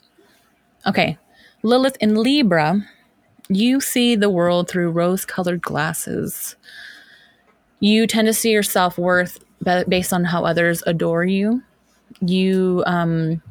Okay, 0.85 1.17
Lilith 1.63 1.95
in 2.01 2.15
Libra, 2.15 2.81
you 3.47 3.79
see 3.79 4.15
the 4.17 4.29
world 4.29 4.69
through 4.69 4.91
rose 4.91 5.23
colored 5.23 5.61
glasses. 5.61 6.57
You 7.79 8.05
tend 8.05 8.27
to 8.27 8.33
see 8.33 8.51
your 8.51 8.63
self 8.63 8.97
worth 8.97 9.39
based 9.63 10.13
on 10.13 10.23
how 10.23 10.45
others 10.45 10.83
adore 10.85 11.25
you. 11.25 11.61
You 12.21 12.83
um, 12.85 13.41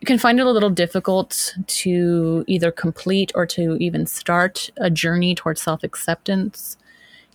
you 0.00 0.06
can 0.06 0.18
find 0.18 0.40
it 0.40 0.46
a 0.46 0.50
little 0.50 0.70
difficult 0.70 1.54
to 1.66 2.44
either 2.46 2.72
complete 2.72 3.32
or 3.34 3.44
to 3.46 3.76
even 3.76 4.06
start 4.06 4.70
a 4.78 4.88
journey 4.88 5.34
towards 5.34 5.60
self 5.60 5.82
acceptance 5.84 6.78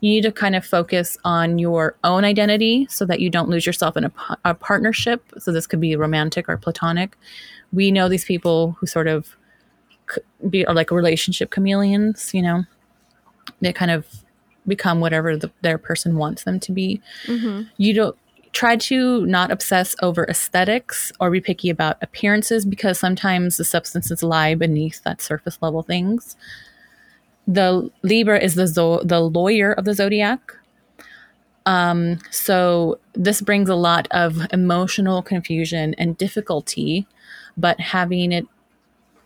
you 0.02 0.12
need 0.12 0.22
to 0.22 0.32
kind 0.32 0.56
of 0.56 0.66
focus 0.66 1.18
on 1.24 1.58
your 1.58 1.96
own 2.04 2.26
identity 2.26 2.86
so 2.90 3.06
that 3.06 3.20
you 3.20 3.30
don't 3.30 3.50
lose 3.50 3.66
yourself 3.66 3.96
in 3.96 4.06
a, 4.06 4.12
a 4.44 4.54
partnership. 4.54 5.24
So 5.40 5.52
this 5.52 5.66
could 5.66 5.80
be 5.80 5.96
romantic 5.96 6.50
or 6.50 6.58
platonic. 6.58 7.18
We 7.72 7.92
know 7.92 8.10
these 8.10 8.26
people 8.26 8.74
who 8.80 8.88
sort 8.88 9.08
of 9.08 9.36
be 10.50 10.66
are 10.68 10.76
like 10.76 10.92
relationship 10.92 11.50
chameleons. 11.50 12.34
You 12.34 12.42
know, 12.42 12.64
they 13.62 13.74
kind 13.74 13.90
of 13.90 14.06
become 14.68 15.00
whatever 15.00 15.38
the, 15.38 15.52
their 15.62 15.78
person 15.78 16.18
wants 16.18 16.44
them 16.44 16.60
to 16.62 16.72
be. 16.72 17.02
hmm 17.26 17.64
You 17.78 17.94
don't 17.94 18.18
try 18.52 18.78
to 18.78 19.26
not 19.26 19.52
obsess 19.52 19.96
over 20.02 20.26
aesthetics 20.30 21.12
or 21.20 21.30
be 21.30 21.42
picky 21.42 21.70
about 21.70 21.98
appearances 22.02 22.66
because 22.66 22.98
sometimes 22.98 23.58
the 23.58 23.66
substances 23.66 24.24
lie 24.24 24.56
beneath 24.56 25.04
that 25.04 25.22
surface 25.22 25.58
level 25.62 25.84
things 25.84 26.38
the 27.48 27.90
Libra 28.02 28.40
is 28.40 28.56
the 28.56 28.68
zo- 28.68 29.04
the 29.04 29.20
lawyer 29.20 29.74
of 29.74 29.86
the 29.86 29.94
zodiac. 29.94 30.54
Um, 31.66 32.20
so 32.32 33.00
this 33.14 33.42
brings 33.42 33.70
a 33.70 33.76
lot 33.76 34.08
of 34.12 34.38
emotional 34.52 35.22
confusion 35.22 35.96
and 35.98 36.18
difficulty, 36.18 37.08
but 37.58 37.80
having 37.80 38.32
it 38.32 38.48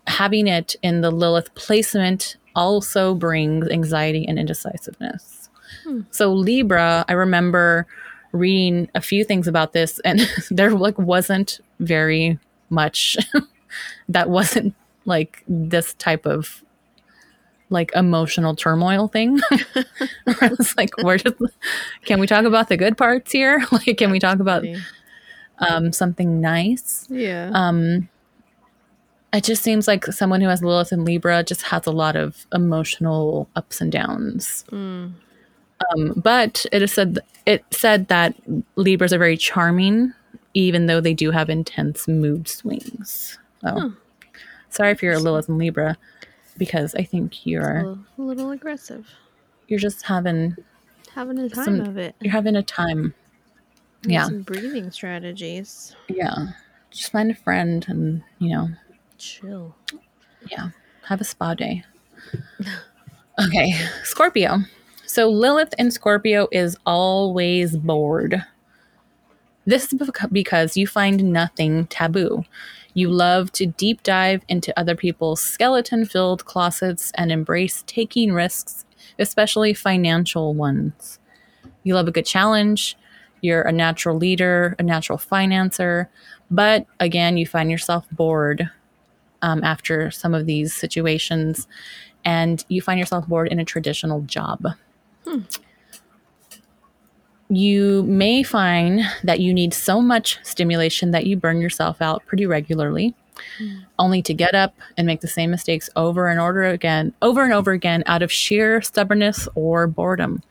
having 0.06 0.48
it 0.48 0.74
in 0.82 1.02
the 1.02 1.10
Lilith 1.10 1.54
placement 1.54 2.36
also 2.60 3.14
brings 3.14 3.68
anxiety 3.70 4.28
and 4.28 4.38
indecisiveness. 4.38 5.48
Hmm. 5.84 6.02
So 6.10 6.30
Libra, 6.32 7.06
I 7.08 7.14
remember 7.14 7.86
reading 8.32 8.90
a 8.94 9.00
few 9.00 9.24
things 9.24 9.48
about 9.48 9.72
this, 9.72 9.98
and 10.00 10.20
there 10.50 10.70
like 10.70 10.98
wasn't 10.98 11.60
very 11.80 12.38
much 12.68 13.16
that 14.10 14.28
wasn't 14.28 14.74
like 15.06 15.42
this 15.48 15.94
type 15.94 16.26
of 16.26 16.62
like 17.70 17.90
emotional 17.94 18.54
turmoil 18.54 19.08
thing. 19.08 19.40
it's 20.26 20.76
like 20.76 20.90
we're 20.98 21.16
just 21.16 21.36
can 22.04 22.20
we 22.20 22.26
talk 22.26 22.44
about 22.44 22.68
the 22.68 22.76
good 22.76 22.98
parts 22.98 23.32
here? 23.32 23.64
Like 23.72 23.96
can 23.96 24.10
we 24.10 24.18
talk 24.18 24.38
about 24.38 24.66
um, 25.60 25.92
something 25.92 26.42
nice? 26.42 27.06
Yeah. 27.08 27.50
Um, 27.54 28.09
it 29.32 29.44
just 29.44 29.62
seems 29.62 29.86
like 29.86 30.04
someone 30.06 30.40
who 30.40 30.48
has 30.48 30.62
Lilith 30.62 30.92
and 30.92 31.04
Libra 31.04 31.42
just 31.44 31.62
has 31.62 31.86
a 31.86 31.92
lot 31.92 32.16
of 32.16 32.46
emotional 32.52 33.48
ups 33.56 33.80
and 33.80 33.92
downs. 33.92 34.64
Mm. 34.70 35.12
Um, 35.92 36.12
but 36.16 36.66
it 36.72 36.82
is 36.82 36.92
said 36.92 37.18
it 37.46 37.64
said 37.70 38.08
that 38.08 38.34
Libras 38.76 39.12
are 39.12 39.18
very 39.18 39.36
charming, 39.36 40.12
even 40.54 40.86
though 40.86 41.00
they 41.00 41.14
do 41.14 41.30
have 41.30 41.48
intense 41.48 42.06
mood 42.06 42.48
swings. 42.48 43.38
So, 43.62 43.68
Huh. 43.78 43.88
sorry 44.68 44.92
if 44.92 45.02
you're 45.02 45.14
a 45.14 45.18
Lilith 45.18 45.48
and 45.48 45.58
Libra, 45.58 45.96
because 46.58 46.94
I 46.94 47.02
think 47.04 47.46
you're 47.46 47.76
little, 47.84 47.98
a 48.18 48.22
little 48.22 48.50
aggressive. 48.50 49.06
you're 49.68 49.78
just 49.80 50.02
having 50.02 50.56
Having 51.14 51.38
a 51.40 51.48
time 51.48 51.64
Some- 51.64 51.80
of 51.80 51.96
it. 51.98 52.14
you're 52.20 52.32
having 52.32 52.54
a 52.56 52.62
time. 52.62 53.14
Yeah, 54.02 54.24
Some 54.26 54.42
breathing 54.42 54.90
strategies. 54.90 55.94
yeah. 56.08 56.52
Just 56.90 57.10
find 57.12 57.30
a 57.30 57.34
friend 57.34 57.84
and 57.88 58.22
you 58.38 58.50
know 58.54 58.68
Chill. 59.20 59.76
Yeah, 60.50 60.70
have 61.04 61.20
a 61.20 61.24
spa 61.24 61.54
day. 61.54 61.84
Okay, 63.46 63.72
Scorpio. 64.04 64.58
So 65.06 65.30
Lilith 65.30 65.72
in 65.78 65.90
Scorpio 65.90 66.46
is 66.52 66.76
always 66.84 67.74
bored. 67.74 68.44
This 69.64 69.90
is 69.90 70.10
because 70.30 70.76
you 70.76 70.86
find 70.86 71.32
nothing 71.32 71.86
taboo. 71.86 72.44
You 72.92 73.08
love 73.08 73.50
to 73.52 73.64
deep 73.64 74.02
dive 74.02 74.42
into 74.48 74.78
other 74.78 74.94
people's 74.94 75.40
skeleton 75.40 76.04
filled 76.04 76.44
closets 76.44 77.12
and 77.14 77.32
embrace 77.32 77.82
taking 77.86 78.34
risks, 78.34 78.84
especially 79.18 79.72
financial 79.72 80.52
ones. 80.52 81.18
You 81.82 81.94
love 81.94 82.08
a 82.08 82.12
good 82.12 82.26
challenge. 82.26 82.94
You're 83.40 83.62
a 83.62 83.72
natural 83.72 84.18
leader, 84.18 84.76
a 84.78 84.82
natural 84.82 85.16
financer, 85.16 86.08
but 86.50 86.84
again, 86.98 87.38
you 87.38 87.46
find 87.46 87.70
yourself 87.70 88.06
bored 88.10 88.68
um, 89.42 89.62
after 89.64 90.10
some 90.10 90.34
of 90.34 90.46
these 90.46 90.72
situations 90.72 91.66
and 92.24 92.64
you 92.68 92.82
find 92.82 92.98
yourself 92.98 93.26
bored 93.26 93.48
in 93.48 93.58
a 93.60 93.64
traditional 93.64 94.20
job. 94.22 94.66
You 97.48 98.04
may 98.04 98.42
find 98.42 99.00
that 99.24 99.40
you 99.40 99.52
need 99.52 99.74
so 99.74 100.00
much 100.00 100.38
stimulation 100.42 101.10
that 101.10 101.26
you 101.26 101.36
burn 101.36 101.60
yourself 101.60 102.00
out 102.00 102.24
pretty 102.26 102.46
regularly, 102.46 103.14
only 103.98 104.22
to 104.22 104.34
get 104.34 104.54
up 104.54 104.74
and 104.96 105.06
make 105.06 105.20
the 105.20 105.28
same 105.28 105.50
mistakes 105.50 105.90
over 105.96 106.28
and 106.28 106.38
over 106.38 106.64
again, 106.64 107.12
over 107.22 107.42
and 107.42 107.52
over 107.52 107.72
again 107.72 108.04
out 108.06 108.22
of 108.22 108.30
sheer 108.30 108.80
stubbornness 108.82 109.48
or 109.54 109.86
boredom. 109.86 110.42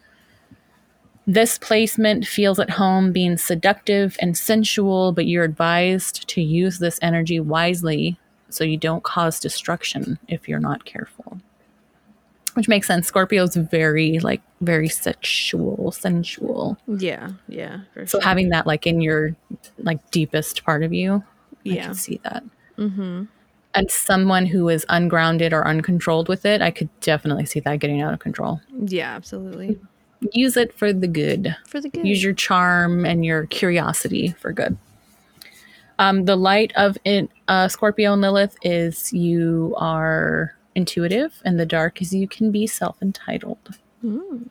This 1.26 1.60
placement 1.60 2.26
feels 2.26 2.60
at 2.60 2.72
home 2.72 3.12
being 3.12 3.38
seductive 3.38 4.18
and 4.20 4.36
sensual, 4.36 5.12
but 5.12 5.28
you're 5.28 5.44
advised 5.44 6.28
to 6.30 6.42
use 6.42 6.80
this 6.80 7.00
energy 7.02 7.40
wisely 7.40 8.18
so 8.50 8.64
you 8.64 8.78
don't 8.78 9.04
cause 9.04 9.40
destruction 9.40 10.18
if 10.28 10.48
you're 10.50 10.60
not 10.60 10.86
careful. 10.86 11.40
Which 12.56 12.68
makes 12.68 12.88
sense. 12.88 13.08
Scorpio's 13.08 13.56
very 13.56 14.20
like 14.20 14.42
very 14.62 14.90
sexual, 14.90 15.92
sensual. 15.92 16.78
Yeah. 16.88 17.30
Yeah. 17.48 17.82
For 17.94 18.06
So 18.08 18.20
sure. 18.20 18.28
having 18.28 18.50
that 18.50 18.66
like 18.68 18.86
in 18.88 19.02
your 19.02 19.36
like 19.78 20.12
deepest 20.12 20.64
part 20.66 20.84
of 20.84 20.92
you, 20.92 21.24
I 21.66 21.70
Yeah. 21.70 21.86
can 21.86 21.94
see 21.94 22.20
that. 22.24 22.44
Mm-hmm. 22.78 23.26
And 23.76 23.92
someone 23.92 24.48
who 24.48 24.68
is 24.68 24.86
ungrounded 24.90 25.54
or 25.54 25.66
uncontrolled 25.68 26.28
with 26.28 26.44
it, 26.46 26.62
I 26.62 26.72
could 26.72 26.90
definitely 27.02 27.46
see 27.46 27.60
that 27.62 27.80
getting 27.80 28.02
out 28.02 28.14
of 28.14 28.20
control. 28.20 28.60
Yeah. 28.84 29.16
Absolutely. 29.16 29.80
Use 30.34 30.58
it 30.58 30.74
for 30.78 30.92
the 30.92 31.08
good. 31.08 31.56
For 31.68 31.80
the 31.80 31.88
good. 31.90 32.06
use 32.06 32.22
your 32.24 32.34
charm 32.34 33.06
and 33.06 33.24
your 33.24 33.46
curiosity 33.46 34.36
for 34.40 34.52
good. 34.52 34.76
Um, 36.00 36.26
the 36.26 36.36
light 36.36 36.74
of 36.76 36.98
it, 37.06 37.30
uh, 37.50 37.68
Scorpio 37.68 38.14
and 38.14 38.22
Lilith 38.22 38.56
is 38.62 39.12
you 39.12 39.74
are 39.78 40.56
intuitive, 40.76 41.42
and 41.44 41.60
the 41.60 41.66
dark 41.66 42.02
is 42.02 42.14
you 42.14 42.28
can 42.28 42.52
be 42.52 42.68
self 42.68 42.96
entitled. 43.02 43.80
Mm. 44.06 44.50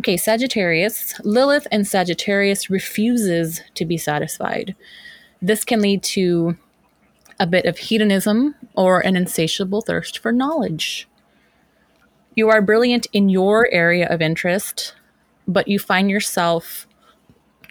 Okay, 0.00 0.16
Sagittarius. 0.16 1.14
Lilith 1.24 1.66
and 1.70 1.86
Sagittarius 1.86 2.68
refuses 2.68 3.62
to 3.74 3.84
be 3.84 3.96
satisfied. 3.96 4.74
This 5.40 5.64
can 5.64 5.80
lead 5.80 6.02
to 6.04 6.56
a 7.40 7.46
bit 7.46 7.64
of 7.66 7.78
hedonism 7.78 8.56
or 8.74 9.00
an 9.00 9.16
insatiable 9.16 9.80
thirst 9.80 10.18
for 10.18 10.32
knowledge. 10.32 11.08
You 12.34 12.48
are 12.50 12.60
brilliant 12.60 13.06
in 13.12 13.28
your 13.28 13.68
area 13.70 14.08
of 14.08 14.20
interest, 14.20 14.94
but 15.46 15.68
you 15.68 15.78
find 15.78 16.10
yourself 16.10 16.88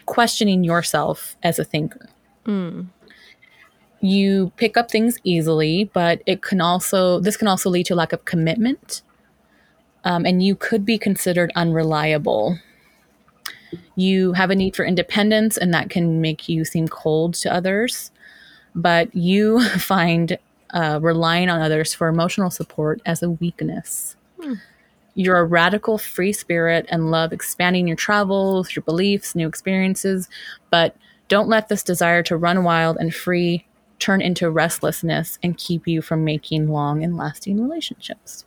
questioning 0.06 0.64
yourself 0.64 1.36
as 1.42 1.58
a 1.58 1.64
thinker. 1.64 2.08
Mm. 2.46 2.88
You 4.00 4.52
pick 4.56 4.76
up 4.76 4.90
things 4.90 5.18
easily, 5.24 5.90
but 5.92 6.22
it 6.26 6.42
can 6.42 6.60
also 6.60 7.20
this 7.20 7.36
can 7.36 7.48
also 7.48 7.68
lead 7.70 7.86
to 7.86 7.94
lack 7.94 8.12
of 8.12 8.24
commitment, 8.24 9.02
um, 10.04 10.24
and 10.24 10.42
you 10.42 10.54
could 10.54 10.84
be 10.84 10.98
considered 10.98 11.52
unreliable. 11.56 12.58
You 13.96 14.32
have 14.32 14.50
a 14.50 14.54
need 14.54 14.76
for 14.76 14.84
independence, 14.84 15.56
and 15.56 15.74
that 15.74 15.90
can 15.90 16.20
make 16.20 16.48
you 16.48 16.64
seem 16.64 16.88
cold 16.88 17.34
to 17.34 17.52
others. 17.52 18.10
But 18.74 19.14
you 19.14 19.62
find 19.78 20.38
uh, 20.70 21.00
relying 21.02 21.48
on 21.48 21.60
others 21.60 21.94
for 21.94 22.08
emotional 22.08 22.50
support 22.50 23.00
as 23.04 23.22
a 23.22 23.30
weakness. 23.30 24.16
You're 25.14 25.38
a 25.38 25.44
radical 25.44 25.98
free 25.98 26.32
spirit 26.32 26.86
and 26.90 27.10
love 27.10 27.32
expanding 27.32 27.88
your 27.88 27.96
travels, 27.96 28.76
your 28.76 28.84
beliefs, 28.84 29.34
new 29.34 29.48
experiences, 29.48 30.28
but 30.70 30.94
don't 31.26 31.48
let 31.48 31.68
this 31.68 31.82
desire 31.82 32.22
to 32.24 32.36
run 32.36 32.62
wild 32.62 32.96
and 32.98 33.12
free 33.12 33.66
turn 33.98 34.20
into 34.20 34.50
restlessness 34.50 35.38
and 35.42 35.56
keep 35.56 35.86
you 35.86 36.02
from 36.02 36.24
making 36.24 36.68
long 36.68 37.02
and 37.02 37.16
lasting 37.16 37.60
relationships. 37.60 38.44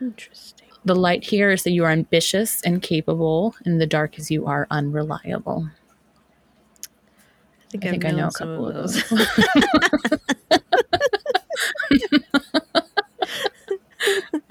Interesting. 0.00 0.68
The 0.84 0.96
light 0.96 1.24
here 1.24 1.50
is 1.50 1.62
that 1.62 1.70
you 1.70 1.84
are 1.84 1.90
ambitious 1.90 2.60
and 2.62 2.82
capable, 2.82 3.54
and 3.64 3.80
the 3.80 3.86
dark 3.86 4.18
is 4.18 4.30
you 4.30 4.46
are 4.46 4.66
unreliable. 4.70 5.68
I 7.68 7.70
think, 7.70 7.84
I 7.84 7.90
think 7.90 8.04
I 8.04 8.10
know 8.10 8.28
a 8.28 8.32
couple 8.32 8.68
of 8.68 8.74
those. 8.74 9.10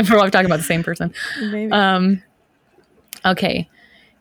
We're 0.10 0.30
talking 0.30 0.46
about 0.46 0.58
the 0.58 0.64
same 0.64 0.84
person. 0.84 1.14
Maybe. 1.40 1.72
Um, 1.72 2.24
okay, 3.26 3.70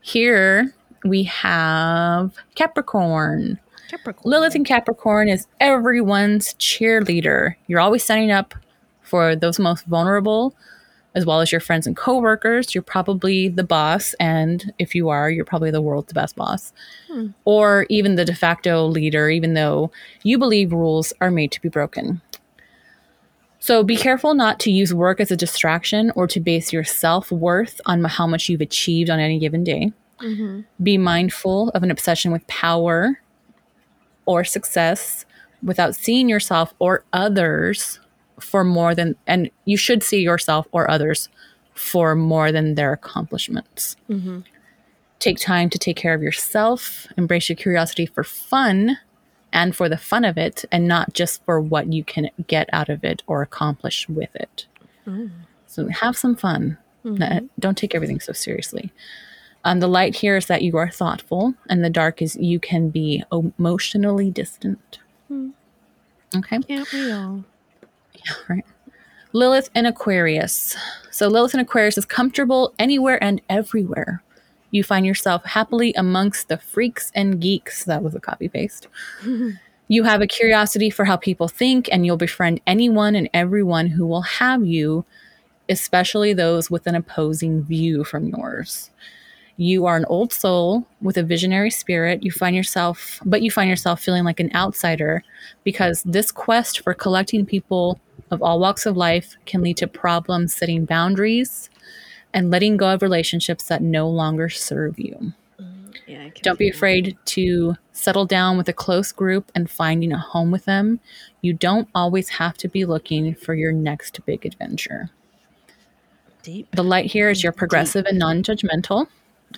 here 0.03 0.74
we 1.05 1.24
have 1.24 2.35
Capricorn. 2.55 3.59
Capricorn. 3.91 4.30
Lilith 4.30 4.55
in 4.57 4.64
Capricorn 4.64 5.28
is 5.28 5.47
everyone's 5.61 6.55
cheerleader. 6.55 7.55
You're 7.66 7.80
always 7.80 8.05
signing 8.05 8.30
up 8.30 8.55
for 9.03 9.34
those 9.34 9.59
most 9.59 9.84
vulnerable, 9.86 10.55
as 11.14 11.26
well 11.26 11.41
as 11.41 11.51
your 11.51 11.61
friends 11.61 11.86
and 11.86 11.97
coworkers. 11.97 12.74
You're 12.74 12.82
probably 12.82 13.49
the 13.49 13.64
boss, 13.64 14.14
and 14.20 14.72
if 14.78 14.95
you 14.95 15.09
are, 15.09 15.28
you're 15.30 15.45
probably 15.45 15.70
the 15.72 15.80
world's 15.82 16.12
best 16.12 16.36
boss, 16.36 16.72
Hmm. 17.09 17.28
or 17.45 17.86
even 17.88 18.14
the 18.14 18.24
de 18.24 18.34
facto 18.34 18.86
leader, 18.86 19.28
even 19.28 19.55
though 19.55 19.91
you 20.22 20.38
believe 20.38 20.72
rules 20.72 21.12
are 21.20 21.30
made 21.30 21.51
to 21.53 21.61
be 21.61 21.68
broken. 21.68 22.20
So 23.59 23.82
be 23.82 23.97
careful 23.97 24.32
not 24.34 24.59
to 24.61 24.70
use 24.70 24.95
work 24.95 25.20
as 25.20 25.30
a 25.30 25.36
distraction 25.36 26.12
or 26.14 26.26
to 26.28 26.41
base 26.41 26.72
your 26.72 26.84
self 26.84 27.30
worth 27.30 27.78
on 27.84 28.03
how 28.05 28.26
much 28.26 28.49
you've 28.49 28.62
achieved 28.62 29.11
on 29.11 29.18
any 29.20 29.38
given 29.38 29.64
day. 29.64 29.93
Mhm. 30.20 30.64
Be 30.82 30.97
mindful 30.97 31.68
of 31.70 31.82
an 31.82 31.91
obsession 31.91 32.30
with 32.32 32.47
power 32.47 33.20
or 34.31 34.45
success 34.45 35.26
without 35.61 35.97
seeing 35.97 36.28
yourself 36.28 36.72
or 36.78 37.05
others 37.12 37.99
for 38.39 38.62
more 38.62 38.95
than, 38.95 39.16
and 39.26 39.51
you 39.64 39.76
should 39.76 40.03
see 40.03 40.20
yourself 40.20 40.66
or 40.70 40.89
others 40.89 41.28
for 41.74 42.14
more 42.14 42.53
than 42.53 42.74
their 42.76 42.93
accomplishments. 42.93 43.97
Mhm. 44.09 44.45
Take 45.18 45.39
time 45.39 45.68
to 45.70 45.78
take 45.78 45.97
care 45.97 46.14
of 46.14 46.22
yourself, 46.22 47.07
embrace 47.18 47.49
your 47.49 47.57
curiosity 47.57 48.07
for 48.07 48.22
fun 48.22 48.99
and 49.53 49.74
for 49.74 49.89
the 49.89 49.99
fun 49.99 50.24
of 50.24 50.39
it, 50.39 50.64
and 50.70 50.87
not 50.87 51.12
just 51.12 51.45
for 51.45 51.61
what 51.61 51.93
you 51.93 52.05
can 52.05 52.31
get 52.47 52.68
out 52.72 52.89
of 52.89 53.03
it 53.03 53.22
or 53.26 53.43
accomplish 53.43 54.09
with 54.09 54.35
it. 54.37 54.66
Mm. 55.07 55.31
So 55.66 55.89
have 55.89 56.16
some 56.16 56.37
fun. 56.37 56.78
Mhm. 57.05 57.49
Don't 57.59 57.76
take 57.76 57.95
everything 57.95 58.20
so 58.20 58.33
seriously. 58.33 58.93
Um, 59.65 59.81
the 59.81 59.89
light 59.89 60.17
here 60.17 60.37
is 60.37 60.47
that 60.47 60.63
you 60.63 60.77
are 60.79 60.91
thoughtful, 60.91 61.55
and 61.69 61.85
the 61.85 61.91
dark 61.91 62.23
is 62.23 62.37
you 62.37 62.59
can 62.59 62.89
be 62.89 63.23
emotionally 63.31 64.31
distant. 64.31 64.99
Hmm. 65.29 65.51
Okay, 66.37 66.61
Can't 66.61 66.93
we 66.93 67.11
all? 67.13 67.45
right. 68.49 68.65
Lilith 69.33 69.71
in 69.75 69.87
Aquarius. 69.87 70.77
So 71.11 71.29
Lilith 71.29 71.55
in 71.55 71.61
Aquarius 71.61 71.99
is 71.99 72.05
comfortable 72.05 72.75
anywhere 72.79 73.23
and 73.23 73.41
everywhere. 73.49 74.23
You 74.71 74.83
find 74.85 75.05
yourself 75.05 75.45
happily 75.45 75.93
amongst 75.95 76.49
the 76.49 76.57
freaks 76.57 77.11
and 77.15 77.41
geeks. 77.41 77.85
That 77.85 78.03
was 78.03 78.15
a 78.15 78.21
copy 78.21 78.49
paste. 78.49 78.89
You 79.93 80.05
have 80.05 80.21
a 80.21 80.29
curiosity 80.29 80.89
for 80.89 81.05
how 81.05 81.17
people 81.17 81.49
think, 81.49 81.89
and 81.91 82.07
you'll 82.07 82.17
befriend 82.17 82.61
anyone 82.65 83.17
and 83.17 83.29
everyone 83.35 83.89
who 83.89 84.07
will 84.07 84.23
have 84.23 84.65
you, 84.65 85.05
especially 85.69 86.33
those 86.33 86.71
with 86.71 86.87
an 86.87 86.95
opposing 86.95 87.65
view 87.65 88.05
from 88.05 88.29
yours. 88.29 88.91
You 89.61 89.85
are 89.85 89.99
an 89.99 90.07
old 90.07 90.33
soul 90.33 90.87
with 91.03 91.19
a 91.19 91.23
visionary 91.23 91.71
spirit. 91.71 92.23
You 92.23 92.31
find 92.31 92.57
yourself, 92.57 93.21
but 93.27 93.43
you 93.43 93.51
find 93.51 93.69
yourself 93.69 94.01
feeling 94.01 94.25
like 94.25 94.41
an 94.41 94.51
outsider 94.55 95.23
because 95.65 96.03
this 96.05 96.33
quest 96.33 96.81
for 96.81 96.95
collecting 96.95 97.45
people 97.45 98.01
of 98.31 98.43
all 98.43 98.59
walks 98.59 98.87
of 98.87 98.97
life 98.97 99.37
can 99.45 99.61
lead 99.61 99.77
to 99.77 99.87
problems 99.87 100.55
setting 100.55 100.87
boundaries 100.87 101.69
and 102.33 102.51
letting 102.51 102.79
go 102.79 102.89
of 102.95 103.03
relationships 103.03 103.65
that 103.65 103.83
no 103.83 104.09
longer 104.09 104.49
serve 104.49 104.99
you. 104.99 105.35
Mm, 105.61 105.95
yeah, 106.07 106.31
Don't 106.41 106.59
be 106.59 106.65
feel 106.65 106.73
that. 106.73 106.77
afraid 106.77 107.19
to 107.27 107.77
settle 107.93 108.25
down 108.25 108.57
with 108.57 108.71
a 108.71 108.73
close 108.73 109.13
group 109.13 109.53
and 109.55 109.69
finding 109.69 110.11
a 110.11 110.19
home 110.19 110.51
with 110.51 110.65
them. 110.65 111.01
You 111.43 111.53
don't 111.53 111.87
always 111.95 112.31
have 112.31 112.57
to 112.57 112.69
be 112.69 112.87
looking 112.87 113.35
for 113.35 113.53
your 113.53 113.73
next 113.73 114.25
big 114.25 114.47
adventure. 114.47 115.11
Deep. 116.43 116.67
The 116.71 116.83
light 116.83 117.11
here 117.11 117.29
is 117.29 117.43
you're 117.43 117.53
progressive 117.53 118.07
and 118.07 118.19
non 118.19 118.43
judgmental, 118.43 119.09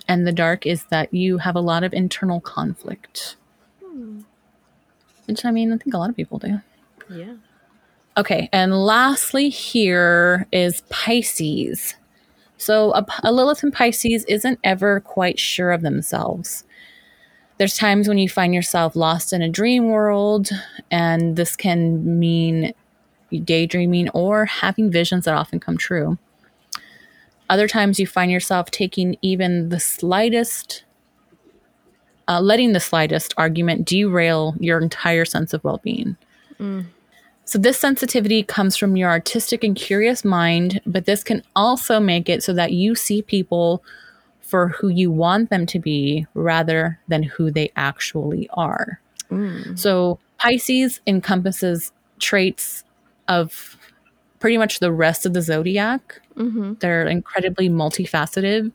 and 0.07 0.27
the 0.27 0.31
dark 0.31 0.65
is 0.65 0.85
that 0.85 1.13
you 1.13 1.39
have 1.39 1.55
a 1.55 1.61
lot 1.61 1.83
of 1.83 1.93
internal 1.93 2.39
conflict. 2.39 3.35
Which 5.25 5.45
I 5.45 5.51
mean, 5.51 5.71
I 5.71 5.77
think 5.77 5.93
a 5.93 5.97
lot 5.97 6.09
of 6.09 6.15
people 6.15 6.39
do. 6.39 6.59
Yeah. 7.09 7.35
Okay, 8.15 8.49
and 8.51 8.85
lastly, 8.85 9.49
here 9.49 10.47
is 10.51 10.81
Pisces. 10.89 11.95
So, 12.57 12.93
a, 12.93 13.05
a 13.23 13.31
Lilith 13.31 13.63
in 13.63 13.71
Pisces 13.71 14.23
isn't 14.25 14.59
ever 14.63 14.99
quite 14.99 15.39
sure 15.39 15.71
of 15.71 15.81
themselves. 15.81 16.63
There's 17.57 17.77
times 17.77 18.07
when 18.07 18.17
you 18.17 18.29
find 18.29 18.53
yourself 18.53 18.95
lost 18.95 19.33
in 19.33 19.41
a 19.41 19.49
dream 19.49 19.85
world, 19.89 20.49
and 20.91 21.35
this 21.35 21.55
can 21.55 22.19
mean 22.19 22.73
daydreaming 23.31 24.09
or 24.09 24.45
having 24.45 24.91
visions 24.91 25.25
that 25.25 25.33
often 25.33 25.59
come 25.59 25.77
true. 25.77 26.17
Other 27.53 27.67
times 27.67 27.99
you 27.99 28.07
find 28.07 28.31
yourself 28.31 28.71
taking 28.71 29.15
even 29.21 29.69
the 29.69 29.79
slightest, 29.79 30.85
uh, 32.27 32.41
letting 32.41 32.73
the 32.73 32.79
slightest 32.79 33.31
argument 33.37 33.85
derail 33.85 34.55
your 34.59 34.81
entire 34.81 35.23
sense 35.23 35.53
of 35.53 35.63
well 35.63 35.79
being. 35.83 36.17
So, 37.45 37.59
this 37.59 37.77
sensitivity 37.77 38.41
comes 38.41 38.75
from 38.75 38.95
your 38.95 39.11
artistic 39.11 39.63
and 39.63 39.75
curious 39.75 40.25
mind, 40.25 40.81
but 40.87 41.05
this 41.05 41.23
can 41.23 41.43
also 41.55 41.99
make 41.99 42.27
it 42.27 42.41
so 42.41 42.53
that 42.53 42.71
you 42.71 42.95
see 42.95 43.21
people 43.21 43.83
for 44.41 44.69
who 44.69 44.89
you 44.89 45.11
want 45.11 45.51
them 45.51 45.67
to 45.67 45.77
be 45.77 46.25
rather 46.33 46.99
than 47.07 47.21
who 47.21 47.51
they 47.51 47.71
actually 47.75 48.49
are. 48.53 48.99
Mm. 49.29 49.77
So, 49.77 50.17
Pisces 50.39 51.01
encompasses 51.05 51.91
traits 52.17 52.83
of 53.27 53.77
pretty 54.43 54.57
much 54.57 54.79
the 54.79 54.91
rest 54.91 55.25
of 55.25 55.31
the 55.31 55.41
zodiac. 55.41 56.19
Mm-hmm. 56.35 56.73
They're 56.81 57.07
incredibly 57.07 57.69
multifaceted, 57.69 58.73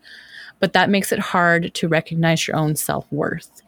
but 0.61 0.73
that 0.73 0.89
makes 0.89 1.13
it 1.13 1.19
hard 1.19 1.75
to 1.75 1.89
recognize 1.89 2.49
your 2.49 2.57
own 2.57 2.75
self 2.75 3.07
worth. 3.13 3.61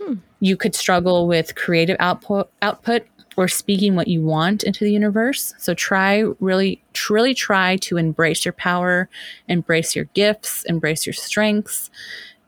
Hmm. 0.00 0.18
You 0.38 0.56
could 0.56 0.76
struggle 0.76 1.26
with 1.26 1.56
creative 1.56 1.96
output, 1.98 2.52
output 2.62 3.08
or 3.36 3.48
speaking 3.48 3.96
what 3.96 4.06
you 4.06 4.22
want 4.22 4.62
into 4.62 4.84
the 4.84 4.92
universe. 4.92 5.54
So 5.58 5.74
try 5.74 6.22
really, 6.38 6.80
truly 6.92 7.34
try 7.34 7.78
to 7.78 7.96
embrace 7.96 8.44
your 8.44 8.52
power, 8.52 9.08
embrace 9.48 9.96
your 9.96 10.04
gifts, 10.14 10.62
embrace 10.66 11.04
your 11.04 11.14
strengths. 11.14 11.90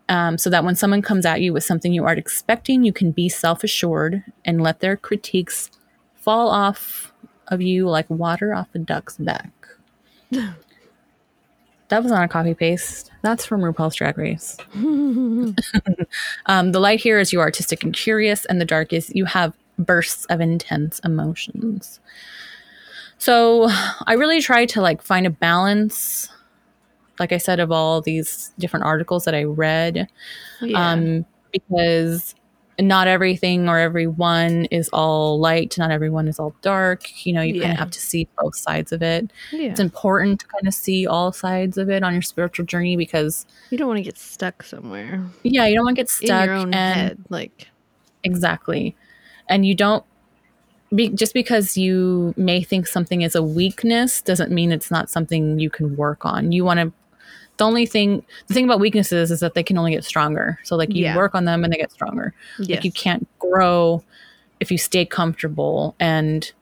Um, 0.08 0.38
so 0.38 0.48
that 0.50 0.62
when 0.62 0.76
someone 0.76 1.02
comes 1.02 1.26
at 1.26 1.40
you 1.40 1.52
with 1.52 1.64
something 1.64 1.92
you 1.92 2.04
aren't 2.04 2.20
expecting, 2.20 2.84
you 2.84 2.92
can 2.92 3.10
be 3.10 3.28
self 3.28 3.64
assured 3.64 4.22
and 4.44 4.62
let 4.62 4.78
their 4.78 4.96
critiques 4.96 5.72
fall 6.14 6.50
off 6.50 7.12
of 7.48 7.62
you 7.62 7.88
like 7.88 8.08
water 8.10 8.54
off 8.54 8.68
a 8.74 8.78
duck's 8.78 9.16
back. 9.16 9.52
That 11.88 12.02
was 12.02 12.10
not 12.10 12.24
a 12.24 12.28
copy 12.28 12.54
paste. 12.54 13.12
That's 13.22 13.46
from 13.46 13.60
RuPaul's 13.60 13.94
Drag 13.94 14.18
Race. 14.18 14.56
um, 16.46 16.72
the 16.72 16.80
light 16.80 17.00
here 17.00 17.18
is 17.20 17.32
you 17.32 17.40
are 17.40 17.44
artistic 17.44 17.84
and 17.84 17.94
curious, 17.94 18.44
and 18.46 18.60
the 18.60 18.64
dark 18.64 18.92
is 18.92 19.12
you 19.14 19.24
have 19.24 19.54
bursts 19.78 20.24
of 20.26 20.40
intense 20.40 20.98
emotions. 21.04 22.00
So 23.18 23.68
I 24.06 24.14
really 24.14 24.40
try 24.40 24.66
to 24.66 24.80
like 24.80 25.00
find 25.00 25.26
a 25.26 25.30
balance, 25.30 26.28
like 27.18 27.32
I 27.32 27.38
said, 27.38 27.60
of 27.60 27.70
all 27.70 28.00
these 28.00 28.52
different 28.58 28.84
articles 28.84 29.24
that 29.24 29.34
I 29.34 29.44
read, 29.44 30.08
yeah. 30.60 30.92
um, 30.92 31.24
because 31.52 32.34
not 32.78 33.08
everything 33.08 33.68
or 33.68 33.78
everyone 33.78 34.66
is 34.66 34.88
all 34.92 35.38
light, 35.40 35.76
not 35.78 35.90
everyone 35.90 36.28
is 36.28 36.38
all 36.38 36.54
dark. 36.62 37.24
You 37.26 37.32
know, 37.32 37.42
you 37.42 37.60
kind 37.60 37.72
of 37.72 37.78
have 37.78 37.90
to 37.90 38.00
see 38.00 38.28
both 38.38 38.56
sides 38.56 38.92
of 38.92 39.02
it 39.02 39.30
yeah. 39.52 39.70
it's 39.70 39.80
important 39.80 40.40
to 40.40 40.46
kind 40.46 40.66
of 40.66 40.74
see 40.74 41.06
all 41.06 41.32
sides 41.32 41.78
of 41.78 41.90
it 41.90 42.02
on 42.02 42.12
your 42.12 42.22
spiritual 42.22 42.66
journey 42.66 42.96
because 42.96 43.46
You 43.70 43.78
don't 43.78 43.88
want 43.88 43.98
to 43.98 44.02
get 44.02 44.18
stuck 44.18 44.62
somewhere 44.62 45.24
yeah 45.42 45.66
you 45.66 45.74
don't 45.74 45.84
want 45.84 45.96
to 45.96 46.00
get 46.02 46.08
stuck 46.08 46.42
in 46.42 46.46
your 46.48 46.56
own 46.56 46.74
and 46.74 47.00
head. 47.00 47.18
Like, 47.28 47.68
exactly 48.24 48.96
and 49.48 49.66
you 49.66 49.74
don't 49.74 50.04
be, 50.94 51.08
just 51.08 51.34
because 51.34 51.76
you 51.76 52.32
may 52.36 52.62
think 52.62 52.86
something 52.86 53.22
is 53.22 53.34
a 53.34 53.42
weakness 53.42 54.22
doesn't 54.22 54.52
mean 54.52 54.72
it's 54.72 54.90
not 54.90 55.10
something 55.10 55.58
you 55.58 55.70
can 55.70 55.96
work 55.96 56.24
on 56.24 56.52
you 56.52 56.64
want 56.64 56.80
to 56.80 56.92
the 57.58 57.64
only 57.64 57.86
thing 57.86 58.24
the 58.48 58.54
thing 58.54 58.64
about 58.64 58.80
weaknesses 58.80 59.30
is 59.30 59.40
that 59.40 59.54
they 59.54 59.62
can 59.62 59.78
only 59.78 59.92
get 59.92 60.04
stronger 60.04 60.58
so 60.62 60.76
like 60.76 60.92
you 60.94 61.04
Yeah. 61.04 61.16
work 61.16 61.34
on 61.34 61.44
them 61.44 61.64
and 61.64 61.72
they 61.72 61.76
get 61.78 61.90
stronger 61.92 62.34
yes. 62.58 62.68
like 62.76 62.84
you 62.84 62.92
can't 62.92 63.26
grow 63.38 64.02
if 64.60 64.70
you 64.70 64.78
stay 64.78 65.04
comfortable 65.04 65.94
and 66.00 66.52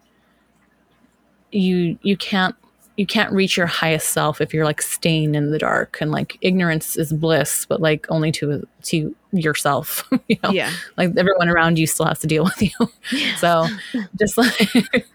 you 1.52 1.98
you 2.02 2.16
can't 2.16 2.54
you 2.96 3.06
can't 3.06 3.32
reach 3.32 3.56
your 3.56 3.66
highest 3.66 4.10
self 4.10 4.40
if 4.40 4.54
you're 4.54 4.64
like 4.64 4.80
staying 4.80 5.34
in 5.34 5.50
the 5.50 5.58
dark 5.58 5.98
and 6.00 6.10
like 6.12 6.38
ignorance 6.40 6.96
is 6.96 7.12
bliss 7.12 7.66
but 7.66 7.80
like 7.80 8.06
only 8.08 8.30
to 8.32 8.66
to 8.82 9.14
yourself 9.32 10.08
you 10.28 10.36
know 10.42 10.50
Yeah. 10.50 10.72
like 10.96 11.10
everyone 11.16 11.48
around 11.48 11.78
you 11.78 11.86
still 11.86 12.06
has 12.06 12.20
to 12.20 12.26
deal 12.26 12.44
with 12.44 12.62
you 12.62 12.70
so 13.38 13.66
just 14.18 14.36
like 14.38 15.06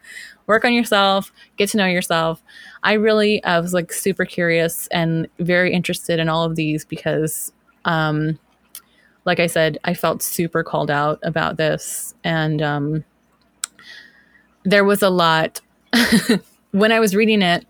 work 0.50 0.66
on 0.66 0.74
yourself 0.74 1.32
get 1.56 1.70
to 1.70 1.78
know 1.78 1.86
yourself. 1.86 2.44
I 2.84 2.94
really 2.94 3.42
i 3.44 3.60
was 3.60 3.74
like 3.74 3.94
super 3.94 4.26
curious 4.26 4.88
and 4.88 5.28
very 5.40 5.72
interested 5.72 6.20
in 6.20 6.28
all 6.28 6.44
of 6.44 6.56
these 6.56 6.84
because 6.86 7.54
um 7.86 8.40
like 9.26 9.40
i 9.40 9.48
said 9.48 9.78
i 9.84 9.94
felt 9.94 10.22
super 10.22 10.64
called 10.64 10.90
out 10.90 11.20
about 11.24 11.58
this 11.58 12.16
and 12.24 12.62
um 12.62 13.04
there 14.64 14.84
was 14.84 15.02
a 15.02 15.10
lot 15.10 15.62
when 16.72 16.92
i 16.92 17.00
was 17.00 17.16
reading 17.16 17.42
it 17.42 17.66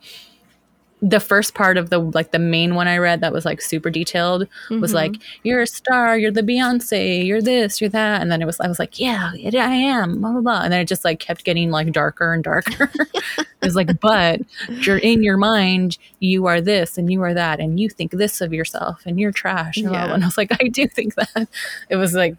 the 1.02 1.20
first 1.22 1.54
part 1.54 1.78
of 1.78 1.90
the 1.90 1.98
like 1.98 2.32
the 2.32 2.40
main 2.40 2.76
one 2.76 2.86
i 2.88 2.98
read 2.98 3.22
that 3.22 3.32
was 3.32 3.46
like 3.46 3.62
super 3.62 3.90
detailed 3.90 4.46
was 4.70 4.92
Mhm. 4.92 4.96
like 4.96 5.16
you're 5.44 5.62
a 5.62 5.68
star 5.68 6.18
you're 6.18 6.30
the 6.32 6.42
beyonce 6.44 7.26
you're 7.26 7.42
this 7.42 7.80
you're 7.80 7.90
that 7.92 8.22
and 8.22 8.30
then 8.30 8.42
it 8.42 8.46
was 8.46 8.60
i 8.60 8.68
was 8.68 8.80
like 8.80 9.00
yeah 9.00 9.32
it, 9.36 9.56
i 9.56 9.74
am 9.74 10.20
blah 10.20 10.32
blah 10.34 10.42
blah 10.42 10.62
and 10.64 10.74
then 10.74 10.82
it 10.82 10.90
just 10.90 11.06
like 11.06 11.20
kept 11.20 11.46
getting 11.46 11.72
like 11.72 11.94
darker 11.94 12.34
and 12.34 12.44
darker 12.44 12.92
it 13.38 13.46
was 13.62 13.76
like 13.76 13.98
but 14.02 14.42
you're 14.68 14.98
in 14.98 15.24
your 15.24 15.38
mind 15.38 15.98
you 16.20 16.48
are 16.48 16.60
this 16.60 16.98
and 16.98 17.10
you 17.10 17.22
are 17.24 17.34
that 17.34 17.62
and 17.62 17.80
you 17.80 17.88
think 17.90 18.12
this 18.12 18.42
of 18.42 18.52
yourself 18.52 19.02
and 19.06 19.20
you're 19.22 19.32
trash 19.32 19.78
and, 19.78 19.88
blah, 19.88 20.00
blah, 20.00 20.08
Yeah. 20.08 20.14
and 20.16 20.24
i 20.24 20.28
was 20.28 20.38
like 20.38 20.52
i 20.62 20.68
do 20.68 20.86
think 20.86 21.16
that 21.16 21.48
it 21.90 21.96
was 21.96 22.14
like 22.14 22.36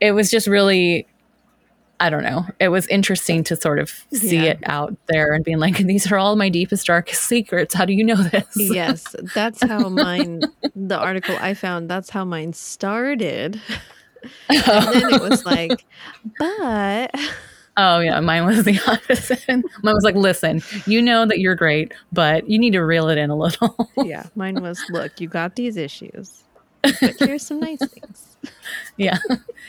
it 0.00 0.10
was 0.10 0.28
just 0.28 0.48
really 0.48 1.06
I 2.04 2.10
don't 2.10 2.22
know. 2.22 2.44
It 2.60 2.68
was 2.68 2.86
interesting 2.88 3.42
to 3.44 3.56
sort 3.56 3.78
of 3.78 3.88
see 4.12 4.36
Yeah. 4.36 4.50
it 4.52 4.58
out 4.64 4.94
there 5.06 5.32
and 5.32 5.42
being 5.42 5.58
like, 5.58 5.78
these 5.78 6.10
are 6.12 6.18
all 6.18 6.36
my 6.36 6.50
deepest, 6.50 6.86
darkest 6.86 7.22
secrets. 7.22 7.72
How 7.72 7.86
do 7.86 7.94
you 7.94 8.04
know 8.04 8.16
this? 8.22 8.46
yes, 8.56 9.16
that's 9.34 9.62
how 9.62 9.88
mine. 10.04 10.42
The 10.76 10.98
article 10.98 11.34
I 11.40 11.54
found. 11.54 11.88
That's 11.88 12.10
how 12.10 12.24
mine 12.26 12.52
started. 12.52 13.60
And 14.48 14.62
then 14.94 15.14
it 15.14 15.20
was 15.22 15.44
like, 15.46 15.84
but 16.38 17.14
oh, 17.76 18.00
yeah. 18.00 18.20
Mine 18.20 18.44
was 18.46 18.64
the 18.64 18.78
opposite. 18.86 19.46
mine 19.82 19.94
was 19.94 20.04
like, 20.04 20.14
listen, 20.14 20.62
you 20.86 21.02
know 21.02 21.26
that 21.26 21.40
you're 21.40 21.54
great, 21.54 21.92
but 22.12 22.48
you 22.48 22.58
need 22.58 22.72
to 22.72 22.80
reel 22.80 23.08
it 23.08 23.18
in 23.18 23.28
a 23.30 23.36
little. 23.36 23.90
yeah, 24.02 24.26
mine 24.34 24.62
was. 24.62 24.82
Look, 24.90 25.20
you 25.20 25.28
got 25.28 25.56
these 25.56 25.76
issues, 25.76 26.42
but 26.82 26.94
here's 27.18 27.46
some 27.46 27.60
nice 27.60 27.80
things. 27.80 28.33
yeah. 28.96 29.18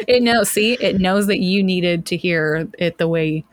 It 0.08 0.24
knows, 0.24 0.50
see, 0.50 0.74
it 0.74 1.00
knows 1.00 1.28
that 1.28 1.40
you 1.40 1.64
needed 1.64 2.06
to 2.08 2.18
hear 2.18 2.68
it 2.78 2.98
the 2.98 3.08
way 3.08 3.46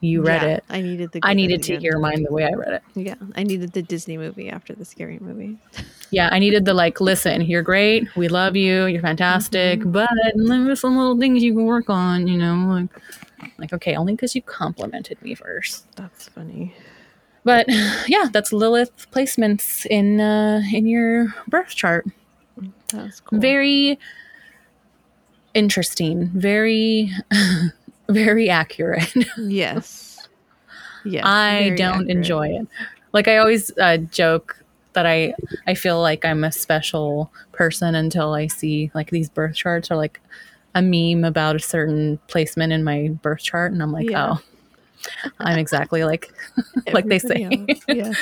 you 0.00 0.22
read 0.22 0.42
Yeah, 0.42 0.48
it. 0.48 0.64
I 0.68 0.80
needed 0.80 1.12
the. 1.12 1.20
I 1.22 1.34
needed 1.34 1.62
to 1.64 1.72
again. 1.72 1.80
hear 1.80 1.98
mine 1.98 2.22
the 2.22 2.32
way 2.32 2.44
I 2.44 2.52
read 2.52 2.72
it. 2.72 2.82
Yeah, 2.94 3.14
I 3.34 3.42
needed 3.42 3.72
the 3.72 3.82
Disney 3.82 4.16
movie 4.16 4.48
after 4.48 4.74
the 4.74 4.84
scary 4.84 5.18
movie. 5.18 5.58
Yeah, 6.10 6.28
I 6.30 6.38
needed 6.38 6.64
the 6.64 6.74
like, 6.74 7.00
listen, 7.00 7.42
you're 7.42 7.62
great. 7.62 8.14
We 8.16 8.28
love 8.28 8.56
you. 8.56 8.86
You're 8.86 9.02
fantastic. 9.02 9.80
Mm-hmm. 9.80 9.90
But 9.92 10.10
there's 10.34 10.80
some 10.80 10.96
little 10.96 11.18
things 11.18 11.42
you 11.42 11.52
can 11.52 11.64
work 11.64 11.90
on, 11.90 12.28
you 12.28 12.38
know, 12.38 12.66
like, 12.68 13.50
like 13.58 13.72
okay, 13.72 13.96
only 13.96 14.12
because 14.14 14.34
you 14.34 14.42
complimented 14.42 15.20
me 15.22 15.34
first. 15.34 15.90
That's 15.96 16.28
funny. 16.28 16.74
But 17.44 17.66
yeah, 18.08 18.28
that's 18.32 18.52
Lilith 18.52 19.10
placements 19.10 19.84
in 19.86 20.20
uh, 20.20 20.62
in 20.72 20.86
your 20.86 21.34
birth 21.48 21.74
chart. 21.74 22.06
That's 22.92 23.20
cool. 23.20 23.38
Very 23.40 23.98
interesting. 25.54 26.26
Very, 26.34 27.10
very 28.08 28.48
accurate. 28.50 29.12
yes. 29.38 30.26
Yes. 31.04 31.24
I 31.24 31.70
don't 31.76 31.94
accurate. 32.02 32.10
enjoy 32.10 32.48
it. 32.48 32.68
like 33.12 33.28
I 33.28 33.38
always 33.38 33.70
uh, 33.78 33.98
joke 33.98 34.62
that 34.94 35.06
I 35.06 35.34
I 35.66 35.74
feel 35.74 36.00
like 36.00 36.24
I'm 36.24 36.44
a 36.44 36.52
special 36.52 37.32
person 37.52 37.94
until 37.94 38.34
I 38.34 38.46
see 38.48 38.90
like 38.94 39.10
these 39.10 39.28
birth 39.30 39.54
charts 39.54 39.90
or 39.90 39.96
like 39.96 40.20
a 40.74 40.82
meme 40.82 41.24
about 41.24 41.56
a 41.56 41.60
certain 41.60 42.18
placement 42.26 42.72
in 42.72 42.84
my 42.84 43.08
birth 43.22 43.42
chart, 43.42 43.72
and 43.72 43.82
I'm 43.82 43.92
like, 43.92 44.10
Yeah. 44.10 44.36
oh, 44.38 44.42
I'm 45.38 45.58
exactly 45.58 46.04
like 46.04 46.30
like 46.92 47.06
they 47.06 47.18
say. 47.18 47.48
Yes. 47.88 48.16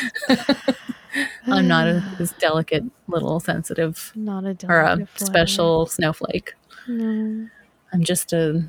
I'm 1.47 1.67
not 1.67 1.89
a, 1.89 2.05
this 2.19 2.33
delicate 2.33 2.85
little 3.09 3.41
sensitive 3.41 4.13
not 4.15 4.45
a 4.45 4.57
or 4.69 4.81
a 4.81 5.09
special 5.17 5.87
snowflake. 5.87 6.55
No. 6.89 7.49
I'm 7.93 8.05
just 8.05 8.33
a 8.33 8.65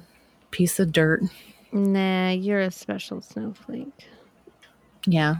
piece 0.51 0.79
of 0.79 0.91
dirt. 0.91 1.21
Nah, 1.71 2.29
you're 2.31 2.61
a 2.61 2.71
special 2.71 3.21
snowflake. 3.21 4.07
Yeah, 5.05 5.35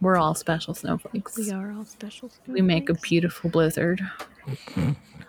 we're 0.00 0.16
all 0.16 0.34
special 0.34 0.74
snowflakes. 0.74 1.36
We 1.36 1.50
are 1.50 1.72
all 1.72 1.84
special. 1.84 2.28
Snowflakes. 2.30 2.48
We 2.54 2.62
make 2.62 2.88
a 2.88 2.94
beautiful 2.94 3.50
blizzard. 3.50 4.00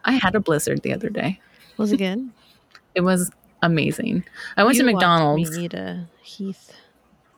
I 0.06 0.14
had 0.14 0.36
a 0.36 0.40
blizzard 0.40 0.82
the 0.84 0.94
other 0.94 1.10
day. 1.10 1.40
Was 1.78 1.92
it 1.92 1.98
good? 1.98 2.30
It 2.94 3.02
was 3.02 3.32
amazing. 3.62 4.26
I 4.58 4.66
went 4.66 4.76
You 4.76 4.84
to 4.84 4.92
McDonald's. 4.92 5.56
Me 5.58 5.64
eat 5.64 5.74
a 5.74 6.08
Heath 6.24 6.74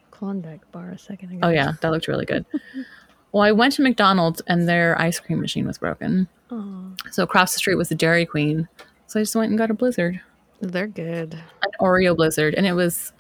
Klondike 0.10 0.72
bar 0.72 0.90
a 0.90 0.98
second 0.98 1.30
ago. 1.30 1.40
Oh 1.44 1.50
yeah, 1.50 1.74
that 1.82 1.92
looked 1.92 2.08
really 2.08 2.26
good. 2.26 2.44
well, 3.32 3.44
I 3.44 3.52
went 3.52 3.74
to 3.74 3.84
McDonald's 3.84 4.42
and 4.48 4.68
their 4.68 5.00
ice 5.00 5.20
cream 5.20 5.40
machine 5.40 5.68
was 5.68 5.78
broken. 5.78 6.28
Oh, 6.50 6.92
So 7.12 7.22
across 7.22 7.54
the 7.54 7.60
street 7.60 7.76
was 7.76 7.92
a 7.92 7.96
Dairy 7.96 8.26
Queen. 8.26 8.68
So 9.08 9.20
I 9.20 9.24
just 9.24 9.36
went 9.36 9.50
and 9.50 9.58
got 9.58 9.70
a 9.70 9.74
blizzard, 9.74 10.20
they're 10.62 10.88
good. 10.88 11.34
an 11.36 11.72
Oreo 11.80 12.16
blizzard, 12.16 12.56
and 12.56 12.66
it 12.66 12.74
was 12.74 13.12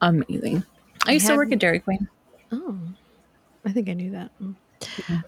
amazing. 0.00 0.64
I 1.06 1.10
I 1.10 1.12
used 1.14 1.26
to 1.26 1.36
work 1.36 1.50
at 1.52 1.58
Dairy 1.58 1.80
Queen. 1.80 2.08
Oh, 2.52 2.78
I 3.64 3.72
think 3.72 3.88
I 3.88 3.94
knew 3.94 4.10
that. 4.12 4.30
Mm. 4.40 4.54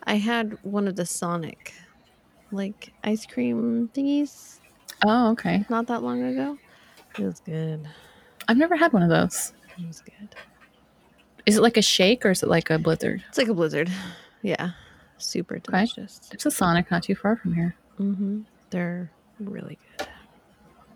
I 0.04 0.16
had 0.16 0.58
one 0.62 0.86
of 0.86 0.96
the 0.96 1.06
Sonic, 1.06 1.72
like 2.52 2.92
ice 3.04 3.26
cream 3.26 3.90
thingies, 3.94 4.60
Oh, 5.04 5.30
okay. 5.32 5.64
not 5.68 5.86
that 5.88 6.02
long 6.02 6.22
ago. 6.22 6.58
It 7.18 7.24
was 7.24 7.40
good. 7.40 7.86
I've 8.48 8.56
never 8.58 8.76
had 8.76 8.92
one 8.92 9.02
of 9.02 9.08
those. 9.08 9.52
It 9.78 9.86
was 9.86 10.00
good. 10.02 10.34
Is 11.46 11.56
it 11.56 11.62
like 11.62 11.76
a 11.76 11.82
shake 11.82 12.24
or 12.26 12.30
is 12.30 12.42
it 12.42 12.48
like 12.48 12.70
a 12.70 12.78
blizzard? 12.78 13.24
It's 13.28 13.38
like 13.38 13.48
a 13.48 13.54
blizzard. 13.54 13.90
Yeah, 14.42 14.70
super 15.18 15.56
Okay. 15.56 15.86
delicious. 15.86 16.18
There's 16.30 16.46
a 16.46 16.50
Sonic 16.50 16.90
not 16.90 17.02
too 17.02 17.14
far 17.14 17.36
from 17.36 17.54
here. 17.54 17.74
Mm-hmm. 17.98 18.40
They're 18.70 19.10
really 19.40 19.78
good. 19.98 20.08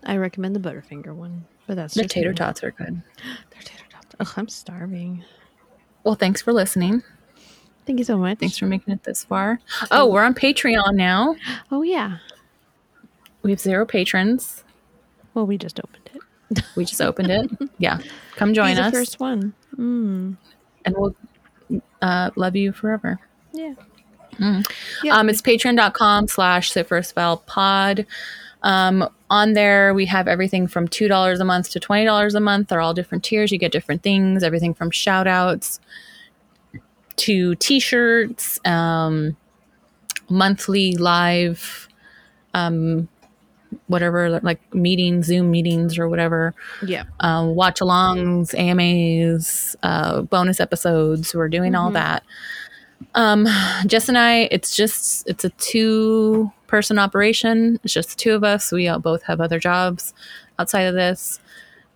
I 0.04 0.16
recommend 0.16 0.56
the 0.56 0.60
Butterfinger 0.60 1.14
one, 1.14 1.44
but 1.66 1.76
that's 1.76 1.94
The 1.94 2.02
just 2.02 2.14
tater 2.14 2.32
tots 2.32 2.62
are 2.64 2.70
good. 2.70 3.02
They're 3.50 3.62
tater 3.62 3.84
tots. 3.90 4.14
Oh, 4.20 4.32
I'm 4.36 4.48
starving. 4.48 5.24
Well, 6.04 6.14
thanks 6.14 6.40
for 6.40 6.52
listening. 6.52 7.02
Thank 7.86 7.98
you 7.98 8.04
so 8.04 8.16
much. 8.16 8.38
Thanks 8.38 8.56
for 8.56 8.66
making 8.66 8.94
it 8.94 9.02
this 9.02 9.24
far. 9.24 9.60
Oh, 9.90 10.06
we're 10.06 10.22
on 10.24 10.34
Patreon 10.34 10.94
now. 10.94 11.36
Oh 11.70 11.82
yeah. 11.82 12.18
We 13.42 13.50
have 13.50 13.60
zero 13.60 13.84
patrons. 13.84 14.64
Well, 15.34 15.46
we 15.46 15.58
just 15.58 15.80
opened 15.80 16.10
it. 16.14 16.20
We 16.76 16.84
just 16.84 17.00
opened 17.00 17.30
it. 17.30 17.50
Yeah. 17.78 18.00
Come 18.36 18.54
join 18.54 18.68
He's 18.68 18.76
the 18.78 18.84
us. 18.84 18.92
first 18.92 19.20
one. 19.20 19.54
Mm. 19.76 20.36
and 20.84 20.94
we'll 20.96 21.14
uh, 22.02 22.30
love 22.36 22.56
you 22.56 22.72
forever. 22.72 23.20
Yeah. 23.52 23.74
Mm. 24.40 24.70
Yeah. 25.04 25.16
Um, 25.18 25.28
it's 25.28 25.42
patreon.com 25.42 26.28
slash 26.28 26.72
sit 26.72 26.86
for 26.88 26.96
a 26.96 27.04
spell 27.04 27.38
pod. 27.38 28.06
Um, 28.62 29.08
on 29.30 29.52
there, 29.54 29.94
we 29.94 30.06
have 30.06 30.26
everything 30.28 30.66
from 30.66 30.88
$2 30.88 31.40
a 31.40 31.44
month 31.44 31.70
to 31.70 31.80
$20 31.80 32.34
a 32.34 32.40
month. 32.40 32.68
They're 32.68 32.80
all 32.80 32.94
different 32.94 33.24
tiers. 33.24 33.52
You 33.52 33.58
get 33.58 33.72
different 33.72 34.02
things, 34.02 34.42
everything 34.42 34.74
from 34.74 34.90
shout 34.90 35.26
outs 35.26 35.80
to 37.16 37.54
t 37.56 37.80
shirts, 37.80 38.58
um, 38.64 39.36
monthly 40.28 40.92
live, 40.96 41.88
um, 42.54 43.08
whatever, 43.86 44.40
like 44.40 44.58
meetings, 44.74 45.26
Zoom 45.26 45.50
meetings, 45.50 45.98
or 45.98 46.08
whatever 46.08 46.54
Yeah. 46.84 47.04
um, 47.20 47.54
watch 47.54 47.80
alongs, 47.80 48.54
AMAs, 48.58 49.76
uh, 49.82 50.22
bonus 50.22 50.60
episodes. 50.60 51.34
We're 51.34 51.48
doing 51.48 51.74
all 51.74 51.90
Mhm. 51.90 51.94
that. 51.94 52.22
Um, 53.14 53.46
Jess 53.86 54.08
and 54.08 54.18
I, 54.18 54.48
it's 54.50 54.76
just 54.76 55.28
it's 55.28 55.44
a 55.44 55.50
two 55.50 56.50
person 56.66 56.98
operation. 56.98 57.80
It's 57.82 57.92
just 57.92 58.18
two 58.18 58.32
of 58.32 58.44
us. 58.44 58.70
We 58.72 58.90
both 58.98 59.22
have 59.24 59.40
other 59.40 59.58
jobs 59.58 60.14
outside 60.58 60.82
of 60.82 60.94
this. 60.94 61.40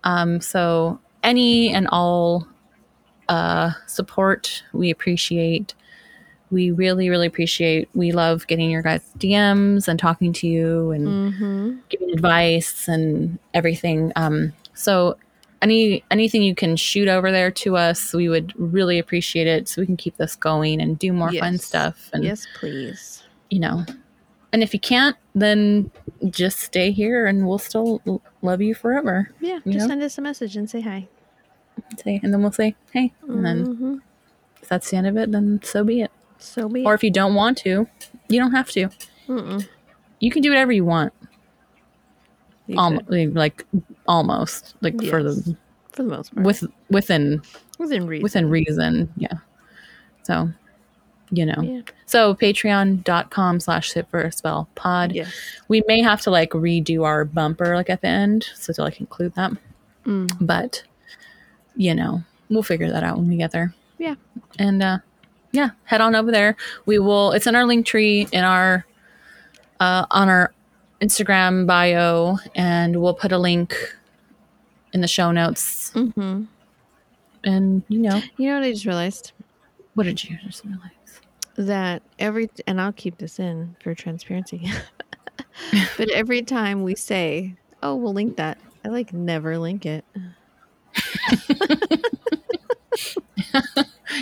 Um, 0.03 0.41
so 0.41 0.99
any 1.23 1.73
and 1.73 1.87
all 1.91 2.47
uh, 3.29 3.71
support 3.87 4.63
we 4.73 4.89
appreciate. 4.91 5.73
We 6.51 6.69
really, 6.71 7.09
really 7.09 7.25
appreciate. 7.27 7.89
We 7.95 8.11
love 8.11 8.45
getting 8.47 8.69
your 8.69 8.83
guys' 8.83 9.09
DMs 9.17 9.87
and 9.87 9.97
talking 9.99 10.31
to 10.33 10.47
you 10.47 10.91
and 10.91 11.07
Mm-hmm. 11.07 11.77
giving 11.89 12.11
advice 12.11 12.87
and 12.87 13.39
everything. 13.53 14.11
Um, 14.15 14.53
so 14.75 15.17
any 15.65 16.03
anything 16.11 16.43
you 16.43 16.53
can 16.55 16.75
shoot 16.75 17.07
over 17.07 17.31
there 17.31 17.49
to 17.51 17.75
us, 17.75 18.13
we 18.13 18.29
would 18.29 18.53
really 18.55 18.99
appreciate 18.99 19.47
it, 19.47 19.67
so 19.67 19.81
we 19.81 19.85
can 19.87 19.97
keep 19.97 20.15
this 20.17 20.35
going 20.35 20.79
and 20.81 20.97
do 20.99 21.11
more 21.11 21.31
fun 21.33 21.57
stuff. 21.57 22.09
And 22.13 22.23
Yes, 22.23 22.45
please. 22.59 23.23
you 23.49 23.59
know, 23.59 23.83
and 24.53 24.61
if 24.61 24.73
you 24.73 24.79
can't, 24.79 25.17
then 25.33 25.89
just 26.29 26.59
stay 26.59 26.91
here, 26.91 27.25
and 27.25 27.47
we'll 27.47 27.57
still 27.57 28.01
l- 28.05 28.21
love 28.41 28.61
you 28.61 28.75
forever. 28.75 29.31
Yeah. 29.41 29.59
You 29.65 29.73
just 29.73 29.85
know? 29.85 29.93
send 29.93 30.03
us 30.03 30.17
a 30.17 30.21
message 30.21 30.55
and 30.55 30.69
say 30.69 30.81
hi. 30.81 31.07
Say, 32.03 32.19
and 32.23 32.31
then 32.33 32.41
we'll 32.41 32.51
say, 32.53 32.75
hey, 32.93 33.11
and 33.27 33.43
then 33.45 33.65
Mhm. 33.65 34.01
if 34.61 34.69
that's 34.69 34.89
the 34.91 34.97
end 34.97 35.07
of 35.07 35.17
it, 35.17 35.31
then 35.31 35.59
so 35.63 35.83
be 35.83 36.01
it. 36.01 36.11
So 36.37 36.69
be. 36.69 36.85
Or 36.85 36.93
if 36.93 37.03
you 37.03 37.11
don't 37.11 37.33
want 37.35 37.57
to, 37.59 37.87
you 38.29 38.39
don't 38.39 38.51
have 38.53 38.69
to. 38.71 38.89
Mm-mm. 39.27 39.67
You 40.19 40.31
can 40.31 40.41
do 40.41 40.49
whatever 40.49 40.71
you 40.71 40.85
want. 40.85 41.11
You 42.67 42.77
could, 43.07 43.35
like 43.35 43.65
almost, 44.07 44.75
like 44.81 44.95
for 45.03 45.23
the 45.23 45.55
for 45.91 46.03
the 46.03 46.09
most 46.09 46.33
part. 46.33 46.45
with 46.45 46.63
within 46.89 47.41
within 47.79 48.05
reason. 48.07 48.23
within 48.23 48.49
reason 48.49 49.13
yeah 49.17 49.33
so 50.23 50.49
you 51.31 51.45
know 51.45 51.55
Yeah. 51.61 51.81
so 52.05 52.35
patreon.com 52.35 53.59
slash 53.59 53.91
sit 53.91 54.07
for 54.09 54.21
a 54.21 54.31
spell 54.31 54.67
pod 54.75 55.11
Yes. 55.13 55.33
we 55.67 55.83
may 55.87 56.01
have 56.01 56.21
to 56.21 56.31
like 56.31 56.51
redo 56.51 57.03
our 57.03 57.25
bumper 57.25 57.75
like 57.75 57.89
at 57.89 58.01
the 58.01 58.07
end 58.07 58.45
so 58.55 58.73
to 58.73 58.81
like 58.83 58.99
include 58.99 59.33
that 59.35 59.51
Mm. 60.05 60.31
but 60.39 60.83
you 61.75 61.95
know 61.95 62.23
we'll 62.49 62.61
figure 62.63 62.91
that 62.91 63.03
out 63.03 63.17
when 63.17 63.27
we 63.27 63.37
get 63.37 63.51
there 63.51 63.73
Yeah. 63.97 64.15
and 64.59 64.83
uh 64.83 64.99
yeah 65.51 65.69
head 65.85 65.99
on 66.01 66.13
over 66.15 66.31
there 66.31 66.55
we 66.85 66.99
will 66.99 67.31
it's 67.31 67.47
in 67.47 67.55
our 67.55 67.63
Linktree 67.63 68.29
in 68.31 68.43
our 68.43 68.85
uh 69.79 70.05
on 70.11 70.29
our 70.29 70.53
instagram 71.01 71.67
bio 71.67 72.37
and 72.55 73.01
we'll 73.01 73.13
put 73.13 73.31
a 73.31 73.37
link 73.37 73.75
in 74.93 75.01
the 75.01 75.07
show 75.07 75.31
notes 75.31 75.91
Mm-hmm. 75.93 76.43
and 77.43 77.83
you 77.89 77.99
know 77.99 78.21
You 78.37 78.47
know 78.49 78.55
what 78.55 78.63
I 78.63 78.71
just 78.71 78.85
realized? 78.85 79.31
what 79.93 80.03
did 80.05 80.23
you 80.23 80.37
just 80.45 80.63
realize 80.65 80.91
that 81.57 82.01
every 82.19 82.49
and 82.67 82.81
I'll 82.81 82.91
keep 82.93 83.17
this 83.17 83.39
in 83.39 83.75
for 83.81 83.95
transparency. 83.95 84.69
but 85.97 86.09
every 86.11 86.41
time 86.41 86.83
we 86.83 86.95
say, 86.95 87.55
"Oh, 87.81 87.95
we'll 87.95 88.13
link 88.13 88.35
that," 88.35 88.57
I 88.83 88.89
like 88.89 89.13
never 89.13 89.57
link 89.57 89.85
it. 89.85 90.03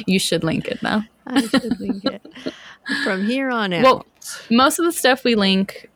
You 0.08 0.18
should 0.20 0.44
link 0.44 0.68
it 0.68 0.80
though. 0.82 1.02
I 1.28 1.42
should 1.42 1.80
link 1.80 2.04
it 2.06 2.22
from 3.04 3.26
here 3.26 3.50
on 3.50 3.74
out. 3.74 3.84
Well, 3.84 4.06
most 4.50 4.80
of 4.80 4.86
the 4.86 4.92
stuff 4.92 5.24
we 5.24 5.36
link, 5.36 5.90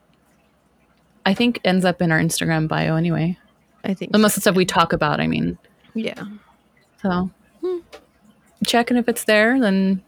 I 1.27 1.33
think, 1.33 1.59
ends 1.65 1.83
up 1.85 2.01
in 2.01 2.11
our 2.11 2.19
Instagram 2.19 2.67
bio 2.67 2.95
anyway. 2.95 3.37
I 3.83 3.93
think 3.93 4.15
of 4.15 4.21
so. 4.21 4.27
the 4.27 4.29
stuff 4.41 4.55
we 4.55 4.65
talk 4.65 4.93
about, 4.93 5.19
I 5.19 5.27
mean. 5.27 5.57
yeah, 5.93 6.23
So, 7.01 7.29
Hmm. 7.61 7.77
check, 8.65 8.89
and 8.89 8.97
if 8.99 9.07
it's 9.09 9.25
there, 9.25 9.59
then 9.59 10.01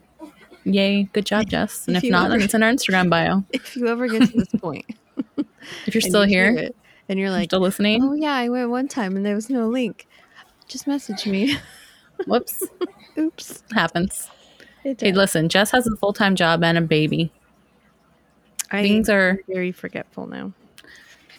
yay, 0.63 1.03
good 1.13 1.26
job, 1.26 1.47
Jess. 1.49 1.88
And 1.88 1.97
If 1.97 2.03
if 2.05 2.11
not, 2.11 2.30
then 2.30 2.38
ever- 2.38 2.45
it's 2.45 2.53
in 2.53 2.63
our 2.63 2.72
Instagram 2.72 3.09
bio. 3.15 3.43
if 3.51 3.76
you 3.76 3.88
ever 3.88 4.07
get 4.07 4.30
to 4.32 4.38
this 4.38 4.47
point, 4.59 4.86
If 5.86 5.93
you're 5.93 6.01
still 6.01 6.24
you 6.26 6.30
here, 6.30 6.51
it, 6.51 6.76
and 7.09 7.20
you're 7.20 7.30
like, 7.32 7.49
still 7.49 7.59
listening, 7.59 8.01
"Oh 8.03 8.13
yeah, 8.13 8.34
I 8.34 8.47
went 8.49 8.70
one 8.70 8.88
time 8.88 9.15
and 9.17 9.26
there 9.26 9.36
was 9.36 9.49
no 9.49 9.67
link," 9.67 10.07
just 10.67 10.88
message 10.88 11.26
me. 11.28 11.57
whoops, 12.26 12.63
Oops. 13.17 13.63
happens. 13.74 14.30
It 14.86 15.01
Hey, 15.01 15.11
listen, 15.11 15.49
Jess 15.49 15.72
has 15.72 15.86
a 15.86 15.95
full 15.97 16.13
time 16.13 16.36
job 16.36 16.63
and 16.63 16.78
a 16.78 16.82
baby. 16.82 17.32
I 18.72 18.82
Things 18.84 19.09
are 19.09 19.39
very 19.47 19.72
forgetful 19.74 20.28
now. 20.28 20.53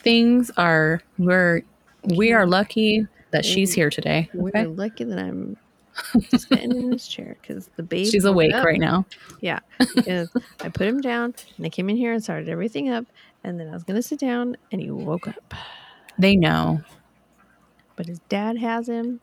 Things 0.01 0.51
are 0.57 1.03
we're 1.19 1.63
we 2.05 2.33
are 2.33 2.47
lucky 2.47 3.07
that 3.31 3.45
she's 3.45 3.73
here 3.73 3.91
today. 3.91 4.29
We're 4.35 4.49
Okay? 4.49 4.67
lucky 4.67 5.05
that 5.05 5.19
I'm 5.19 5.57
sitting 6.37 6.73
in 6.73 6.91
this 6.91 7.07
chair 7.07 7.37
because 7.41 7.69
the 7.77 7.83
baby. 7.83 8.11
She's 8.11 8.25
awake 8.25 8.55
up. 8.55 8.65
right 8.65 8.81
now. 8.81 9.07
Yeah, 9.41 9.61
because 9.95 10.31
I 10.61 10.69
put 10.69 10.87
him 10.87 11.01
down 11.01 11.35
and 11.57 11.67
I 11.67 11.69
came 11.69 11.89
in 11.89 11.97
here 11.97 12.13
and 12.13 12.23
started 12.23 12.49
everything 12.49 12.89
up, 12.89 13.05
and 13.45 13.59
then 13.61 13.69
I 13.69 13.73
was 13.73 13.85
gonna 13.85 14.03
sit 14.03 14.19
down 14.19 14.57
and 14.73 14.81
he 14.81 14.91
woke 14.91 15.29
up. 15.29 15.55
They 16.19 16.37
know. 16.37 16.81
But 17.97 18.07
his 18.07 18.21
dad 18.31 18.57
has 18.57 18.89
him, 18.89 19.21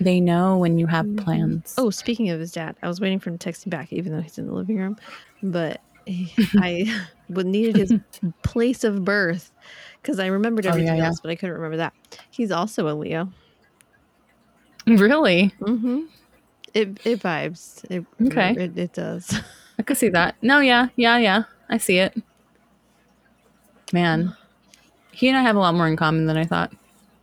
They 0.00 0.18
know 0.18 0.58
when 0.58 0.76
you 0.76 0.88
have 0.88 1.06
mm-hmm. 1.06 1.24
plans. 1.24 1.76
Oh, 1.78 1.88
speaking 1.90 2.30
of 2.30 2.40
his 2.40 2.50
dad, 2.50 2.74
I 2.82 2.88
was 2.88 3.00
waiting 3.00 3.20
for 3.20 3.30
him 3.30 3.38
to 3.38 3.44
text 3.44 3.64
me 3.64 3.70
back, 3.70 3.92
even 3.92 4.12
though 4.12 4.20
he's 4.20 4.38
in 4.38 4.48
the 4.48 4.54
living 4.54 4.76
room. 4.76 4.96
But 5.40 5.80
I 6.56 6.92
would 7.28 7.46
needed 7.46 7.76
his 7.76 7.94
place 8.42 8.82
of 8.82 9.04
birth 9.04 9.52
because 10.02 10.18
I 10.18 10.26
remembered 10.26 10.66
Oh, 10.66 10.70
yeah, 10.70 10.74
everything 10.74 10.98
yeah. 10.98 11.06
else, 11.06 11.20
but 11.20 11.30
I 11.30 11.36
couldn't 11.36 11.54
remember 11.56 11.76
that. 11.78 11.92
He's 12.30 12.50
also 12.50 12.88
a 12.88 12.94
Leo. 12.94 13.32
really? 14.86 15.52
Mm-hmm. 15.60 16.00
It 16.74 17.00
it 17.04 17.20
vibes. 17.20 17.84
It, 17.90 18.04
Okay. 18.26 18.52
It, 18.52 18.76
it 18.78 18.92
does. 18.92 19.34
I 19.78 19.82
could 19.82 19.96
see 19.96 20.08
that. 20.10 20.34
No, 20.42 20.60
yeah, 20.60 20.88
yeah, 20.96 21.16
yeah. 21.18 21.42
I 21.68 21.78
see 21.78 21.98
it. 21.98 22.16
Man, 23.92 24.36
he 25.12 25.28
and 25.28 25.36
I 25.36 25.42
have 25.42 25.56
a 25.56 25.58
lot 25.58 25.74
more 25.74 25.86
in 25.88 25.96
common 25.96 26.26
than 26.26 26.36
I 26.36 26.44
thought. 26.44 26.72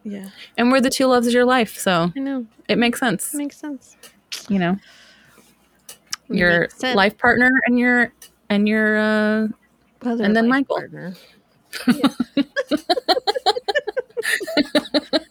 Yeah, 0.03 0.29
And 0.57 0.71
we're 0.71 0.81
the 0.81 0.89
two 0.89 1.07
loves 1.07 1.25
of 1.27 1.33
your 1.33 1.45
life, 1.45 1.77
so 1.79 2.11
I 2.15 2.19
know. 2.19 2.45
it 2.67 2.77
makes 2.77 2.99
sense. 2.99 3.33
It 3.33 3.37
Makes 3.37 3.57
sense. 3.57 3.97
You 4.49 4.59
know, 4.59 4.77
your 6.29 6.67
life 6.93 7.17
partner 7.17 7.51
and 7.65 7.79
your 7.79 8.11
and 8.49 8.67
your 8.67 8.97
uh 8.97 9.47
Other 10.03 10.23
and 10.23 10.35
then 10.35 10.47
Michael. 10.47 10.75
partner. 10.77 11.13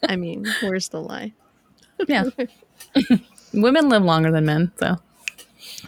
I 0.08 0.16
mean, 0.16 0.46
where's 0.62 0.88
the 0.88 1.00
lie? 1.00 1.32
yeah. 2.08 2.24
Women 3.52 3.88
live 3.88 4.02
longer 4.02 4.30
than 4.30 4.46
men, 4.46 4.72
so 4.78 4.96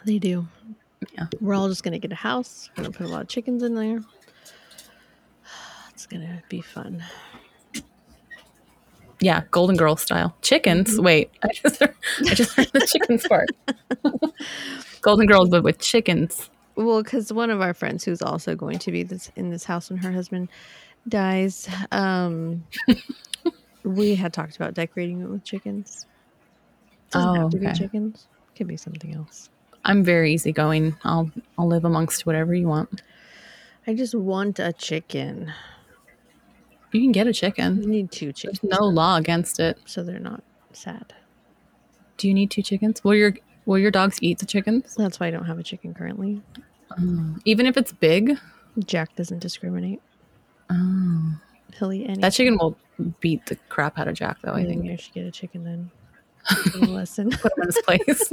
They 0.05 0.19
do. 0.19 0.47
Yeah. 1.15 1.27
We're 1.41 1.55
all 1.55 1.69
just 1.69 1.83
gonna 1.83 1.99
get 1.99 2.13
a 2.13 2.17
house. 2.17 2.71
We're 2.77 2.85
gonna 2.85 2.97
put 2.97 3.07
a 3.07 3.11
lot 3.11 3.23
of 3.23 3.29
chickens 3.29 3.63
in 3.63 3.75
there. 3.75 4.01
It's 5.91 6.07
gonna 6.07 6.43
be 6.51 6.61
fun. 6.61 7.03
yeah, 9.21 9.45
Golden 9.51 9.77
Girl 9.77 9.97
style. 9.97 10.37
Chickens. 10.43 10.95
Mm-hmm. 10.95 11.05
Wait, 11.05 11.31
I 11.43 11.49
just 11.55 11.83
I 11.83 12.35
just 12.35 12.53
heard 12.55 12.71
the 12.73 12.87
chickens 12.87 13.27
part. 13.27 13.49
Golden 15.01 15.27
Girls, 15.27 15.49
but 15.49 15.65
with 15.65 15.79
chickens. 15.79 16.51
Well, 16.77 17.03
because 17.03 17.33
one 17.33 17.51
of 17.51 17.61
our 17.61 17.73
friends 17.75 18.05
who's 18.05 18.21
also 18.23 18.55
going 18.55 18.79
to 18.81 18.93
be 18.93 19.03
this 19.03 19.31
in 19.37 19.51
this 19.51 19.65
house 19.65 19.89
when 19.91 19.99
her 20.01 20.13
husband 20.13 20.49
dies, 21.09 21.69
um, 21.91 22.65
we 23.83 24.15
had 24.15 24.33
talked 24.33 24.57
about 24.57 24.75
decorating 24.75 25.23
it 25.23 25.29
with 25.29 25.43
chickens. 25.45 26.05
Doesn't 27.11 27.29
Oh, 27.31 27.35
have 27.43 27.51
to 27.51 27.59
be 27.59 27.67
okay. 27.69 27.79
chickens. 27.79 28.27
Could 28.57 28.67
be 28.67 28.77
something 28.77 29.15
else. 29.15 29.49
I'm 29.85 30.03
very 30.05 30.33
easygoing. 30.35 30.97
I'll 31.05 31.31
I'll 31.57 31.69
live 31.69 31.85
amongst 31.85 32.27
whatever 32.27 32.55
you 32.55 32.67
want. 32.69 33.03
I 33.87 33.95
just 33.95 34.15
want 34.15 34.59
a 34.59 34.73
chicken. 34.73 35.53
You 36.93 37.01
can 37.03 37.13
get 37.13 37.27
a 37.27 37.31
You 37.31 37.35
chicken. 37.35 37.81
need 37.83 38.11
two 38.11 38.33
chickens. 38.33 38.59
There's 38.61 38.81
no 38.81 38.87
law 38.87 39.17
against 39.17 39.61
it. 39.61 39.79
so 39.87 40.03
they're 40.03 40.19
not 40.19 40.43
sad. 40.73 41.15
Do 42.17 42.27
you 42.27 42.35
need 42.35 42.51
two 42.51 42.63
chickens? 42.63 43.05
Will 43.05 43.15
your 43.15 43.35
will 43.67 43.79
your 43.79 43.91
dogs 43.91 44.19
eat 44.23 44.39
the 44.39 44.47
chickens? 44.47 44.95
That's 44.95 45.21
why 45.21 45.27
I 45.27 45.31
don't 45.31 45.45
have 45.45 45.59
a 45.59 45.63
chicken 45.63 45.93
currently. 45.93 46.41
Even 47.45 47.67
if 47.67 47.77
it's 47.77 47.93
big? 47.93 48.39
Jack 48.79 49.15
doesn't 49.17 49.41
discriminate. 49.41 50.01
Oh. 50.71 51.35
He'll 51.79 51.93
eat 51.93 52.07
any. 52.09 52.21
That 52.21 52.33
chicken 52.33 52.57
will 52.59 52.77
beat 53.21 53.45
the 53.47 53.57
crap 53.69 53.99
out 53.99 54.09
of 54.09 54.15
Jack 54.15 54.39
though, 54.43 54.53
I 54.53 54.61
I 54.61 54.65
think. 54.65 54.91
I 54.91 54.97
should 54.97 55.13
get 55.13 55.27
a 55.27 55.31
chicken 55.31 55.65
then. 55.65 55.91
A 56.75 56.79
lesson. 56.87 57.31
Put 57.31 57.53
him 57.57 57.63
in 57.63 57.69
his 57.69 57.79
place. 57.83 58.33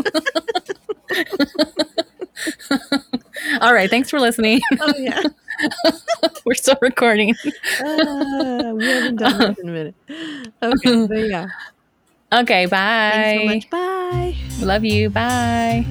All 3.62 3.74
right, 3.74 3.90
thanks 3.90 4.10
for 4.10 4.20
listening. 4.20 4.62
oh 4.80 4.94
yeah. 4.98 5.22
We're 6.46 6.54
still 6.54 6.78
recording. 6.82 7.36
Uh, 7.80 8.74
we 8.76 8.86
haven't 8.86 9.16
done 9.18 9.40
this 9.40 9.60
in 9.60 9.70
a 9.70 9.72
minute. 9.72 9.96
Okay, 10.62 11.08
but 11.08 11.18
yeah. 11.18 11.48
Okay, 12.42 12.66
bye. 12.66 13.12
Thanks 13.14 13.42
so 13.42 13.54
much. 13.54 13.70
Bye. 13.70 14.36
Love 14.60 14.84
you. 14.84 15.10
Bye. 15.10 15.86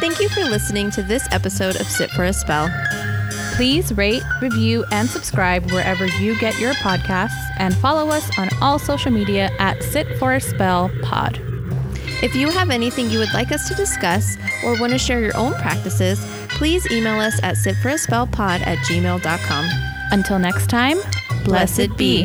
Thank 0.00 0.20
you 0.20 0.28
for 0.28 0.40
listening 0.44 0.90
to 0.92 1.02
this 1.02 1.26
episode 1.30 1.76
of 1.80 1.86
Sit 1.86 2.10
for 2.10 2.24
a 2.24 2.32
Spell. 2.32 2.68
Please 3.54 3.92
rate, 3.94 4.22
review, 4.42 4.84
and 4.90 5.08
subscribe 5.08 5.70
wherever 5.70 6.06
you 6.06 6.36
get 6.40 6.58
your 6.58 6.74
podcasts 6.74 7.40
and 7.58 7.74
follow 7.76 8.10
us 8.10 8.36
on 8.36 8.48
all 8.60 8.78
social 8.78 9.12
media 9.12 9.48
at 9.60 9.80
Sit 9.82 10.18
for 10.18 10.34
a 10.34 10.40
Spell 10.40 10.90
Pod. 11.02 11.40
If 12.22 12.34
you 12.34 12.50
have 12.50 12.70
anything 12.70 13.10
you 13.10 13.18
would 13.18 13.32
like 13.32 13.52
us 13.52 13.68
to 13.68 13.74
discuss 13.74 14.36
or 14.64 14.78
want 14.80 14.92
to 14.92 14.98
share 14.98 15.20
your 15.20 15.36
own 15.36 15.52
practices, 15.54 16.18
please 16.48 16.90
email 16.90 17.20
us 17.20 17.38
at 17.42 17.56
sitforaspellpod 17.56 18.66
at 18.66 18.78
gmail.com. 18.78 19.68
Until 20.10 20.38
next 20.38 20.68
time, 20.68 20.98
blessed 21.44 21.96
be. 21.96 22.24